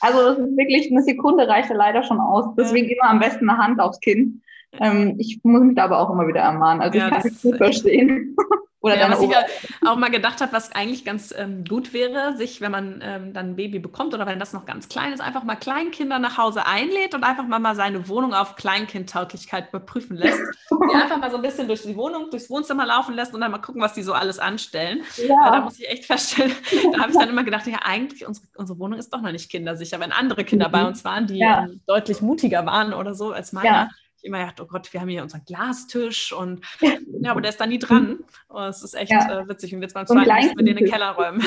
Also 0.00 0.18
das 0.18 0.38
ist 0.38 0.56
wirklich 0.56 0.90
eine 0.90 1.02
Sekunde 1.02 1.48
reicht 1.48 1.70
ja 1.70 1.76
leider 1.76 2.02
schon 2.02 2.20
aus. 2.20 2.54
Deswegen 2.56 2.88
immer 2.88 3.10
am 3.10 3.18
besten 3.18 3.48
eine 3.48 3.58
Hand 3.58 3.80
aufs 3.80 4.00
Kinn. 4.00 4.42
Ähm, 4.78 5.16
ich 5.18 5.40
muss 5.42 5.62
mich 5.62 5.76
da 5.76 5.84
aber 5.84 6.00
auch 6.00 6.10
immer 6.10 6.26
wieder 6.26 6.40
ermahnen. 6.40 6.82
Also 6.82 6.98
ja, 6.98 7.06
ich 7.06 7.12
kann 7.12 7.26
es 7.26 7.42
gut 7.42 7.56
verstehen. 7.56 8.36
Oder 8.86 8.98
ja, 8.98 9.10
was 9.10 9.20
ich 9.20 9.30
ja 9.30 9.44
auch 9.84 9.96
mal 9.96 10.10
gedacht 10.10 10.40
habe, 10.40 10.52
was 10.52 10.72
eigentlich 10.72 11.04
ganz 11.04 11.34
ähm, 11.36 11.64
gut 11.64 11.92
wäre, 11.92 12.36
sich, 12.36 12.60
wenn 12.60 12.70
man 12.70 13.00
ähm, 13.02 13.32
dann 13.32 13.50
ein 13.50 13.56
Baby 13.56 13.78
bekommt 13.78 14.14
oder 14.14 14.26
wenn 14.26 14.38
das 14.38 14.52
noch 14.52 14.64
ganz 14.64 14.88
klein 14.88 15.12
ist, 15.12 15.20
einfach 15.20 15.42
mal 15.42 15.56
Kleinkinder 15.56 16.18
nach 16.18 16.38
Hause 16.38 16.66
einlädt 16.66 17.14
und 17.14 17.24
einfach 17.24 17.46
mal, 17.46 17.58
mal 17.58 17.74
seine 17.74 18.08
Wohnung 18.08 18.32
auf 18.32 18.56
Kleinkindtauglichkeit 18.56 19.70
überprüfen 19.70 20.16
lässt. 20.16 20.40
die 20.70 20.94
einfach 20.94 21.18
mal 21.18 21.30
so 21.30 21.36
ein 21.36 21.42
bisschen 21.42 21.66
durch 21.66 21.82
die 21.82 21.96
Wohnung, 21.96 22.30
durchs 22.30 22.48
Wohnzimmer 22.48 22.86
laufen 22.86 23.14
lässt 23.14 23.34
und 23.34 23.40
dann 23.40 23.50
mal 23.50 23.58
gucken, 23.58 23.82
was 23.82 23.94
die 23.94 24.02
so 24.02 24.12
alles 24.12 24.38
anstellen. 24.38 25.02
Ja. 25.16 25.50
da 25.50 25.60
muss 25.60 25.78
ich 25.78 25.88
echt 25.88 26.04
feststellen, 26.04 26.52
da 26.92 27.00
habe 27.00 27.10
ich 27.10 27.18
dann 27.18 27.28
immer 27.28 27.44
gedacht, 27.44 27.66
ja, 27.66 27.80
eigentlich 27.84 28.26
unsere, 28.26 28.46
unsere 28.56 28.78
Wohnung 28.78 28.98
ist 28.98 29.12
doch 29.12 29.20
noch 29.20 29.32
nicht 29.32 29.50
kindersicher. 29.50 29.98
Wenn 29.98 30.12
andere 30.12 30.44
Kinder 30.44 30.68
mhm. 30.68 30.72
bei 30.72 30.86
uns 30.86 31.04
waren, 31.04 31.26
die 31.26 31.38
ja. 31.38 31.64
ähm, 31.64 31.80
deutlich 31.86 32.20
mutiger 32.20 32.64
waren 32.66 32.92
oder 32.92 33.14
so 33.14 33.32
als 33.32 33.52
meiner, 33.52 33.88
immer 34.26 34.40
gedacht, 34.40 34.60
oh 34.60 34.66
Gott, 34.66 34.92
wir 34.92 35.00
haben 35.00 35.08
hier 35.08 35.22
unseren 35.22 35.44
Glastisch 35.44 36.32
und 36.32 36.60
ja, 36.80 37.30
aber 37.30 37.40
der 37.40 37.50
ist 37.50 37.60
da 37.60 37.66
nie 37.66 37.78
dran. 37.78 38.18
Oh, 38.48 38.62
es 38.62 38.82
ist 38.82 38.94
echt 38.94 39.12
ja. 39.12 39.40
äh, 39.40 39.48
witzig. 39.48 39.74
Und 39.74 39.82
jetzt 39.82 39.94
beim 39.94 40.06
zweiten 40.06 40.34
müssen 40.34 40.56
wir 40.58 40.64
den 40.64 40.76
in 40.76 40.84
den 40.84 40.90
Keller 40.90 41.12
räumen. 41.12 41.42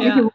ja. 0.00 0.30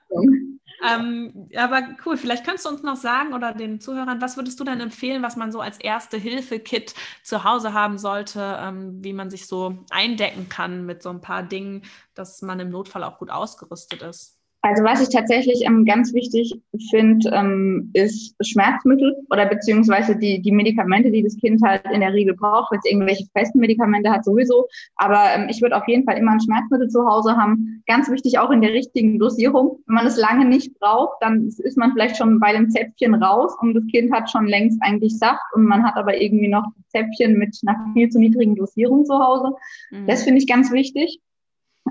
Ähm, 0.83 1.49
aber 1.55 1.81
cool, 2.05 2.17
vielleicht 2.17 2.45
kannst 2.45 2.65
du 2.65 2.69
uns 2.69 2.83
noch 2.83 2.97
sagen 2.97 3.33
oder 3.33 3.53
den 3.53 3.79
Zuhörern, 3.79 4.21
was 4.21 4.35
würdest 4.35 4.59
du 4.59 4.65
denn 4.65 4.81
empfehlen, 4.81 5.23
was 5.23 5.37
man 5.37 5.51
so 5.51 5.61
als 5.61 5.77
erste 5.79 6.17
Hilfe-Kit 6.17 6.93
zu 7.23 7.45
Hause 7.45 7.73
haben 7.73 7.97
sollte, 7.97 8.57
ähm, 8.59 9.01
wie 9.01 9.13
man 9.13 9.29
sich 9.29 9.47
so 9.47 9.77
eindecken 9.91 10.49
kann 10.49 10.85
mit 10.85 11.01
so 11.01 11.09
ein 11.09 11.21
paar 11.21 11.43
Dingen, 11.43 11.83
dass 12.15 12.41
man 12.41 12.59
im 12.59 12.69
Notfall 12.69 13.03
auch 13.03 13.17
gut 13.17 13.29
ausgerüstet 13.29 14.01
ist? 14.01 14.42
Also 14.65 14.85
was 14.85 15.01
ich 15.01 15.09
tatsächlich 15.09 15.65
ähm, 15.65 15.83
ganz 15.83 16.13
wichtig 16.13 16.53
finde, 16.89 17.29
ähm, 17.33 17.89
ist 17.91 18.33
Schmerzmittel 18.41 19.13
oder 19.29 19.45
beziehungsweise 19.45 20.15
die, 20.15 20.41
die 20.41 20.53
Medikamente, 20.53 21.11
die 21.11 21.21
das 21.21 21.35
Kind 21.35 21.61
halt 21.61 21.83
in 21.91 21.99
der 21.99 22.13
Regel 22.13 22.33
braucht, 22.33 22.71
wenn 22.71 22.79
es 22.79 22.89
irgendwelche 22.89 23.25
festen 23.33 23.59
Medikamente 23.59 24.09
hat 24.09 24.23
sowieso. 24.23 24.69
Aber 24.95 25.19
ähm, 25.35 25.47
ich 25.49 25.61
würde 25.61 25.75
auf 25.75 25.85
jeden 25.89 26.05
Fall 26.05 26.17
immer 26.17 26.31
ein 26.31 26.39
Schmerzmittel 26.39 26.87
zu 26.87 27.05
Hause 27.05 27.35
haben. 27.35 27.83
Ganz 27.87 28.09
wichtig 28.09 28.39
auch 28.39 28.51
in 28.51 28.61
der 28.61 28.71
richtigen 28.71 29.19
Dosierung. 29.19 29.79
Wenn 29.85 29.95
man 29.95 30.07
es 30.07 30.15
lange 30.15 30.45
nicht 30.45 30.79
braucht, 30.79 31.17
dann 31.19 31.45
ist 31.45 31.77
man 31.77 31.91
vielleicht 31.91 32.15
schon 32.15 32.39
bei 32.39 32.53
dem 32.53 32.69
Zäpfchen 32.69 33.15
raus 33.15 33.53
und 33.59 33.73
das 33.73 33.85
Kind 33.87 34.13
hat 34.13 34.31
schon 34.31 34.47
längst 34.47 34.81
eigentlich 34.81 35.19
Saft 35.19 35.43
und 35.55 35.65
man 35.65 35.83
hat 35.83 35.97
aber 35.97 36.21
irgendwie 36.21 36.47
noch 36.47 36.67
Zäpfchen 36.87 37.37
mit 37.37 37.59
einer 37.67 37.91
viel 37.91 38.07
zu 38.07 38.17
niedrigen 38.17 38.55
Dosierung 38.55 39.03
zu 39.03 39.19
Hause. 39.19 39.55
Mhm. 39.91 40.07
Das 40.07 40.23
finde 40.23 40.39
ich 40.39 40.47
ganz 40.47 40.71
wichtig. 40.71 41.19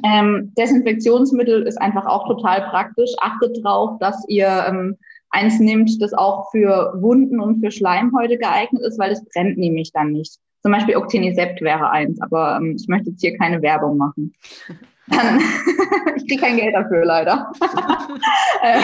Ähm, 0.05 0.53
Desinfektionsmittel 0.57 1.63
ist 1.63 1.81
einfach 1.81 2.07
auch 2.07 2.27
total 2.27 2.63
praktisch. 2.71 3.11
Achtet 3.19 3.63
drauf, 3.63 3.99
dass 4.01 4.25
ihr 4.29 4.65
ähm, 4.69 4.97
eins 5.31 5.59
nehmt, 5.61 6.01
das 6.01 6.13
auch 6.15 6.51
für 6.51 6.95
Wunden 6.97 7.41
und 7.41 7.61
für 7.61 7.71
Schleimhäute 7.71 8.39
geeignet 8.39 8.83
ist, 8.83 8.99
weil 8.99 9.11
das 9.11 9.25
brennt 9.27 9.59
nämlich 9.59 9.93
dann 9.93 10.13
nicht. 10.13 10.39
Zum 10.63 10.73
Beispiel 10.73 10.97
Octinisept 10.97 11.61
wäre 11.61 11.91
eins, 11.91 12.21
aber 12.23 12.57
ähm, 12.57 12.77
ich 12.79 12.89
möchte 12.89 13.11
jetzt 13.11 13.21
hier 13.21 13.37
keine 13.37 13.63
Werbung 13.63 13.97
machen. 13.97 14.35
Ich 16.17 16.29
kriege 16.29 16.43
kein 16.43 16.57
Geld 16.57 16.75
dafür, 16.75 17.05
leider. 17.05 17.53
Äh, 18.63 18.81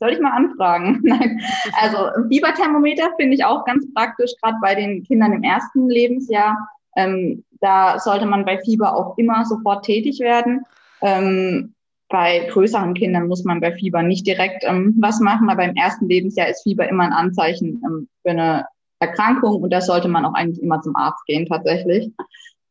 soll 0.00 0.10
ich 0.12 0.20
mal 0.20 0.32
anfragen? 0.32 0.98
Nein. 1.04 1.40
Also 1.80 1.98
Fieberthermometer 2.28 3.10
finde 3.18 3.34
ich 3.34 3.44
auch 3.44 3.64
ganz 3.64 3.86
praktisch, 3.94 4.32
gerade 4.42 4.56
bei 4.60 4.74
den 4.74 5.04
Kindern 5.04 5.32
im 5.32 5.42
ersten 5.42 5.88
Lebensjahr. 5.88 6.56
Ähm, 6.96 7.44
da 7.60 7.98
sollte 7.98 8.26
man 8.26 8.44
bei 8.44 8.58
Fieber 8.58 8.96
auch 8.96 9.16
immer 9.18 9.44
sofort 9.44 9.84
tätig 9.84 10.20
werden. 10.20 10.64
Ähm, 11.02 11.74
bei 12.08 12.48
größeren 12.50 12.94
Kindern 12.94 13.28
muss 13.28 13.44
man 13.44 13.60
bei 13.60 13.72
Fieber 13.72 14.02
nicht 14.02 14.26
direkt 14.26 14.64
ähm, 14.66 14.96
was 15.00 15.20
machen, 15.20 15.48
aber 15.48 15.64
im 15.64 15.76
ersten 15.76 16.08
Lebensjahr 16.08 16.48
ist 16.48 16.64
Fieber 16.64 16.88
immer 16.88 17.04
ein 17.04 17.12
Anzeichen 17.12 17.80
ähm, 17.84 18.08
für 18.22 18.30
eine 18.30 18.66
Erkrankung 18.98 19.62
und 19.62 19.72
da 19.72 19.80
sollte 19.80 20.08
man 20.08 20.24
auch 20.24 20.34
eigentlich 20.34 20.62
immer 20.62 20.82
zum 20.82 20.96
Arzt 20.96 21.24
gehen 21.26 21.46
tatsächlich. 21.46 22.12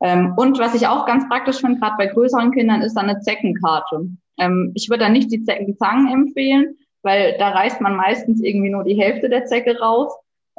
Ähm, 0.01 0.33
und 0.37 0.59
was 0.59 0.75
ich 0.75 0.87
auch 0.87 1.05
ganz 1.05 1.27
praktisch 1.27 1.59
finde, 1.59 1.79
gerade 1.79 1.95
bei 1.97 2.07
größeren 2.07 2.51
Kindern, 2.51 2.81
ist 2.81 2.95
dann 2.95 3.09
eine 3.09 3.19
Zeckenkarte. 3.21 4.09
Ähm, 4.37 4.71
ich 4.75 4.89
würde 4.89 5.05
da 5.05 5.09
nicht 5.09 5.31
die 5.31 5.43
Zeckenzangen 5.43 6.11
empfehlen, 6.11 6.75
weil 7.01 7.37
da 7.37 7.49
reißt 7.49 7.81
man 7.81 7.95
meistens 7.95 8.41
irgendwie 8.41 8.69
nur 8.69 8.83
die 8.83 8.99
Hälfte 8.99 9.29
der 9.29 9.45
Zecke 9.45 9.79
raus. 9.79 10.13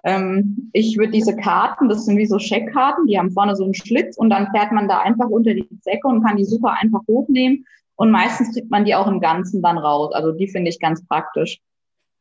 Ähm, 0.05 0.71
ich 0.73 0.97
würde 0.97 1.13
diese 1.13 1.37
Karten, 1.37 1.89
das 1.89 2.07
sind 2.07 2.17
wie 2.17 2.27
so 2.27 2.39
Scheckkarten, 2.39 3.07
die 3.07 3.19
haben 3.19 3.31
vorne 3.31 3.55
so 3.57 3.65
einen 3.65 3.75
Schlitz 3.75 4.17
und 4.17 4.31
dann 4.31 4.49
fährt 4.55 4.73
man 4.73 4.89
da 4.89 5.01
einfach 5.01 5.29
unter 5.29 5.55
die 5.55 5.69
Säcke 5.83 6.09
und 6.09 6.25
kann 6.25 6.37
die 6.37 6.45
super 6.45 6.75
einfach 6.81 7.01
hochnehmen. 7.09 7.67
Und 7.97 8.11
meistens 8.11 8.55
kriegt 8.55 8.71
man 8.71 8.87
die 8.87 8.95
auch 8.95 9.07
im 9.07 9.21
Ganzen 9.21 9.61
dann 9.61 9.77
raus. 9.77 10.15
Also 10.15 10.33
die 10.33 10.49
finde 10.49 10.71
ich 10.71 10.81
ganz 10.81 11.07
praktisch. 11.07 11.61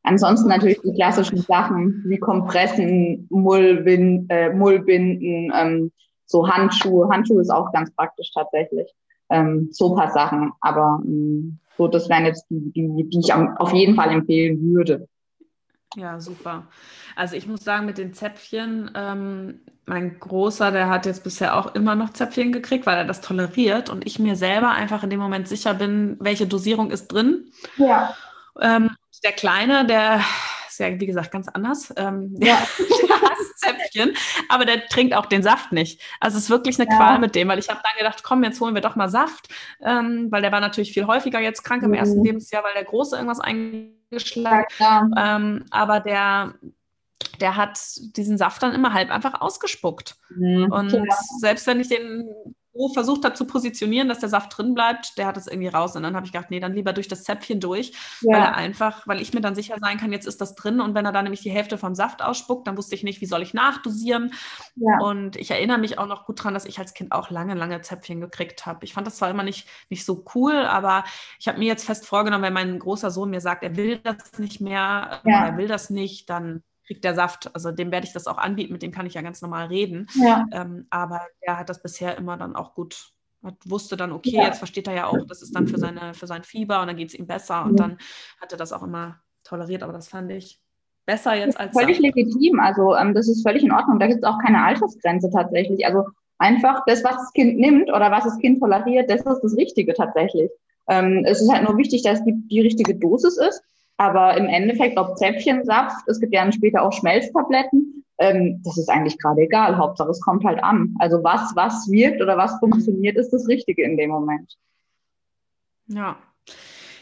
Ansonsten 0.03 0.49
natürlich 0.49 0.81
die 0.81 0.93
klassischen 0.93 1.37
Sachen 1.37 2.03
wie 2.07 2.17
Kompressen, 2.17 3.27
Mullbinden, 3.29 4.29
äh, 4.29 4.53
Mullbinden, 4.53 5.51
ähm, 5.55 5.91
so 6.25 6.47
Handschuhe. 6.47 7.09
Handschuhe 7.09 7.41
ist 7.41 7.49
auch 7.49 7.71
ganz 7.71 7.91
praktisch 7.91 8.31
tatsächlich. 8.33 8.93
Ähm, 9.29 9.69
so 9.71 9.95
paar 9.95 10.11
Sachen. 10.11 10.51
Aber 10.61 11.01
ähm, 11.05 11.59
so, 11.77 11.87
das 11.87 12.09
wären 12.09 12.25
jetzt 12.25 12.45
die, 12.49 12.71
die, 12.71 13.09
die 13.09 13.19
ich 13.19 13.33
auf 13.33 13.71
jeden 13.71 13.95
Fall 13.95 14.09
empfehlen 14.11 14.61
würde. 14.61 15.07
Ja, 15.95 16.19
super. 16.19 16.67
Also 17.15 17.35
ich 17.35 17.47
muss 17.47 17.63
sagen, 17.63 17.85
mit 17.85 17.97
den 17.97 18.13
Zäpfchen, 18.13 18.91
ähm, 18.95 19.61
mein 19.85 20.19
Großer, 20.19 20.71
der 20.71 20.87
hat 20.87 21.07
jetzt 21.07 21.23
bisher 21.23 21.57
auch 21.57 21.73
immer 21.73 21.95
noch 21.95 22.13
Zäpfchen 22.13 22.51
gekriegt, 22.51 22.85
weil 22.85 22.97
er 22.97 23.05
das 23.05 23.21
toleriert 23.21 23.89
und 23.89 24.05
ich 24.05 24.19
mir 24.19 24.35
selber 24.35 24.69
einfach 24.69 25.03
in 25.03 25.09
dem 25.09 25.19
Moment 25.19 25.47
sicher 25.47 25.73
bin, 25.73 26.15
welche 26.19 26.45
Dosierung 26.45 26.91
ist 26.91 27.07
drin. 27.07 27.51
Ja. 27.77 28.15
Ähm, 28.61 28.95
der 29.23 29.31
Kleine, 29.31 29.85
der 29.85 30.21
ist 30.69 30.79
ja, 30.79 30.99
wie 30.99 31.05
gesagt, 31.07 31.31
ganz 31.31 31.47
anders. 31.47 31.91
Ähm, 31.97 32.35
ja. 32.39 32.57
der 32.77 33.21
hasst 33.21 33.59
Zäpfchen, 33.59 34.13
aber 34.47 34.65
der 34.65 34.87
trinkt 34.87 35.15
auch 35.15 35.25
den 35.25 35.41
Saft 35.41 35.71
nicht. 35.71 36.01
Also 36.19 36.37
es 36.37 36.45
ist 36.45 36.49
wirklich 36.51 36.79
eine 36.79 36.89
ja. 36.89 36.97
Qual 36.97 37.19
mit 37.19 37.33
dem, 37.33 37.47
weil 37.47 37.59
ich 37.59 37.69
habe 37.69 37.81
dann 37.83 37.97
gedacht, 37.97 38.23
komm, 38.23 38.43
jetzt 38.43 38.61
holen 38.61 38.75
wir 38.75 38.81
doch 38.81 38.95
mal 38.95 39.09
Saft, 39.09 39.49
ähm, 39.83 40.27
weil 40.29 40.43
der 40.43 40.51
war 40.51 40.61
natürlich 40.61 40.93
viel 40.93 41.07
häufiger 41.07 41.39
jetzt 41.39 41.63
krank 41.63 41.81
im 41.81 41.89
mhm. 41.89 41.95
ersten 41.95 42.23
Lebensjahr, 42.23 42.63
weil 42.63 42.73
der 42.73 42.85
Große 42.85 43.15
irgendwas 43.15 43.39
eingeschlagen 44.11 44.65
hat. 44.79 45.11
Ähm, 45.17 45.65
aber 45.71 45.99
der, 45.99 46.53
der 47.39 47.55
hat 47.55 47.79
diesen 48.15 48.37
Saft 48.37 48.63
dann 48.63 48.73
immer 48.73 48.93
halb 48.93 49.11
einfach 49.11 49.41
ausgespuckt. 49.41 50.15
Mhm. 50.29 50.71
Und 50.71 50.91
ja. 50.91 51.03
selbst 51.39 51.67
wenn 51.67 51.79
ich 51.79 51.89
den 51.89 52.29
versucht 52.93 53.25
habe 53.25 53.35
zu 53.35 53.45
positionieren, 53.45 54.07
dass 54.07 54.19
der 54.19 54.29
Saft 54.29 54.57
drin 54.57 54.73
bleibt, 54.73 55.17
der 55.17 55.25
hat 55.25 55.37
es 55.37 55.47
irgendwie 55.47 55.67
raus. 55.67 55.95
Und 55.95 56.03
dann 56.03 56.15
habe 56.15 56.25
ich 56.25 56.31
gedacht, 56.31 56.51
nee, 56.51 56.59
dann 56.59 56.73
lieber 56.73 56.93
durch 56.93 57.07
das 57.07 57.23
Zäpfchen 57.23 57.59
durch, 57.59 57.91
ja. 58.21 58.33
weil 58.33 58.41
er 58.41 58.55
einfach, 58.55 59.07
weil 59.07 59.21
ich 59.21 59.33
mir 59.33 59.41
dann 59.41 59.55
sicher 59.55 59.75
sein 59.79 59.97
kann, 59.97 60.11
jetzt 60.11 60.27
ist 60.27 60.39
das 60.39 60.55
drin. 60.55 60.79
Und 60.79 60.95
wenn 60.95 61.05
er 61.05 61.11
dann 61.11 61.23
nämlich 61.23 61.41
die 61.41 61.49
Hälfte 61.49 61.77
vom 61.77 61.95
Saft 61.95 62.21
ausspuckt, 62.21 62.67
dann 62.67 62.77
wusste 62.77 62.95
ich 62.95 63.03
nicht, 63.03 63.21
wie 63.21 63.25
soll 63.25 63.41
ich 63.41 63.53
nachdosieren. 63.53 64.33
Ja. 64.75 64.99
Und 65.01 65.35
ich 65.35 65.51
erinnere 65.51 65.77
mich 65.77 65.97
auch 65.97 66.07
noch 66.07 66.25
gut 66.25 66.39
daran, 66.39 66.53
dass 66.53 66.65
ich 66.65 66.79
als 66.79 66.93
Kind 66.93 67.11
auch 67.11 67.29
lange, 67.29 67.55
lange 67.55 67.81
Zäpfchen 67.81 68.21
gekriegt 68.21 68.65
habe. 68.65 68.85
Ich 68.85 68.93
fand 68.93 69.07
das 69.07 69.17
zwar 69.17 69.29
immer 69.29 69.43
nicht, 69.43 69.67
nicht 69.89 70.05
so 70.05 70.23
cool, 70.35 70.55
aber 70.55 71.03
ich 71.39 71.47
habe 71.47 71.59
mir 71.59 71.67
jetzt 71.67 71.85
fest 71.85 72.05
vorgenommen, 72.05 72.43
wenn 72.43 72.53
mein 72.53 72.79
großer 72.79 73.11
Sohn 73.11 73.29
mir 73.29 73.41
sagt, 73.41 73.63
er 73.63 73.75
will 73.75 73.97
das 73.97 74.37
nicht 74.37 74.61
mehr, 74.61 75.21
ja. 75.25 75.47
er 75.47 75.57
will 75.57 75.67
das 75.67 75.89
nicht, 75.89 76.29
dann 76.29 76.63
kriegt 76.89 77.03
der 77.03 77.13
Saft. 77.13 77.53
Also 77.53 77.71
dem 77.71 77.91
werde 77.91 78.07
ich 78.07 78.13
das 78.13 78.25
auch 78.25 78.39
anbieten, 78.39 78.73
mit 78.73 78.81
dem 78.81 78.91
kann 78.91 79.05
ich 79.05 79.13
ja 79.13 79.21
ganz 79.21 79.43
normal 79.43 79.67
reden. 79.67 80.07
Ja. 80.15 80.47
Ähm, 80.51 80.87
aber 80.89 81.21
der 81.45 81.59
hat 81.59 81.69
das 81.69 81.83
bisher 81.83 82.17
immer 82.17 82.35
dann 82.35 82.55
auch 82.55 82.73
gut, 82.73 83.11
hat, 83.43 83.53
wusste 83.63 83.95
dann, 83.95 84.11
okay, 84.11 84.31
ja. 84.31 84.45
jetzt 84.45 84.57
versteht 84.57 84.87
er 84.87 84.95
ja 84.95 85.05
auch, 85.05 85.23
das 85.27 85.43
ist 85.43 85.55
dann 85.55 85.67
für, 85.67 85.77
seine, 85.77 86.15
für 86.15 86.25
sein 86.25 86.43
Fieber 86.43 86.81
und 86.81 86.87
dann 86.87 86.97
geht 86.97 87.09
es 87.09 87.13
ihm 87.13 87.27
besser. 87.27 87.63
Und 87.63 87.79
dann 87.79 87.99
hat 88.41 88.51
er 88.51 88.57
das 88.57 88.73
auch 88.73 88.81
immer 88.81 89.19
toleriert, 89.43 89.83
aber 89.83 89.93
das 89.93 90.07
fand 90.07 90.31
ich 90.31 90.59
besser 91.05 91.35
jetzt 91.35 91.59
als. 91.59 91.77
Völlig 91.77 91.97
Saft. 91.97 92.15
legitim, 92.15 92.59
also 92.59 92.95
ähm, 92.95 93.13
das 93.13 93.27
ist 93.27 93.45
völlig 93.45 93.61
in 93.61 93.71
Ordnung. 93.71 93.99
Da 93.99 94.07
gibt 94.07 94.23
es 94.23 94.27
auch 94.27 94.39
keine 94.39 94.63
Altersgrenze 94.63 95.29
tatsächlich. 95.29 95.85
Also 95.85 96.05
einfach 96.39 96.81
das, 96.87 97.03
was 97.03 97.17
das 97.17 97.31
Kind 97.33 97.59
nimmt 97.59 97.89
oder 97.89 98.09
was 98.09 98.23
das 98.23 98.39
Kind 98.39 98.59
toleriert, 98.59 99.11
das 99.11 99.21
ist 99.21 99.41
das 99.43 99.55
Richtige 99.55 99.93
tatsächlich. 99.93 100.49
Ähm, 100.87 101.23
es 101.23 101.39
ist 101.39 101.51
halt 101.51 101.67
nur 101.67 101.77
wichtig, 101.77 102.01
dass 102.01 102.23
die, 102.23 102.33
die 102.47 102.61
richtige 102.61 102.95
Dosis 102.95 103.37
ist. 103.37 103.61
Aber 103.99 104.37
im 104.37 104.45
Endeffekt, 104.45 104.97
ob 104.97 105.17
Zäpfchensaft, 105.17 106.07
es 106.07 106.21
gibt 106.21 106.33
ja 106.33 106.41
dann 106.41 106.53
später 106.53 106.81
auch 106.81 106.93
Schmelztabletten, 106.93 108.05
ähm, 108.17 108.61
das 108.63 108.77
ist 108.77 108.89
eigentlich 108.89 109.17
gerade 109.17 109.41
egal. 109.41 109.77
Hauptsache, 109.77 110.09
es 110.09 110.21
kommt 110.21 110.45
halt 110.45 110.63
an. 110.63 110.95
Also 110.99 111.21
was, 111.21 111.53
was 111.55 111.91
wirkt 111.91 112.21
oder 112.21 112.37
was 112.37 112.57
funktioniert, 112.59 113.17
ist 113.17 113.31
das 113.31 113.45
Richtige 113.49 113.83
in 113.83 113.97
dem 113.97 114.11
Moment. 114.11 114.55
Ja. 115.87 116.15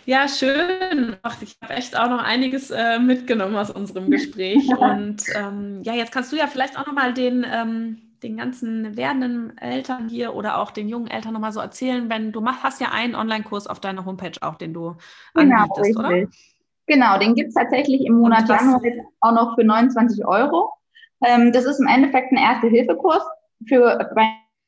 Ja, 0.06 0.28
schön. 0.28 1.18
Ach, 1.22 1.40
ich 1.40 1.56
habe 1.62 1.76
echt 1.76 1.96
auch 2.00 2.10
noch 2.10 2.24
einiges 2.24 2.72
äh, 2.72 2.98
mitgenommen 2.98 3.56
aus 3.56 3.70
unserem 3.70 4.10
Gespräch. 4.10 4.68
Und 4.76 5.24
ähm, 5.36 5.84
ja, 5.84 5.94
jetzt 5.94 6.12
kannst 6.12 6.32
du 6.32 6.36
ja 6.36 6.48
vielleicht 6.48 6.80
auch 6.80 6.88
noch 6.88 6.94
mal 6.94 7.14
den, 7.14 7.46
ähm, 7.48 8.02
den 8.24 8.38
ganzen 8.38 8.98
werdenden 8.98 9.56
Eltern 9.60 10.10
hier 10.10 10.34
oder 10.34 10.58
auch 10.58 10.72
den 10.72 10.90
jungen 10.90 11.12
Eltern 11.12 11.34
noch 11.34 11.42
mal 11.42 11.52
so 11.52 11.60
erzählen, 11.60 12.10
wenn 12.10 12.32
du 12.32 12.42
machst, 12.42 12.64
hast 12.64 12.82
ja 12.82 12.90
einen 12.92 13.14
Online-Kurs 13.14 13.68
auf 13.68 13.80
deiner 13.80 14.04
Homepage 14.06 14.40
auch, 14.42 14.56
den 14.56 14.74
du 14.74 14.96
genau, 15.36 15.58
anbietest, 15.58 15.80
richtig. 15.80 15.98
oder? 15.98 16.28
Genau, 16.88 17.20
den 17.20 17.36
gibt 17.36 17.50
es 17.50 17.56
tatsächlich 17.56 18.06
im 18.06 18.16
Monat 18.20 18.48
Januar 18.48 18.82
auch 19.20 19.32
noch 19.34 19.56
für 19.56 19.66
29 19.66 20.26
Euro. 20.26 20.72
Ähm, 21.26 21.52
das 21.52 21.66
ist 21.66 21.80
im 21.80 21.88
Endeffekt 21.88 22.32
ein 22.32 22.38
Erste-Hilfe-Kurs 22.38 23.24
für 23.68 24.00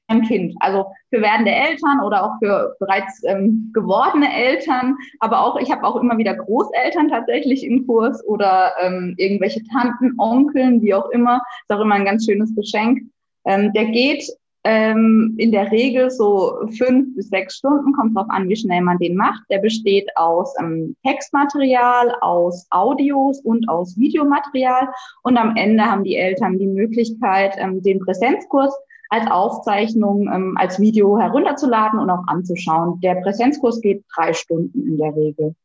ein 0.08 0.24
Kind, 0.24 0.56
also 0.60 0.88
für 1.12 1.22
werdende 1.22 1.52
Eltern 1.52 2.02
oder 2.04 2.26
auch 2.26 2.40
für 2.40 2.76
bereits 2.80 3.24
ähm, 3.26 3.72
gewordene 3.74 4.34
Eltern, 4.34 4.98
aber 5.20 5.46
auch, 5.46 5.60
ich 5.60 5.72
habe 5.72 5.84
auch 5.84 5.96
immer 5.98 6.18
wieder 6.18 6.34
Großeltern 6.36 7.10
tatsächlich 7.10 7.64
im 7.64 7.86
Kurs 7.86 8.26
oder 8.26 8.74
ähm, 8.82 9.14
irgendwelche 9.18 9.64
Tanten, 9.66 10.16
Onkeln, 10.18 10.82
wie 10.82 10.96
auch 10.96 11.10
immer, 11.12 11.42
ist 11.62 11.76
auch 11.76 11.82
immer 11.82 11.96
ein 11.96 12.06
ganz 12.06 12.26
schönes 12.26 12.54
Geschenk. 12.56 13.02
Ähm, 13.46 13.72
der 13.74 13.86
geht 13.86 14.24
ähm, 14.64 15.36
in 15.38 15.52
der 15.52 15.72
Regel 15.72 16.10
so 16.10 16.60
fünf 16.78 17.16
bis 17.16 17.30
sechs 17.30 17.58
Stunden, 17.58 17.94
kommt 17.94 18.16
drauf 18.16 18.28
an, 18.30 18.50
wie 18.50 18.56
schnell 18.56 18.82
man 18.82 18.98
den 18.98 19.16
macht. 19.16 19.44
Der 19.50 19.60
besteht 19.60 20.10
aus 20.16 20.54
ähm, 20.60 20.96
Textmaterial, 21.06 22.14
aus 22.22 22.68
Audios 22.70 23.40
und 23.42 23.68
aus 23.70 23.98
Videomaterial. 23.98 24.90
Und 25.24 25.38
am 25.38 25.56
Ende 25.56 25.84
haben 25.84 26.04
die 26.04 26.18
Eltern 26.18 26.58
die 26.58 26.68
Möglichkeit, 26.68 27.56
ähm, 27.58 27.82
den 27.82 28.00
Präsenzkurs 28.00 28.74
als 29.10 29.30
Aufzeichnung, 29.30 30.30
ähm, 30.32 30.56
als 30.58 30.80
Video 30.80 31.18
herunterzuladen 31.18 32.00
und 32.00 32.10
auch 32.10 32.24
anzuschauen. 32.28 33.00
Der 33.02 33.16
Präsenzkurs 33.16 33.82
geht 33.82 34.04
drei 34.16 34.34
Stunden 34.34 34.88
in 34.88 34.98
der 34.98 35.16
Regel. 35.16 35.56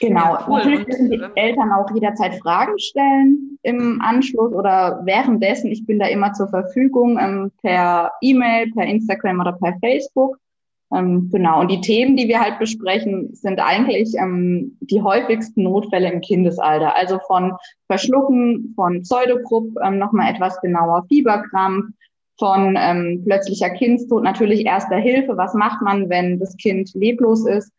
Genau. 0.00 0.34
Ja, 0.34 0.44
cool. 0.48 0.58
Natürlich 0.58 0.84
dürfen 0.86 1.10
die 1.10 1.22
Eltern 1.36 1.70
auch 1.70 1.88
jederzeit 1.94 2.34
Fragen 2.36 2.78
stellen 2.78 3.58
im 3.62 4.00
Anschluss 4.02 4.52
oder 4.52 5.00
währenddessen. 5.04 5.70
Ich 5.70 5.86
bin 5.86 6.00
da 6.00 6.06
immer 6.06 6.32
zur 6.32 6.48
Verfügung 6.48 7.18
ähm, 7.20 7.52
per 7.62 8.10
E-Mail, 8.20 8.72
per 8.72 8.84
Instagram 8.84 9.40
oder 9.40 9.52
per 9.52 9.76
Facebook. 9.80 10.38
Ähm, 10.92 11.30
genau. 11.32 11.60
Und 11.60 11.70
die 11.70 11.80
Themen, 11.80 12.16
die 12.16 12.28
wir 12.28 12.40
halt 12.40 12.58
besprechen, 12.58 13.34
sind 13.34 13.60
eigentlich 13.60 14.14
ähm, 14.18 14.76
die 14.80 15.02
häufigsten 15.02 15.62
Notfälle 15.62 16.12
im 16.12 16.20
Kindesalter. 16.20 16.96
Also 16.96 17.18
von 17.26 17.52
Verschlucken, 17.86 18.72
von 18.74 19.02
Pseudogrupp, 19.02 19.76
ähm, 19.84 19.98
nochmal 19.98 20.32
etwas 20.32 20.60
genauer 20.60 21.04
Fieberkrampf, 21.08 21.94
von 22.38 22.76
ähm, 22.78 23.22
plötzlicher 23.24 23.70
Kindstod, 23.70 24.24
natürlich 24.24 24.66
erster 24.66 24.96
Hilfe. 24.96 25.36
Was 25.36 25.54
macht 25.54 25.80
man, 25.82 26.08
wenn 26.08 26.40
das 26.40 26.56
Kind 26.56 26.90
leblos 26.94 27.46
ist? 27.46 27.72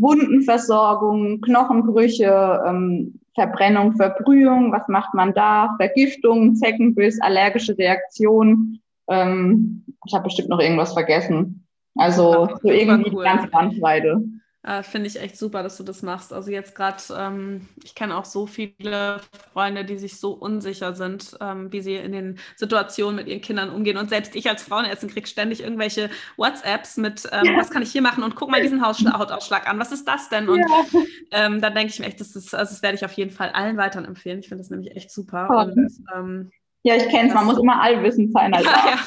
Wundenversorgung, 0.00 1.40
Knochenbrüche, 1.40 2.62
ähm, 2.66 3.20
Verbrennung, 3.34 3.96
Verbrühung, 3.96 4.72
was 4.72 4.86
macht 4.88 5.14
man 5.14 5.34
da? 5.34 5.74
Vergiftung, 5.78 6.56
Zeckenbiss, 6.56 7.20
allergische 7.20 7.76
Reaktionen. 7.76 8.82
Ähm, 9.08 9.84
ich 10.06 10.14
habe 10.14 10.24
bestimmt 10.24 10.48
noch 10.48 10.60
irgendwas 10.60 10.92
vergessen. 10.92 11.66
Also 11.96 12.48
so 12.62 12.70
irgendwie 12.70 13.10
cool. 13.14 13.24
die 13.24 13.30
ganze 13.30 13.48
Bandbreite. 13.48 14.22
Äh, 14.62 14.82
Finde 14.82 15.06
ich 15.06 15.18
echt 15.18 15.38
super, 15.38 15.62
dass 15.62 15.78
du 15.78 15.82
das 15.82 16.02
machst. 16.02 16.34
Also 16.34 16.50
jetzt 16.50 16.74
gerade, 16.74 17.02
ähm, 17.16 17.66
ich 17.82 17.94
kenne 17.94 18.14
auch 18.16 18.26
so 18.26 18.46
viele 18.46 19.20
Freunde, 19.54 19.86
die 19.86 19.96
sich 19.96 20.20
so 20.20 20.32
unsicher 20.32 20.94
sind, 20.94 21.36
ähm, 21.40 21.72
wie 21.72 21.80
sie 21.80 21.96
in 21.96 22.12
den 22.12 22.38
Situationen 22.56 23.16
mit 23.16 23.26
ihren 23.26 23.40
Kindern 23.40 23.70
umgehen. 23.70 23.96
Und 23.96 24.10
selbst 24.10 24.36
ich 24.36 24.50
als 24.50 24.62
Frauenärztin 24.62 25.08
kriege 25.08 25.26
ständig 25.26 25.62
irgendwelche 25.62 26.10
WhatsApps 26.36 26.98
mit, 26.98 27.26
ähm, 27.32 27.46
ja. 27.46 27.56
was 27.56 27.70
kann 27.70 27.82
ich 27.82 27.90
hier 27.90 28.02
machen? 28.02 28.22
Und 28.22 28.34
guck 28.34 28.50
mal 28.50 28.60
diesen 28.60 28.82
Hautausschlag 28.86 29.66
an. 29.66 29.78
Was 29.78 29.92
ist 29.92 30.06
das 30.06 30.28
denn? 30.28 30.48
Und 30.48 30.58
ja. 30.58 30.84
Ähm, 31.30 31.62
dann 31.62 31.74
denke 31.74 31.92
ich 31.92 31.98
mir 31.98 32.06
echt, 32.06 32.20
das, 32.20 32.36
ist, 32.36 32.54
also 32.54 32.74
das 32.74 32.82
werde 32.82 32.96
ich 32.96 33.04
auf 33.04 33.12
jeden 33.12 33.30
Fall 33.30 33.50
allen 33.50 33.78
weiteren 33.78 34.04
empfehlen. 34.04 34.40
Ich 34.40 34.48
finde 34.48 34.62
das 34.62 34.70
nämlich 34.70 34.94
echt 34.94 35.10
super. 35.10 35.48
Oh. 35.50 35.60
Und 35.62 35.90
ähm, 36.14 36.50
ja, 36.82 36.96
ich 36.96 37.08
kenne 37.08 37.28
es. 37.28 37.34
Man 37.34 37.44
muss 37.46 37.58
immer 37.58 37.80
allwissend 37.80 38.32
sein. 38.32 38.54
Als 38.54 38.64
ja, 38.64 38.70
ja. 38.70 38.98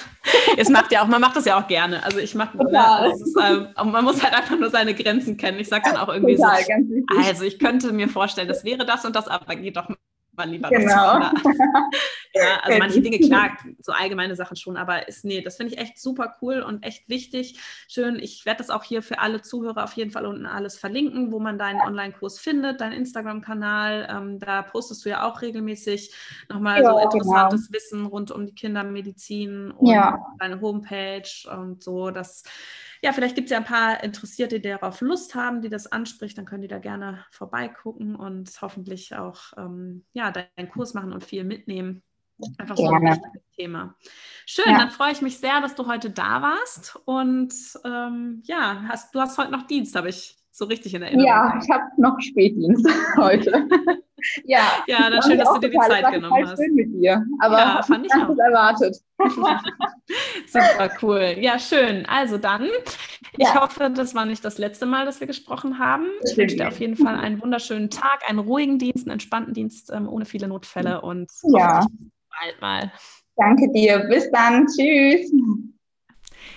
Es 0.57 0.69
macht 0.69 0.91
ja 0.91 1.03
auch, 1.03 1.07
man 1.07 1.19
macht 1.19 1.35
das 1.35 1.45
ja 1.45 1.59
auch 1.59 1.67
gerne. 1.67 2.03
Also 2.03 2.19
ich 2.19 2.33
mache, 2.35 2.55
ne, 2.57 3.11
ist, 3.11 3.35
äh, 3.37 3.83
man 3.83 4.03
muss 4.03 4.23
halt 4.23 4.33
einfach 4.33 4.57
nur 4.57 4.69
seine 4.69 4.93
Grenzen 4.93 5.37
kennen. 5.37 5.59
Ich 5.59 5.67
sage 5.67 5.83
dann 5.85 5.97
auch 5.97 6.07
irgendwie 6.07 6.35
Total, 6.35 6.61
so, 6.63 7.19
also 7.27 7.43
ich 7.43 7.59
könnte 7.59 7.91
mir 7.91 8.07
vorstellen, 8.07 8.47
das 8.47 8.63
wäre 8.63 8.85
das 8.85 9.05
und 9.05 9.15
das, 9.15 9.27
aber 9.27 9.55
geht 9.55 9.75
doch 9.75 9.89
mal 10.35 10.49
lieber 10.49 10.69
genau. 10.69 11.19
ja, 12.33 12.59
also 12.61 12.79
manche 12.79 13.01
Dinge, 13.01 13.19
klar, 13.19 13.57
so 13.79 13.91
allgemeine 13.91 14.35
Sachen 14.35 14.57
schon, 14.57 14.77
aber 14.77 15.07
ist, 15.07 15.25
nee, 15.25 15.41
das 15.41 15.57
finde 15.57 15.73
ich 15.73 15.79
echt 15.79 15.99
super 15.99 16.35
cool 16.41 16.61
und 16.61 16.83
echt 16.83 17.07
wichtig. 17.09 17.59
Schön, 17.87 18.19
ich 18.19 18.45
werde 18.45 18.59
das 18.59 18.69
auch 18.69 18.83
hier 18.83 19.01
für 19.01 19.19
alle 19.19 19.41
Zuhörer 19.41 19.83
auf 19.83 19.93
jeden 19.93 20.11
Fall 20.11 20.25
unten 20.25 20.45
alles 20.45 20.77
verlinken, 20.77 21.31
wo 21.31 21.39
man 21.39 21.57
deinen 21.57 21.81
Online-Kurs 21.81 22.39
findet, 22.39 22.81
deinen 22.81 22.93
Instagram-Kanal. 22.93 24.07
Ähm, 24.09 24.39
da 24.39 24.61
postest 24.61 25.05
du 25.05 25.09
ja 25.09 25.23
auch 25.23 25.41
regelmäßig 25.41 26.13
nochmal 26.49 26.81
ja, 26.81 26.89
so 26.89 26.95
genau. 26.95 27.03
interessantes 27.03 27.67
genau. 27.67 27.77
Wissen 27.77 28.05
rund 28.05 28.31
um 28.31 28.45
die 28.45 28.55
Kindermedizin 28.55 29.71
und 29.71 29.87
ja. 29.87 30.25
deine 30.39 30.61
Homepage 30.61 31.29
und 31.51 31.83
so. 31.83 32.11
Das 32.11 32.43
ja, 33.03 33.11
vielleicht 33.11 33.35
gibt 33.35 33.47
es 33.47 33.51
ja 33.51 33.57
ein 33.57 33.65
paar 33.65 34.01
Interessierte, 34.01 34.61
die 34.61 34.69
darauf 34.69 35.01
Lust 35.01 35.35
haben, 35.35 35.61
die 35.61 35.69
das 35.69 35.91
anspricht, 35.91 36.37
dann 36.37 36.45
können 36.45 36.61
die 36.61 36.69
da 36.69 36.79
gerne 36.79 37.25
vorbeigucken 37.31 38.15
und 38.15 38.49
hoffentlich 38.61 39.13
auch 39.13 39.41
ähm, 39.57 40.05
ja, 40.13 40.31
deinen 40.31 40.69
Kurs 40.69 40.93
machen 40.93 41.11
und 41.11 41.21
viel 41.21 41.43
mitnehmen. 41.43 42.01
Einfach 42.57 42.77
so 42.77 42.89
ein 42.89 43.01
wichtiges 43.01 43.43
Thema. 43.57 43.95
Schön, 44.45 44.71
ja. 44.71 44.77
dann 44.77 44.89
freue 44.89 45.11
ich 45.11 45.21
mich 45.21 45.37
sehr, 45.37 45.59
dass 45.59 45.75
du 45.75 45.85
heute 45.85 46.11
da 46.11 46.41
warst. 46.41 46.97
Und 47.03 47.53
ähm, 47.83 48.41
ja, 48.45 48.85
hast, 48.87 49.13
du 49.13 49.19
hast 49.19 49.37
heute 49.37 49.51
noch 49.51 49.67
Dienst, 49.67 49.95
habe 49.97 50.07
ich 50.07 50.37
so 50.51 50.65
richtig 50.65 50.93
in 50.93 51.01
Erinnerung. 51.01 51.27
Ja, 51.27 51.59
ich 51.61 51.69
habe 51.69 51.83
noch 51.97 52.19
Spätdienst 52.21 52.87
heute. 53.17 53.67
Ja, 54.45 54.83
ja, 54.87 55.09
dann 55.09 55.21
schön, 55.21 55.37
dass 55.37 55.53
du 55.53 55.59
dir 55.59 55.69
die 55.69 55.77
Zeit 55.77 56.11
genommen 56.11 56.47
hast. 56.47 56.61
schön 56.61 56.75
mit 56.75 56.93
dir, 56.93 57.25
aber 57.39 57.57
ja, 57.57 57.83
fand 57.87 58.05
ich 58.05 58.13
auch. 58.13 58.37
erwartet. 58.37 58.97
Super 60.47 60.89
cool. 61.01 61.35
Ja, 61.39 61.59
schön. 61.59 62.05
Also 62.05 62.37
dann, 62.37 62.63
ich 63.37 63.47
ja. 63.47 63.61
hoffe, 63.61 63.91
das 63.93 64.15
war 64.15 64.25
nicht 64.25 64.43
das 64.43 64.57
letzte 64.57 64.85
Mal, 64.85 65.05
dass 65.05 65.19
wir 65.19 65.27
gesprochen 65.27 65.79
haben. 65.79 66.07
Ich 66.25 66.37
wünsche 66.37 66.55
dir 66.55 66.67
auf 66.67 66.79
jeden 66.79 66.95
Fall 66.95 67.15
einen 67.15 67.41
wunderschönen 67.41 67.89
Tag, 67.89 68.21
einen 68.27 68.39
ruhigen 68.39 68.79
Dienst, 68.79 69.05
einen 69.05 69.13
entspannten 69.13 69.53
Dienst 69.53 69.91
ähm, 69.93 70.09
ohne 70.09 70.25
viele 70.25 70.47
Notfälle 70.47 71.01
und 71.01 71.31
ja. 71.53 71.85
bald 72.41 72.61
mal. 72.61 72.91
Danke 73.35 73.71
dir. 73.71 73.99
Bis 74.09 74.29
dann. 74.31 74.67
Tschüss. 74.67 75.31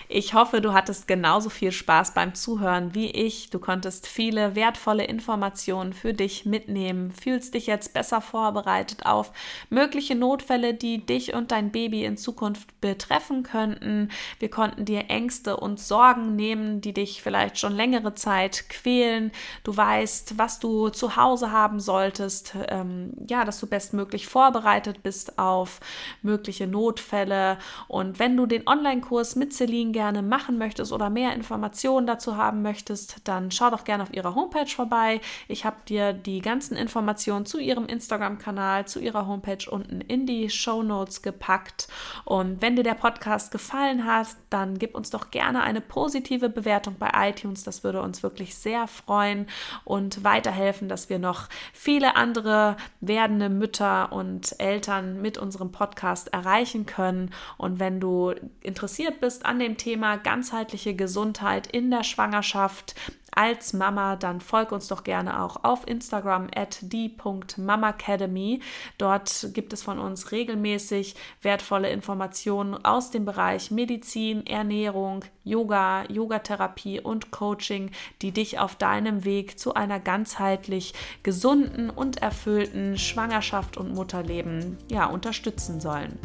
Ich 0.09 0.34
hoffe, 0.34 0.61
du 0.61 0.72
hattest 0.72 1.09
genauso 1.09 1.50
viel 1.50 1.72
Spaß 1.72 2.14
beim 2.14 2.34
Zuhören 2.34 2.94
wie 2.94 3.11
ich. 3.11 3.50
Du 3.50 3.59
konntest 3.59 4.07
viele 4.07 4.54
wertvolle 4.54 5.04
Informationen 5.04 5.92
für 5.92 6.14
dich 6.14 6.46
mitnehmen, 6.46 7.11
fühlst 7.11 7.54
dich 7.54 7.66
jetzt 7.66 7.92
besser 7.92 8.20
vorbereitet 8.20 9.04
auf 9.04 9.32
mögliche 9.68 10.14
Notfälle, 10.14 10.74
die 10.74 11.04
dich 11.04 11.34
und 11.34 11.50
dein 11.50 11.72
Baby 11.72 12.04
in 12.04 12.16
Zukunft 12.16 12.80
betreffen 12.80 13.42
könnten. 13.42 14.11
Wir 14.38 14.48
konnten 14.48 14.84
dir 14.84 15.07
Ängste 15.09 15.57
und 15.57 15.80
Sorgen 15.80 16.36
nehmen, 16.36 16.80
die 16.80 16.92
dich 16.92 17.20
vielleicht 17.20 17.59
schon 17.59 17.74
längere 17.74 18.14
Zeit 18.14 18.68
quälen. 18.68 19.32
Du 19.64 19.76
weißt, 19.76 20.38
was 20.38 20.61
du 20.61 20.88
zu 20.90 21.16
Hause 21.16 21.50
haben 21.50 21.80
solltest, 21.80 22.54
ähm, 22.68 23.12
ja, 23.26 23.44
dass 23.44 23.59
du 23.59 23.66
bestmöglich 23.66 24.28
vorbereitet 24.28 25.02
bist 25.02 25.36
auf 25.36 25.80
mögliche 26.22 26.68
Notfälle. 26.68 27.59
Und 27.88 28.20
wenn 28.20 28.36
du 28.36 28.46
den 28.46 28.68
Online-Kurs 28.68 29.34
mit 29.34 29.52
Celine 29.52 29.95
gerne 29.97 30.20
machen 30.20 30.59
möchtest 30.59 30.92
oder 30.92 31.09
mehr 31.09 31.32
Informationen 31.32 32.07
dazu 32.07 32.36
haben 32.36 32.61
möchtest, 32.61 33.16
dann 33.24 33.51
schau 33.51 33.70
doch 33.70 33.84
gerne 33.84 34.03
auf 34.03 34.12
ihrer 34.12 34.34
Homepage 34.34 34.66
vorbei. 34.66 35.22
Ich 35.49 35.64
habe 35.64 35.76
dir 35.88 36.12
die 36.12 36.42
ganzen 36.42 36.76
Informationen 36.76 37.47
zu 37.47 37.59
ihrem 37.59 37.86
Instagram-Kanal, 37.86 38.86
zu 38.86 39.01
ihrer 39.01 39.26
Homepage 39.26 39.70
unten 39.70 40.03
in 40.03 40.26
die 40.26 40.51
Show 40.51 40.82
Notes 40.82 41.22
gepackt. 41.22 41.88
Und 42.26 42.61
wenn 42.61 42.76
dir 42.76 42.82
der 42.82 42.92
Podcast 42.92 43.51
gefallen 43.51 44.05
hat, 44.05 44.26
dann 44.51 44.78
gib 44.78 44.94
uns 44.94 45.09
doch 45.09 45.30
gerne 45.30 45.62
eine 45.62 45.80
positive 45.80 46.51
Bewertung 46.51 46.97
bei 46.99 47.30
iTunes. 47.30 47.64
Das 47.64 47.82
würde 47.82 48.03
uns 48.03 48.22
wirklich 48.22 48.55
sehr 48.55 48.88
freuen 48.88 49.47
und 49.86 50.24
weiterhelfen, 50.24 50.90
dass 50.90 51.09
wir 51.09 51.18
noch 51.18 51.49
viele 51.72 52.16
andere 52.16 52.76
werdende 53.01 53.49
Mütter 53.49 54.12
und 54.12 54.61
Eltern 54.61 55.22
mit 55.22 55.38
unserem 55.38 55.72
Podcast 55.72 56.34
erreichen 56.34 56.84
können. 56.84 57.30
Und 57.57 57.80
wenn 57.80 57.99
du 57.99 58.34
interessiert 58.61 59.20
bist 59.20 59.47
an 59.47 59.59
dem 59.59 59.78
Thema 59.87 60.16
ganzheitliche 60.16 60.97
Gesundheit 60.97 61.68
in 61.68 61.93
der 61.93 62.03
Schwangerschaft, 62.03 62.97
als 63.30 63.72
Mama, 63.72 64.16
dann 64.16 64.41
folg 64.41 64.72
uns 64.72 64.89
doch 64.89 65.05
gerne 65.05 65.41
auch 65.41 65.62
auf 65.62 65.87
Instagram 65.87 66.49
at 66.53 66.78
die.mamacademy. 66.80 68.62
Dort 68.99 69.51
gibt 69.55 69.72
es 69.72 69.84
von 69.84 70.01
uns 70.01 70.32
regelmäßig 70.32 71.14
wertvolle 71.43 71.91
Informationen 71.91 72.84
aus 72.84 73.12
dem 73.12 73.24
Bereich 73.24 73.70
Medizin, 73.70 74.45
Ernährung, 74.45 75.24
Yoga, 75.45 76.03
Yogatherapie 76.11 76.99
und 76.99 77.30
Coaching, 77.30 77.93
die 78.22 78.32
dich 78.32 78.59
auf 78.59 78.74
deinem 78.74 79.24
Weg 79.24 79.61
zu 79.61 79.74
einer 79.74 80.01
ganzheitlich 80.01 80.95
gesunden 81.22 81.91
und 81.91 82.22
erfüllten 82.22 82.99
Schwangerschaft 82.99 83.76
und 83.76 83.95
Mutterleben 83.95 84.78
ja, 84.91 85.07
unterstützen 85.07 85.80
sollen. 85.80 86.18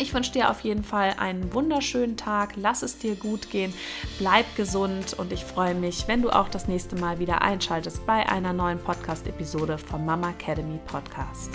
Ich 0.00 0.14
wünsche 0.14 0.32
dir 0.32 0.50
auf 0.50 0.60
jeden 0.60 0.82
Fall 0.82 1.14
einen 1.18 1.52
wunderschönen 1.52 2.16
Tag. 2.16 2.54
Lass 2.56 2.82
es 2.82 2.96
dir 2.96 3.16
gut 3.16 3.50
gehen. 3.50 3.74
Bleib 4.18 4.56
gesund 4.56 5.12
und 5.18 5.30
ich 5.30 5.44
freue 5.44 5.74
mich, 5.74 6.08
wenn 6.08 6.22
du 6.22 6.30
auch 6.30 6.48
das 6.48 6.68
nächste 6.68 6.96
Mal 6.96 7.18
wieder 7.18 7.42
einschaltest 7.42 8.06
bei 8.06 8.26
einer 8.26 8.54
neuen 8.54 8.78
Podcast-Episode 8.78 9.76
vom 9.76 10.06
Mama 10.06 10.30
Academy 10.30 10.80
Podcast. 10.86 11.50